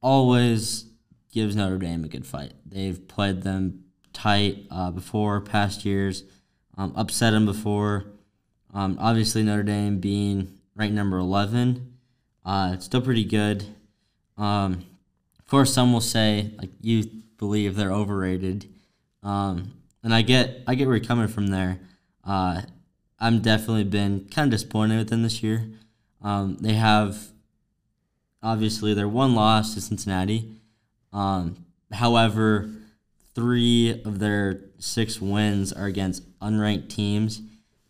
always 0.00 0.86
gives 1.30 1.54
Notre 1.54 1.78
Dame 1.78 2.04
a 2.04 2.08
good 2.08 2.26
fight. 2.26 2.52
They've 2.66 3.06
played 3.06 3.42
them 3.42 3.84
tight 4.12 4.66
uh, 4.70 4.90
before, 4.90 5.40
past 5.40 5.84
years, 5.84 6.24
um, 6.76 6.92
upset 6.96 7.32
them 7.32 7.46
before. 7.46 8.06
Um, 8.74 8.96
obviously, 9.00 9.42
Notre 9.42 9.62
Dame 9.62 9.98
being 9.98 10.58
ranked 10.74 10.94
number 10.94 11.18
11, 11.18 11.96
uh, 12.44 12.72
it's 12.74 12.84
still 12.84 13.00
pretty 13.00 13.24
good. 13.24 13.64
Um, 14.36 14.84
of 15.38 15.46
course, 15.46 15.72
some 15.72 15.92
will 15.92 16.00
say 16.00 16.52
like 16.58 16.70
you 16.80 17.04
believe 17.38 17.76
they're 17.76 17.92
overrated, 17.92 18.68
um, 19.22 19.72
and 20.02 20.14
I 20.14 20.22
get 20.22 20.62
I 20.66 20.74
get 20.74 20.86
where 20.86 20.96
you're 20.96 21.04
coming 21.04 21.28
from 21.28 21.48
there. 21.48 21.80
Uh, 22.24 22.62
I'm 23.20 23.40
definitely 23.40 23.84
been 23.84 24.28
kind 24.30 24.52
of 24.52 24.58
disappointed 24.58 24.98
with 24.98 25.10
them 25.10 25.22
this 25.22 25.42
year. 25.42 25.68
Um, 26.22 26.56
they 26.60 26.74
have 26.74 27.28
obviously 28.42 28.94
their 28.94 29.08
one 29.08 29.34
loss 29.34 29.74
to 29.74 29.80
Cincinnati. 29.80 30.56
Um, 31.12 31.66
however, 31.92 32.70
three 33.34 34.02
of 34.04 34.18
their 34.18 34.60
six 34.78 35.20
wins 35.20 35.72
are 35.72 35.86
against 35.86 36.22
unranked 36.40 36.88
teams, 36.88 37.42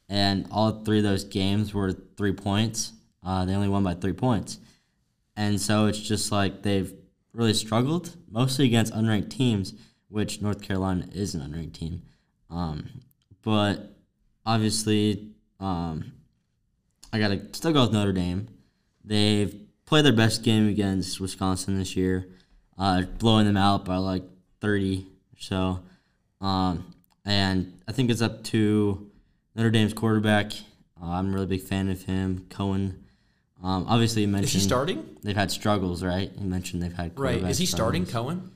and 0.09 0.47
all 0.51 0.85
three 0.85 0.99
of 0.99 1.05
those 1.05 1.24
games 1.24 1.72
were 1.72 1.93
three 2.23 2.33
points. 2.33 2.93
Uh, 3.27 3.45
they 3.45 3.53
only 3.53 3.68
won 3.68 3.83
by 3.83 3.95
three 3.95 4.12
points, 4.12 4.61
and 5.37 5.61
so 5.61 5.87
it's 5.87 5.99
just 5.99 6.31
like 6.31 6.62
they've 6.62 6.95
really 7.33 7.53
struggled 7.53 8.14
mostly 8.31 8.64
against 8.64 8.95
unranked 8.95 9.29
teams, 9.29 9.75
which 10.09 10.41
North 10.41 10.62
Carolina 10.62 11.09
is 11.12 11.35
an 11.35 11.41
unranked 11.41 11.73
team. 11.73 12.03
Um, 12.49 12.89
but 13.43 13.97
obviously, 14.47 15.33
um, 15.59 16.12
I 17.12 17.18
gotta 17.18 17.41
still 17.55 17.73
go 17.73 17.83
with 17.83 17.93
Notre 17.93 18.12
Dame. 18.12 18.47
They've 19.05 19.53
played 19.85 20.05
their 20.05 20.12
best 20.12 20.45
game 20.45 20.68
against 20.68 21.18
Wisconsin 21.18 21.77
this 21.77 21.97
year, 21.97 22.29
uh, 22.79 23.03
blowing 23.18 23.47
them 23.47 23.57
out 23.57 23.85
by 23.85 23.97
like 23.97 24.23
30 24.61 25.09
or 25.09 25.41
so. 25.41 25.81
Um, 26.41 26.95
and 27.25 27.81
I 27.89 27.93
think 27.93 28.12
it's 28.12 28.23
up 28.23 28.45
to 28.45 29.11
Notre 29.57 29.73
Dame's 29.73 29.93
quarterback, 29.93 30.53
Uh, 31.03 31.07
I'm 31.07 31.30
a 31.30 31.32
really 31.32 31.46
big 31.46 31.62
fan 31.62 31.88
of 31.88 32.03
him. 32.03 32.46
Coan. 32.48 32.96
Um, 33.62 33.86
obviously, 33.88 34.22
you 34.22 34.28
mentioned 34.28 34.48
Is 34.48 34.53
he 34.55 34.61
starting? 34.61 35.16
They've 35.22 35.36
had 35.36 35.50
struggles, 35.50 36.03
right? 36.03 36.30
You 36.38 36.46
mentioned 36.46 36.82
they've 36.82 36.92
had 36.92 37.18
Right. 37.18 37.42
Is 37.42 37.59
he 37.59 37.66
starting, 37.66 38.07
struggles. 38.07 38.34
Coan? 38.34 38.50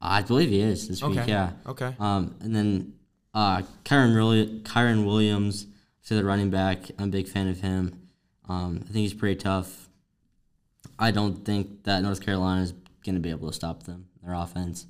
I 0.00 0.22
believe 0.22 0.50
he 0.50 0.60
is 0.60 0.88
this 0.88 1.02
week. 1.02 1.20
Yeah. 1.26 1.52
Okay. 1.66 1.94
Um, 1.98 2.36
and 2.40 2.54
then 2.54 2.94
uh, 3.34 3.62
Kyren, 3.84 4.14
really, 4.14 4.60
Kyren 4.60 5.04
Williams, 5.04 5.66
to 6.06 6.14
the 6.14 6.24
running 6.24 6.50
back. 6.50 6.90
I'm 6.98 7.08
a 7.08 7.12
big 7.12 7.28
fan 7.28 7.48
of 7.48 7.60
him. 7.60 8.00
Um, 8.48 8.80
I 8.82 8.92
think 8.92 9.02
he's 9.02 9.14
pretty 9.14 9.36
tough. 9.36 9.88
I 10.98 11.10
don't 11.10 11.44
think 11.44 11.84
that 11.84 12.02
North 12.02 12.24
Carolina 12.24 12.62
is 12.62 12.72
going 13.04 13.14
to 13.14 13.20
be 13.20 13.30
able 13.30 13.48
to 13.48 13.54
stop 13.54 13.84
them, 13.84 14.06
their 14.22 14.34
offense. 14.34 14.86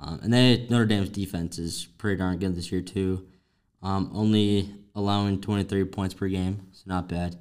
Um, 0.00 0.20
and 0.22 0.32
they 0.32 0.66
Notre 0.68 0.86
Dame's 0.86 1.08
defense 1.08 1.58
is 1.58 1.86
pretty 1.98 2.18
darn 2.18 2.38
good 2.38 2.54
this 2.54 2.70
year 2.70 2.82
too. 2.82 3.26
Um, 3.82 4.10
only 4.12 4.74
allowing 4.98 5.40
23 5.40 5.84
points 5.84 6.12
per 6.12 6.28
game, 6.28 6.66
so 6.72 6.82
not 6.86 7.08
bad. 7.08 7.36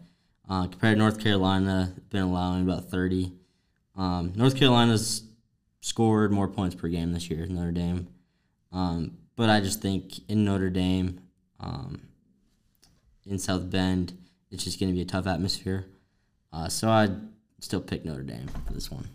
Uh, 0.47 0.67
compared 0.67 0.95
to 0.95 0.99
North 0.99 1.19
Carolina, 1.19 1.93
been 2.09 2.21
allowing 2.21 2.61
about 2.61 2.89
30. 2.89 3.33
Um, 3.95 4.31
North 4.35 4.55
Carolina's 4.55 5.23
scored 5.81 6.31
more 6.31 6.47
points 6.47 6.75
per 6.75 6.87
game 6.87 7.13
this 7.13 7.29
year 7.29 7.45
than 7.45 7.55
Notre 7.55 7.71
Dame. 7.71 8.07
Um, 8.71 9.17
but 9.35 9.49
I 9.49 9.59
just 9.59 9.81
think 9.81 10.19
in 10.29 10.45
Notre 10.45 10.69
Dame, 10.69 11.19
um, 11.59 12.03
in 13.25 13.39
South 13.39 13.69
Bend, 13.69 14.13
it's 14.51 14.63
just 14.63 14.79
going 14.79 14.91
to 14.91 14.95
be 14.95 15.01
a 15.01 15.05
tough 15.05 15.27
atmosphere. 15.27 15.87
Uh, 16.53 16.69
so 16.69 16.89
I'd 16.89 17.15
still 17.59 17.81
pick 17.81 18.05
Notre 18.05 18.23
Dame 18.23 18.47
for 18.67 18.73
this 18.73 18.91
one, 18.91 19.07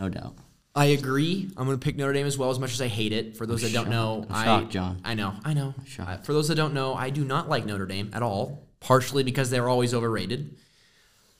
no 0.00 0.08
doubt. 0.08 0.34
I 0.76 0.86
agree. 0.86 1.48
I'm 1.56 1.66
going 1.66 1.78
to 1.78 1.84
pick 1.84 1.96
Notre 1.96 2.12
Dame 2.12 2.26
as 2.26 2.36
well, 2.36 2.50
as 2.50 2.58
much 2.58 2.72
as 2.72 2.80
I 2.82 2.88
hate 2.88 3.12
it. 3.12 3.36
For 3.36 3.46
those 3.46 3.62
that 3.62 3.72
don't 3.72 3.84
shocked. 3.84 3.90
know, 3.90 4.26
I'm 4.28 4.34
I, 4.34 4.44
shocked, 4.44 4.72
John. 4.72 5.00
I 5.04 5.14
know, 5.14 5.34
I 5.44 5.54
know. 5.54 5.74
Uh, 5.98 6.16
for 6.18 6.32
those 6.32 6.48
that 6.48 6.56
don't 6.56 6.74
know, 6.74 6.94
I 6.94 7.10
do 7.10 7.24
not 7.24 7.48
like 7.48 7.64
Notre 7.64 7.86
Dame 7.86 8.10
at 8.12 8.22
all, 8.22 8.66
partially 8.80 9.22
because 9.22 9.50
they're 9.50 9.68
always 9.68 9.94
overrated. 9.94 10.56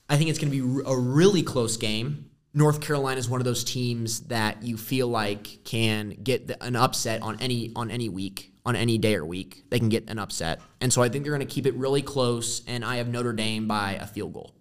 I 0.08 0.16
think 0.16 0.30
it's 0.30 0.38
going 0.38 0.52
to 0.52 0.56
be 0.56 0.82
a 0.86 0.96
really 0.96 1.42
close 1.42 1.76
game. 1.76 2.30
North 2.52 2.80
Carolina 2.80 3.18
is 3.18 3.28
one 3.28 3.40
of 3.40 3.44
those 3.44 3.64
teams 3.64 4.20
that 4.28 4.62
you 4.62 4.76
feel 4.76 5.08
like 5.08 5.64
can 5.64 6.10
get 6.22 6.46
the, 6.46 6.62
an 6.62 6.76
upset 6.76 7.20
on 7.20 7.40
any 7.40 7.72
on 7.74 7.90
any 7.90 8.08
week, 8.08 8.52
on 8.64 8.76
any 8.76 8.98
day 8.98 9.16
or 9.16 9.24
week. 9.24 9.64
They 9.70 9.80
can 9.80 9.88
get 9.88 10.08
an 10.08 10.20
upset, 10.20 10.60
and 10.80 10.92
so 10.92 11.02
I 11.02 11.08
think 11.08 11.24
they're 11.24 11.34
going 11.34 11.44
to 11.44 11.52
keep 11.52 11.66
it 11.66 11.74
really 11.74 12.02
close. 12.02 12.62
And 12.68 12.84
I 12.84 12.96
have 12.96 13.08
Notre 13.08 13.32
Dame 13.32 13.66
by 13.66 13.94
a 13.94 14.06
field 14.06 14.34
goal. 14.34 14.54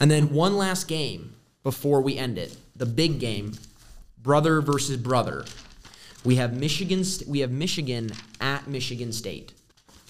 And 0.00 0.10
then 0.10 0.30
one 0.30 0.56
last 0.56 0.88
game 0.88 1.36
before 1.62 2.00
we 2.00 2.18
end 2.18 2.38
it, 2.38 2.56
the 2.76 2.86
big 2.86 3.18
game, 3.18 3.52
brother 4.22 4.60
versus 4.60 4.96
brother. 4.96 5.44
We 6.24 6.36
have 6.36 6.54
Michigan. 6.54 7.04
We 7.26 7.40
have 7.40 7.50
Michigan 7.50 8.10
at 8.40 8.66
Michigan 8.66 9.12
State. 9.12 9.52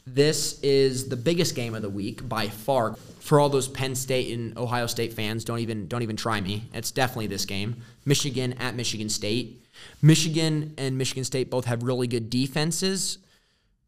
This 0.07 0.61
is 0.61 1.09
the 1.09 1.17
biggest 1.17 1.57
game 1.57 1.75
of 1.75 1.83
the 1.83 1.91
week 1.91 2.29
by 2.29 2.49
far. 2.49 2.95
For 3.21 3.41
all 3.41 3.49
those 3.49 3.67
Penn 3.67 3.97
State 3.97 4.33
and 4.33 4.57
Ohio 4.57 4.87
State 4.87 5.13
fans, 5.13 5.45
don't 5.45 5.59
even 5.59 5.89
don't 5.89 6.03
even 6.03 6.17
try 6.17 6.41
me. 6.41 6.69
It's 6.73 6.91
definitely 6.91 7.27
this 7.27 7.45
game. 7.45 7.83
Michigan 8.05 8.53
at 8.55 8.77
Michigan 8.77 9.09
State. 9.09 9.65
Michigan 10.01 10.75
and 10.79 10.97
Michigan 10.97 11.25
State 11.25 11.51
both 11.51 11.65
have 11.67 11.83
really 11.83 12.07
good 12.07 12.31
defenses, 12.31 13.19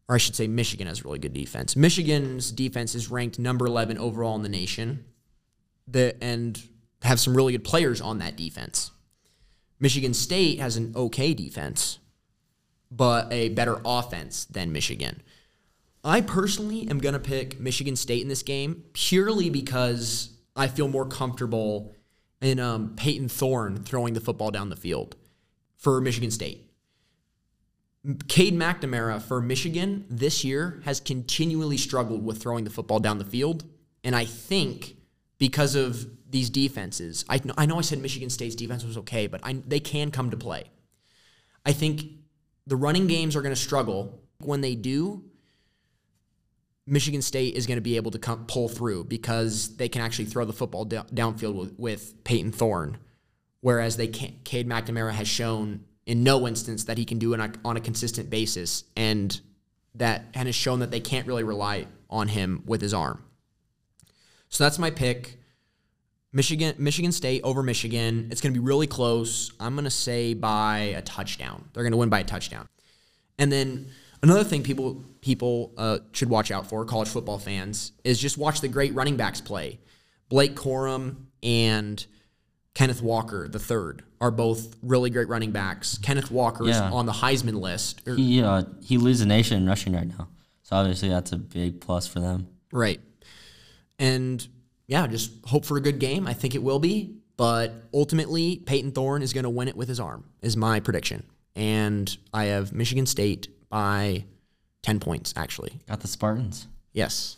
or 0.07 0.15
I 0.15 0.17
should 0.17 0.35
say 0.35 0.45
Michigan 0.47 0.87
has 0.87 1.05
really 1.05 1.19
good 1.19 1.33
defense. 1.33 1.75
Michigan's 1.75 2.51
defense 2.51 2.95
is 2.95 3.09
ranked 3.09 3.39
number 3.39 3.65
11 3.65 3.97
overall 3.97 4.35
in 4.35 4.43
the 4.43 4.49
nation. 4.49 5.05
The 5.87 6.21
and 6.21 6.61
have 7.03 7.19
some 7.19 7.35
really 7.35 7.53
good 7.53 7.63
players 7.63 8.01
on 8.01 8.19
that 8.19 8.35
defense. 8.35 8.91
Michigan 9.79 10.13
State 10.13 10.59
has 10.59 10.75
an 10.75 10.93
okay 10.95 11.33
defense, 11.33 11.99
but 12.91 13.31
a 13.31 13.49
better 13.49 13.81
offense 13.85 14.45
than 14.45 14.71
Michigan. 14.71 15.21
I 16.03 16.21
personally 16.21 16.87
am 16.89 16.99
going 16.99 17.13
to 17.13 17.19
pick 17.19 17.59
Michigan 17.59 17.95
State 17.95 18.21
in 18.21 18.27
this 18.27 18.43
game 18.43 18.83
purely 18.93 19.49
because 19.49 20.33
I 20.55 20.67
feel 20.67 20.87
more 20.87 21.05
comfortable 21.05 21.93
in 22.41 22.59
um, 22.59 22.95
Payton 22.95 23.29
Thorne 23.29 23.83
throwing 23.83 24.13
the 24.13 24.21
football 24.21 24.51
down 24.51 24.69
the 24.69 24.75
field 24.75 25.15
for 25.77 25.99
Michigan 25.99 26.31
State. 26.31 26.65
Cade 28.27 28.53
McNamara 28.53 29.21
for 29.21 29.41
Michigan 29.41 30.05
this 30.09 30.45
year 30.45 30.81
has 30.85 31.01
continually 31.01 31.77
struggled 31.77 32.23
with 32.23 32.41
throwing 32.41 32.63
the 32.63 32.69
football 32.69 32.99
down 32.99 33.17
the 33.17 33.25
field. 33.25 33.65
And 34.03 34.15
I 34.15 34.23
think 34.23 34.95
because 35.37 35.75
of 35.75 36.07
these 36.29 36.49
defenses, 36.49 37.25
I, 37.29 37.41
I 37.57 37.65
know 37.65 37.77
I 37.77 37.81
said 37.81 37.99
Michigan 37.99 38.29
State's 38.29 38.55
defense 38.55 38.83
was 38.83 38.97
okay, 38.99 39.27
but 39.27 39.41
I, 39.43 39.53
they 39.67 39.79
can 39.79 40.11
come 40.11 40.29
to 40.31 40.37
play. 40.37 40.65
I 41.65 41.71
think 41.71 42.03
the 42.67 42.75
running 42.75 43.07
games 43.07 43.35
are 43.35 43.41
going 43.41 43.55
to 43.55 43.59
struggle. 43.59 44.21
When 44.39 44.61
they 44.61 44.75
do, 44.75 45.23
Michigan 46.85 47.21
State 47.21 47.55
is 47.55 47.67
going 47.67 47.77
to 47.77 47.81
be 47.81 47.95
able 47.95 48.11
to 48.11 48.19
come, 48.19 48.45
pull 48.45 48.69
through 48.69 49.05
because 49.05 49.75
they 49.77 49.89
can 49.89 50.01
actually 50.01 50.25
throw 50.25 50.45
the 50.45 50.53
football 50.53 50.85
down, 50.85 51.05
downfield 51.07 51.55
with, 51.55 51.73
with 51.77 52.23
Payton 52.23 52.51
Thorne, 52.51 52.97
whereas 53.61 53.97
they 53.97 54.07
can't. 54.07 54.43
Cade 54.43 54.67
McNamara 54.67 55.11
has 55.11 55.27
shown 55.27 55.83
in 56.05 56.23
no 56.23 56.47
instance 56.47 56.85
that 56.85 56.97
he 56.97 57.05
can 57.05 57.19
do 57.19 57.33
it 57.33 57.57
on 57.63 57.77
a 57.77 57.81
consistent 57.81 58.29
basis, 58.29 58.85
and 58.95 59.39
that 59.95 60.25
and 60.33 60.47
has 60.47 60.55
shown 60.55 60.79
that 60.79 60.91
they 60.91 60.99
can't 60.99 61.27
really 61.27 61.43
rely 61.43 61.87
on 62.09 62.27
him 62.29 62.63
with 62.65 62.81
his 62.81 62.93
arm. 62.93 63.23
So 64.49 64.63
that's 64.63 64.79
my 64.79 64.89
pick. 64.89 65.38
Michigan, 66.31 66.75
Michigan 66.77 67.11
State 67.11 67.41
over 67.43 67.63
Michigan. 67.63 68.27
It's 68.31 68.39
going 68.41 68.53
to 68.53 68.59
be 68.59 68.63
really 68.65 68.87
close. 68.87 69.51
I'm 69.59 69.73
going 69.73 69.85
to 69.85 69.89
say 69.89 70.33
by 70.35 70.93
a 70.95 71.01
touchdown. 71.01 71.69
They're 71.73 71.83
going 71.83 71.91
to 71.91 71.97
win 71.97 72.09
by 72.09 72.19
a 72.19 72.23
touchdown. 72.23 72.67
And 73.39 73.51
then 73.51 73.87
another 74.21 74.43
thing 74.43 74.61
people 74.63 75.03
people 75.21 75.73
uh, 75.77 75.99
should 76.11 76.29
watch 76.29 76.51
out 76.51 76.67
for, 76.67 76.85
college 76.85 77.09
football 77.09 77.39
fans, 77.39 77.93
is 78.03 78.19
just 78.19 78.37
watch 78.37 78.61
the 78.61 78.67
great 78.67 78.93
running 78.93 79.17
backs 79.17 79.41
play. 79.41 79.79
Blake 80.29 80.55
Corum 80.55 81.25
and 81.41 82.05
Kenneth 82.75 83.01
Walker, 83.01 83.47
the 83.47 83.57
third, 83.59 84.03
are 84.21 84.29
both 84.29 84.75
really 84.83 85.09
great 85.09 85.27
running 85.29 85.51
backs. 85.51 85.97
Kenneth 85.97 86.29
Walker 86.29 86.65
is 86.69 86.77
Yeah. 86.77 86.91
on 86.91 87.05
the 87.07 87.11
Heisman 87.11 87.59
list. 87.59 88.07
Or- 88.07 88.15
He 88.15 88.43
uh, 88.43 88.63
he 88.83 88.97
leads 88.97 89.19
the 89.19 89.25
nation 89.25 89.57
in 89.57 89.67
rushing 89.67 89.93
right 89.93 90.07
now, 90.07 90.27
so 90.61 90.75
obviously 90.75 91.09
that's 91.09 91.31
a 91.31 91.37
big 91.37 91.81
plus 91.81 92.05
for 92.07 92.19
them. 92.19 92.47
Right. 92.71 92.99
And 93.97 94.47
yeah, 94.89 95.05
just 95.05 95.31
hope 95.45 95.65
for 95.65 95.77
a 95.77 95.81
good 95.81 95.99
game. 95.99 96.25
I 96.27 96.33
think 96.33 96.55
it 96.55 96.63
will 96.63 96.79
be. 96.79 97.15
But 97.37 97.71
ultimately, 97.93 98.57
Payton 98.57 98.91
Thorne 98.91 99.21
is 99.21 99.31
going 99.31 99.43
to 99.45 99.49
win 99.49 99.67
it 99.69 99.77
with 99.77 99.87
his 99.87 99.99
arm, 99.99 100.25
is 100.41 100.57
my 100.57 100.79
prediction. 100.81 101.23
And 101.55 102.17
I 102.33 102.45
have 102.45 102.73
Michigan 102.73 103.05
State 103.05 103.47
by 103.69 104.25
10 104.81 104.99
points, 104.99 105.33
actually. 105.37 105.79
Got 105.87 105.99
the 106.01 106.07
Spartans. 106.07 106.67
Yes. 106.91 107.37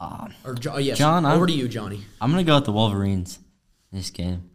Um, 0.00 0.32
or, 0.44 0.54
Jo- 0.54 0.74
oh, 0.74 0.78
yes. 0.78 0.98
John, 0.98 1.26
over 1.26 1.34
I'm- 1.38 1.46
to 1.48 1.52
you, 1.52 1.68
Johnny. 1.68 2.04
I'm 2.20 2.30
gonna 2.30 2.44
go 2.44 2.54
with 2.54 2.64
the 2.66 2.72
Wolverines 2.72 3.38
this 3.92 4.10
game. 4.10 4.50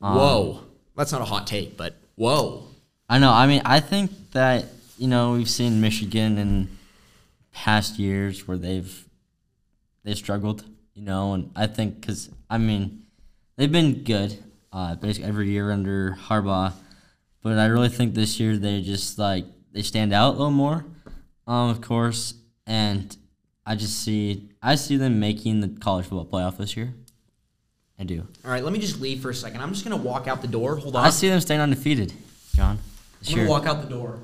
Um, 0.00 0.14
whoa. 0.16 0.60
That's 0.96 1.12
not 1.12 1.20
a 1.20 1.26
hot 1.26 1.46
take, 1.46 1.76
but 1.76 1.96
whoa. 2.14 2.64
I 3.08 3.18
know. 3.18 3.30
I 3.30 3.46
mean, 3.46 3.62
I 3.64 3.80
think 3.80 4.10
that 4.32 4.64
you 4.98 5.06
know 5.08 5.32
we've 5.32 5.50
seen 5.50 5.80
Michigan 5.80 6.38
in 6.38 6.76
past 7.52 7.98
years 7.98 8.48
where 8.48 8.56
they've 8.56 9.04
they 10.06 10.14
struggled. 10.14 10.64
You 10.94 11.02
know, 11.02 11.34
and 11.34 11.50
I 11.54 11.66
think 11.66 12.00
because 12.00 12.30
I 12.48 12.56
mean 12.56 13.02
they've 13.56 13.70
been 13.70 14.02
good 14.02 14.42
uh, 14.72 14.94
basically 14.94 15.28
every 15.28 15.50
year 15.50 15.70
under 15.70 16.16
Harbaugh, 16.18 16.72
but 17.42 17.58
I 17.58 17.66
really 17.66 17.90
think 17.90 18.14
this 18.14 18.40
year 18.40 18.56
they 18.56 18.80
just 18.80 19.18
like 19.18 19.44
they 19.72 19.82
stand 19.82 20.14
out 20.14 20.30
a 20.30 20.38
little 20.38 20.50
more, 20.50 20.86
um, 21.46 21.68
of 21.68 21.82
course, 21.82 22.32
and 22.66 23.14
I 23.66 23.74
just 23.74 24.02
see 24.02 24.48
I 24.62 24.76
see 24.76 24.96
them 24.96 25.20
making 25.20 25.60
the 25.60 25.68
college 25.68 26.06
football 26.06 26.24
playoff 26.24 26.56
this 26.56 26.78
year. 26.78 26.94
I 27.98 28.04
do. 28.04 28.26
All 28.44 28.50
right, 28.50 28.64
let 28.64 28.72
me 28.72 28.78
just 28.78 29.00
leave 29.00 29.20
for 29.20 29.30
a 29.30 29.34
second. 29.34 29.60
I'm 29.60 29.72
just 29.72 29.84
going 29.84 29.98
to 29.98 30.02
walk 30.02 30.28
out 30.28 30.42
the 30.42 30.48
door. 30.48 30.76
Hold 30.76 30.96
on. 30.96 31.04
I 31.06 31.08
see 31.08 31.30
them 31.30 31.40
staying 31.40 31.62
undefeated, 31.62 32.12
John. 32.54 32.78
I'm 33.26 33.34
gonna 33.34 33.48
walk 33.48 33.66
out 33.66 33.82
the 33.82 33.88
door. 33.88 34.18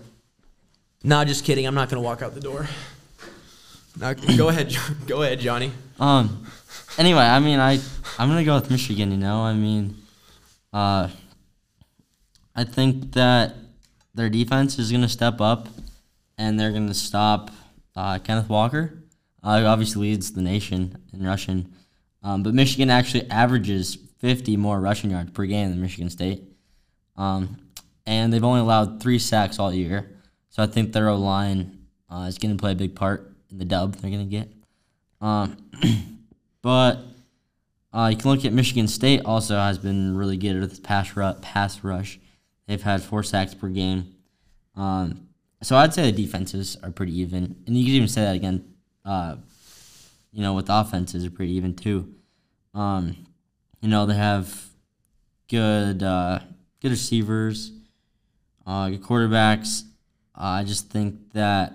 Nah, 1.02 1.24
just 1.24 1.44
kidding. 1.44 1.66
I'm 1.66 1.74
not 1.74 1.88
gonna 1.88 2.02
walk 2.02 2.22
out 2.22 2.34
the 2.34 2.40
door. 2.40 2.68
Nah, 3.99 4.14
go 4.14 4.49
ahead. 4.49 4.74
Go 5.07 5.22
ahead, 5.22 5.38
Johnny. 5.40 5.70
Um. 6.01 6.47
Anyway, 6.99 7.20
I 7.20 7.38
mean, 7.40 7.59
I 7.61 7.78
I'm 8.18 8.28
gonna 8.28 8.45
go 8.45 8.55
with 8.55 8.70
Michigan. 8.70 9.11
You 9.11 9.18
know, 9.18 9.40
I 9.43 9.55
mean, 9.55 9.97
uh, 10.72 11.09
I 12.55 12.64
think 12.64 13.12
that 13.12 13.55
their 14.14 14.30
defense 14.30 14.78
is 14.78 14.90
gonna 14.90 15.09
step 15.09 15.40
up, 15.40 15.68
and 16.38 16.59
they're 16.59 16.72
gonna 16.72 16.95
stop 16.95 17.51
uh, 17.95 18.18
Kenneth 18.18 18.49
Walker. 18.49 18.99
Uh, 19.45 19.62
obviously 19.66 20.09
leads 20.09 20.32
the 20.32 20.43
nation 20.43 20.97
in 21.12 21.26
rushing, 21.26 21.72
um, 22.22 22.43
but 22.43 22.55
Michigan 22.55 22.90
actually 22.90 23.28
averages 23.30 23.99
50 24.18 24.57
more 24.57 24.80
rushing 24.80 25.11
yards 25.11 25.32
per 25.32 25.45
game 25.47 25.70
than 25.70 25.80
Michigan 25.82 26.09
State. 26.09 26.45
Um, 27.16 27.59
and 28.07 28.32
they've 28.32 28.45
only 28.45 28.61
allowed 28.61 29.03
three 29.03 29.18
sacks 29.18 29.59
all 29.59 29.72
year. 29.72 30.11
So 30.51 30.62
I 30.62 30.66
think 30.66 30.93
their 30.93 31.09
O 31.09 31.16
line 31.16 31.86
uh, 32.09 32.26
is 32.28 32.38
going 32.38 32.57
to 32.57 32.61
play 32.61 32.72
a 32.72 32.76
big 32.76 32.95
part 32.95 33.31
the 33.53 33.64
dub 33.64 33.96
they're 33.96 34.11
going 34.11 34.28
to 34.28 34.30
get. 34.30 34.48
Um, 35.20 35.57
but 36.62 37.00
uh, 37.92 38.09
you 38.11 38.16
can 38.16 38.30
look 38.30 38.44
at 38.44 38.53
Michigan 38.53 38.88
State 38.88 39.22
also 39.24 39.57
has 39.57 39.78
been 39.78 40.16
really 40.16 40.36
good 40.36 40.62
at 40.62 40.70
the 40.70 40.80
pass, 40.80 41.14
ru- 41.16 41.34
pass 41.34 41.84
rush. 41.84 42.18
They've 42.66 42.82
had 42.82 43.03
four 43.03 43.22
sacks 43.22 43.55
per 43.55 43.68
game. 43.68 44.14
Um, 44.76 45.28
so 45.62 45.76
I'd 45.76 45.94
say 45.94 46.11
the 46.11 46.24
defenses 46.24 46.76
are 46.82 46.90
pretty 46.90 47.18
even. 47.20 47.57
And 47.66 47.76
you 47.76 47.84
could 47.84 47.92
even 47.92 48.09
say 48.09 48.22
that 48.22 48.34
again 48.34 48.72
uh, 49.05 49.36
you 50.32 50.42
know, 50.42 50.55
with 50.55 50.68
offenses 50.68 51.24
are 51.24 51.30
pretty 51.30 51.53
even 51.55 51.74
too. 51.74 52.14
Um, 52.74 53.26
you 53.80 53.88
know, 53.88 54.07
they 54.07 54.14
have 54.14 54.66
good 55.48 56.03
uh, 56.03 56.40
good 56.80 56.90
receivers, 56.90 57.72
uh, 58.66 58.88
good 58.90 59.03
quarterbacks. 59.03 59.82
Uh, 60.34 60.61
I 60.61 60.64
just 60.64 60.88
think 60.90 61.32
that 61.32 61.74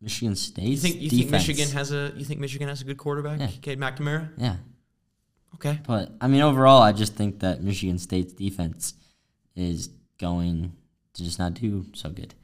Michigan 0.00 0.34
State. 0.36 0.64
You 0.64 0.76
think 0.76 0.96
you 1.00 1.08
defense, 1.10 1.44
think 1.46 1.58
Michigan 1.58 1.68
has 1.76 1.92
a 1.92 2.12
you 2.16 2.24
think 2.24 2.40
Michigan 2.40 2.68
has 2.68 2.80
a 2.80 2.84
good 2.84 2.96
quarterback? 2.98 3.40
Yeah. 3.40 3.48
Cade 3.60 3.78
McNamara? 3.78 4.30
Yeah, 4.38 4.56
Okay. 5.56 5.78
but 5.86 6.12
I 6.20 6.26
mean, 6.28 6.40
overall, 6.40 6.80
I 6.82 6.92
just 6.92 7.14
think 7.14 7.40
that 7.40 7.62
Michigan 7.62 7.98
State's 7.98 8.32
defense 8.32 8.94
is 9.54 9.90
going 10.18 10.72
to 11.14 11.22
just 11.24 11.38
not 11.38 11.54
do 11.54 11.84
so 11.94 12.10
good, 12.10 12.34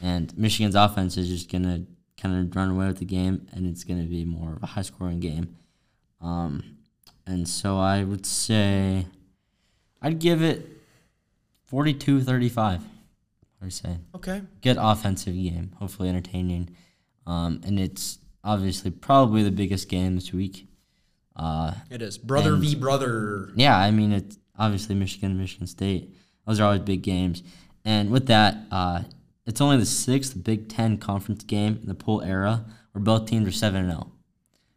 and 0.00 0.36
Michigan's 0.38 0.74
offense 0.74 1.16
is 1.16 1.28
just 1.28 1.50
gonna 1.50 1.84
kind 2.16 2.34
of 2.48 2.56
run 2.56 2.70
away 2.70 2.86
with 2.86 2.98
the 2.98 3.04
game, 3.04 3.46
and 3.52 3.66
it's 3.66 3.84
gonna 3.84 4.04
be 4.04 4.24
more 4.24 4.54
of 4.54 4.62
a 4.62 4.66
high 4.66 4.82
scoring 4.82 5.20
game. 5.20 5.56
Um, 6.20 6.76
and 7.26 7.48
so 7.48 7.78
I 7.78 8.04
would 8.04 8.24
say 8.24 9.06
I'd 10.00 10.18
give 10.18 10.40
it 10.42 10.68
42-35. 11.70 12.58
I 12.60 13.64
would 13.64 13.72
say 13.72 13.98
Okay. 14.14 14.42
good 14.60 14.76
offensive 14.78 15.34
game, 15.34 15.72
hopefully 15.78 16.08
entertaining, 16.08 16.70
um, 17.26 17.60
and 17.64 17.78
it's 17.78 18.18
obviously 18.44 18.90
probably 18.90 19.42
the 19.42 19.50
biggest 19.50 19.88
game 19.88 20.14
this 20.14 20.32
week. 20.32 20.66
Uh, 21.36 21.74
It 21.90 22.02
is. 22.02 22.18
Brother 22.18 22.54
And- 22.54 22.62
v 22.62 22.74
brother. 22.74 23.52
yeah, 23.56 23.76
I 23.76 23.90
mean 23.90 24.12
it's 24.12 24.38
obviously 24.58 24.94
Michigan 24.94 25.38
Michigan 25.38 25.66
State. 25.66 26.14
Those 26.46 26.60
are 26.60 26.64
always 26.64 26.80
big 26.82 27.02
games. 27.02 27.42
And 27.84 28.10
with 28.10 28.26
that, 28.26 28.56
uh, 28.70 29.02
it's 29.46 29.60
only 29.60 29.76
the 29.76 29.86
sixth 29.86 30.42
Big 30.44 30.68
Ten 30.68 30.98
conference 30.98 31.42
game 31.44 31.78
in 31.82 31.88
the 31.88 31.94
pool 31.94 32.20
era 32.22 32.64
where 32.92 33.02
both 33.02 33.26
teams 33.26 33.48
are 33.48 33.52
seven 33.52 33.82
and 33.82 33.90
zero. 33.92 34.12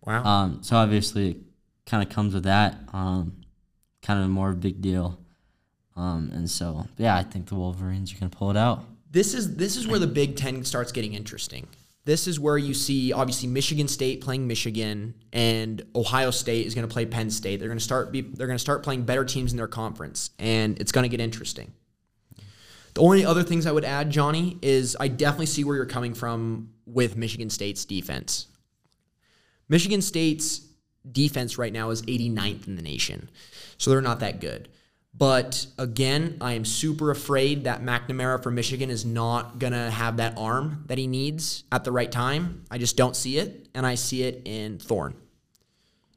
Wow. 0.06 0.24
Um, 0.24 0.64
so 0.64 0.76
obviously, 0.78 1.32
it 1.32 1.38
kind 1.86 2.02
of 2.02 2.10
comes 2.14 2.34
with 2.34 2.44
that. 2.44 2.78
Um, 2.94 3.34
kind 4.02 4.24
of 4.24 4.30
more 4.30 4.50
of 4.50 4.56
a 4.56 4.60
big 4.60 4.82
deal. 4.82 5.20
Um, 5.96 6.30
and 6.34 6.50
so, 6.50 6.88
yeah, 6.98 7.16
I 7.16 7.24
think 7.24 7.48
the 7.48 7.56
Wolverines 7.56 8.14
are 8.14 8.18
gonna 8.18 8.30
pull 8.30 8.52
it 8.52 8.58
out. 8.58 8.86
this 9.12 9.34
is 9.34 9.56
this 9.56 9.76
is 9.78 9.88
where 9.88 10.00
the 10.00 10.08
Big 10.08 10.36
Ten 10.36 10.64
starts 10.66 10.92
getting 10.92 11.14
interesting. 11.14 11.68
This 12.06 12.28
is 12.28 12.40
where 12.40 12.58
you 12.58 12.76
see 12.76 13.12
obviously 13.12 13.50
Michigan 13.50 13.88
State 13.88 14.22
playing 14.22 14.48
Michigan 14.48 15.16
and 15.34 15.84
Ohio 15.96 16.30
State 16.30 16.68
is 16.68 16.76
going 16.76 16.88
to 16.88 16.94
play 16.94 17.08
Penn 17.08 17.32
State. 17.32 17.60
They're 17.60 17.68
going 17.68 17.80
to 17.80 17.84
start 17.84 18.12
be, 18.12 18.22
they're 18.22 18.46
going 18.46 18.58
to 18.58 18.62
start 18.62 18.84
playing 18.84 19.04
better 19.04 19.26
teams 19.26 19.52
in 19.52 19.58
their 19.58 19.68
conference, 19.68 20.30
and 20.38 20.80
it's 20.80 20.92
going 20.92 21.04
to 21.04 21.10
get 21.10 21.20
interesting. 21.20 21.74
The 22.94 23.02
only 23.02 23.26
other 23.26 23.44
things 23.44 23.66
I 23.66 23.72
would 23.72 23.84
add, 23.84 24.12
Johnny, 24.12 24.58
is 24.62 24.96
I 25.00 25.08
definitely 25.08 25.48
see 25.48 25.64
where 25.64 25.76
you're 25.76 25.86
coming 25.86 26.14
from 26.14 26.70
with 26.86 27.18
Michigan 27.18 27.50
State's 27.50 27.84
defense. 27.84 28.48
Michigan 29.68 30.02
State's 30.02 30.62
defense 31.12 31.58
right 31.58 31.74
now 31.74 31.90
is 31.90 32.04
89th 32.04 32.68
in 32.68 32.76
the 32.76 32.84
nation, 32.84 33.30
so 33.80 33.90
they're 33.90 34.02
not 34.02 34.20
that 34.20 34.40
good. 34.40 34.70
But 35.18 35.68
again, 35.78 36.38
I 36.42 36.54
am 36.54 36.66
super 36.66 37.10
afraid 37.10 37.64
that 37.64 37.82
McNamara 37.82 38.44
for 38.44 38.52
Michigan 38.52 38.90
is 38.90 39.06
not 39.06 39.60
going 39.60 39.72
to 39.72 39.90
have 39.90 40.18
that 40.18 40.38
arm 40.38 40.84
that 40.88 40.98
he 40.98 41.08
needs 41.08 41.64
at 41.72 41.86
the 41.86 41.92
right 41.92 42.12
time. 42.12 42.66
I 42.70 42.78
just 42.78 42.98
don't 42.98 43.16
see 43.16 43.38
it, 43.38 43.70
and 43.74 43.86
I 43.86 43.96
see 43.96 44.24
it 44.24 44.42
in 44.46 44.78
Thorne. 44.78 45.16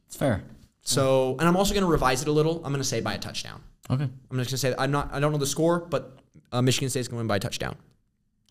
It's 0.07 0.17
fair. 0.17 0.43
So, 0.83 1.37
and 1.39 1.47
I'm 1.47 1.57
also 1.57 1.75
going 1.75 1.85
to 1.85 1.91
revise 1.91 2.23
it 2.23 2.29
a 2.29 2.33
little. 2.33 2.57
I'm 2.57 2.73
going 2.73 2.79
to 2.79 2.85
say 2.85 3.01
by 3.01 3.15
a 3.15 3.19
touchdown. 3.19 3.61
Okay, 3.91 4.05
I'm 4.05 4.11
just 4.11 4.31
going 4.31 4.45
to 4.47 4.59
say 4.59 4.75
I'm 4.79 4.91
not. 4.91 5.11
I 5.13 5.21
don't 5.21 5.33
know 5.33 5.39
the 5.39 5.47
score, 5.47 5.79
but 5.81 6.19
uh, 6.51 6.61
Michigan 6.63 6.91
State's 6.91 7.09
going 7.09 7.19
to 7.19 7.21
win 7.21 7.27
by 7.29 7.37
a 7.37 7.41
touchdown. 7.41 7.77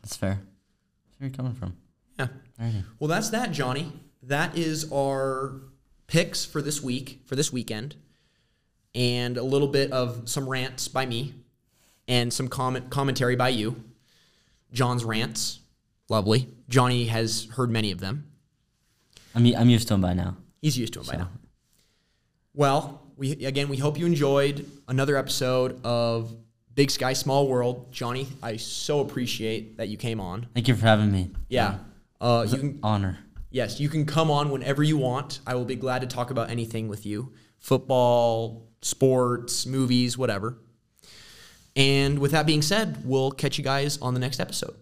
that's 0.01 0.15
fair. 0.15 0.39
That's 1.09 1.19
where 1.19 1.29
you're 1.29 1.35
coming 1.35 1.53
from. 1.53 1.75
Yeah. 2.17 2.27
Alrighty. 2.61 2.83
Well, 2.99 3.07
that's 3.07 3.29
that, 3.31 3.51
Johnny. 3.51 3.91
That 4.23 4.57
is 4.57 4.91
our 4.91 5.61
picks 6.07 6.45
for 6.45 6.61
this 6.61 6.81
week, 6.81 7.21
for 7.25 7.35
this 7.35 7.51
weekend, 7.51 7.95
and 8.97 9.37
a 9.37 9.43
little 9.43 9.67
bit 9.67 9.91
of 9.91 10.27
some 10.27 10.49
rants 10.49 10.87
by 10.87 11.05
me, 11.05 11.35
and 12.07 12.33
some 12.33 12.47
comment 12.47 12.89
commentary 12.89 13.35
by 13.35 13.49
you. 13.49 13.81
John's 14.73 15.05
rants, 15.05 15.59
lovely. 16.09 16.49
Johnny 16.67 17.05
has 17.05 17.47
heard 17.53 17.69
many 17.69 17.91
of 17.91 17.99
them. 17.99 18.29
I'm 19.35 19.45
I'm 19.55 19.69
used 19.69 19.87
to 19.89 19.93
them 19.93 20.01
by 20.01 20.13
now. 20.13 20.35
He's 20.61 20.77
used 20.77 20.93
to 20.93 20.99
them 20.99 21.07
by 21.07 21.17
now. 21.17 21.29
Well, 22.55 23.03
we 23.15 23.31
again 23.45 23.69
we 23.69 23.77
hope 23.77 23.99
you 23.99 24.07
enjoyed 24.07 24.65
another 24.87 25.15
episode 25.15 25.79
of 25.85 26.35
Big 26.73 26.89
Sky 26.89 27.13
Small 27.13 27.47
World. 27.47 27.91
Johnny, 27.91 28.27
I 28.41 28.57
so 28.57 29.01
appreciate 29.01 29.77
that 29.77 29.89
you 29.89 29.97
came 29.97 30.19
on. 30.19 30.47
Thank 30.55 30.67
you 30.67 30.75
for 30.75 30.87
having 30.87 31.11
me. 31.11 31.29
Yeah. 31.49 31.77
Uh, 32.19 32.47
you 32.49 32.57
can 32.57 32.79
Honor. 32.81 33.19
Yes, 33.51 33.79
you 33.79 33.89
can 33.89 34.07
come 34.07 34.31
on 34.31 34.49
whenever 34.49 34.81
you 34.81 34.97
want. 34.97 35.39
I 35.45 35.53
will 35.53 35.65
be 35.65 35.75
glad 35.75 36.01
to 36.01 36.07
talk 36.07 36.31
about 36.31 36.49
anything 36.49 36.87
with 36.87 37.05
you 37.05 37.31
football, 37.59 38.66
sports, 38.87 39.65
movies, 39.65 40.17
whatever. 40.17 40.57
And 41.75 42.19
with 42.19 42.31
that 42.31 42.45
being 42.45 42.61
said, 42.61 43.05
we'll 43.05 43.31
catch 43.31 43.57
you 43.57 43.63
guys 43.63 43.97
on 43.99 44.13
the 44.13 44.19
next 44.19 44.39
episode. 44.39 44.75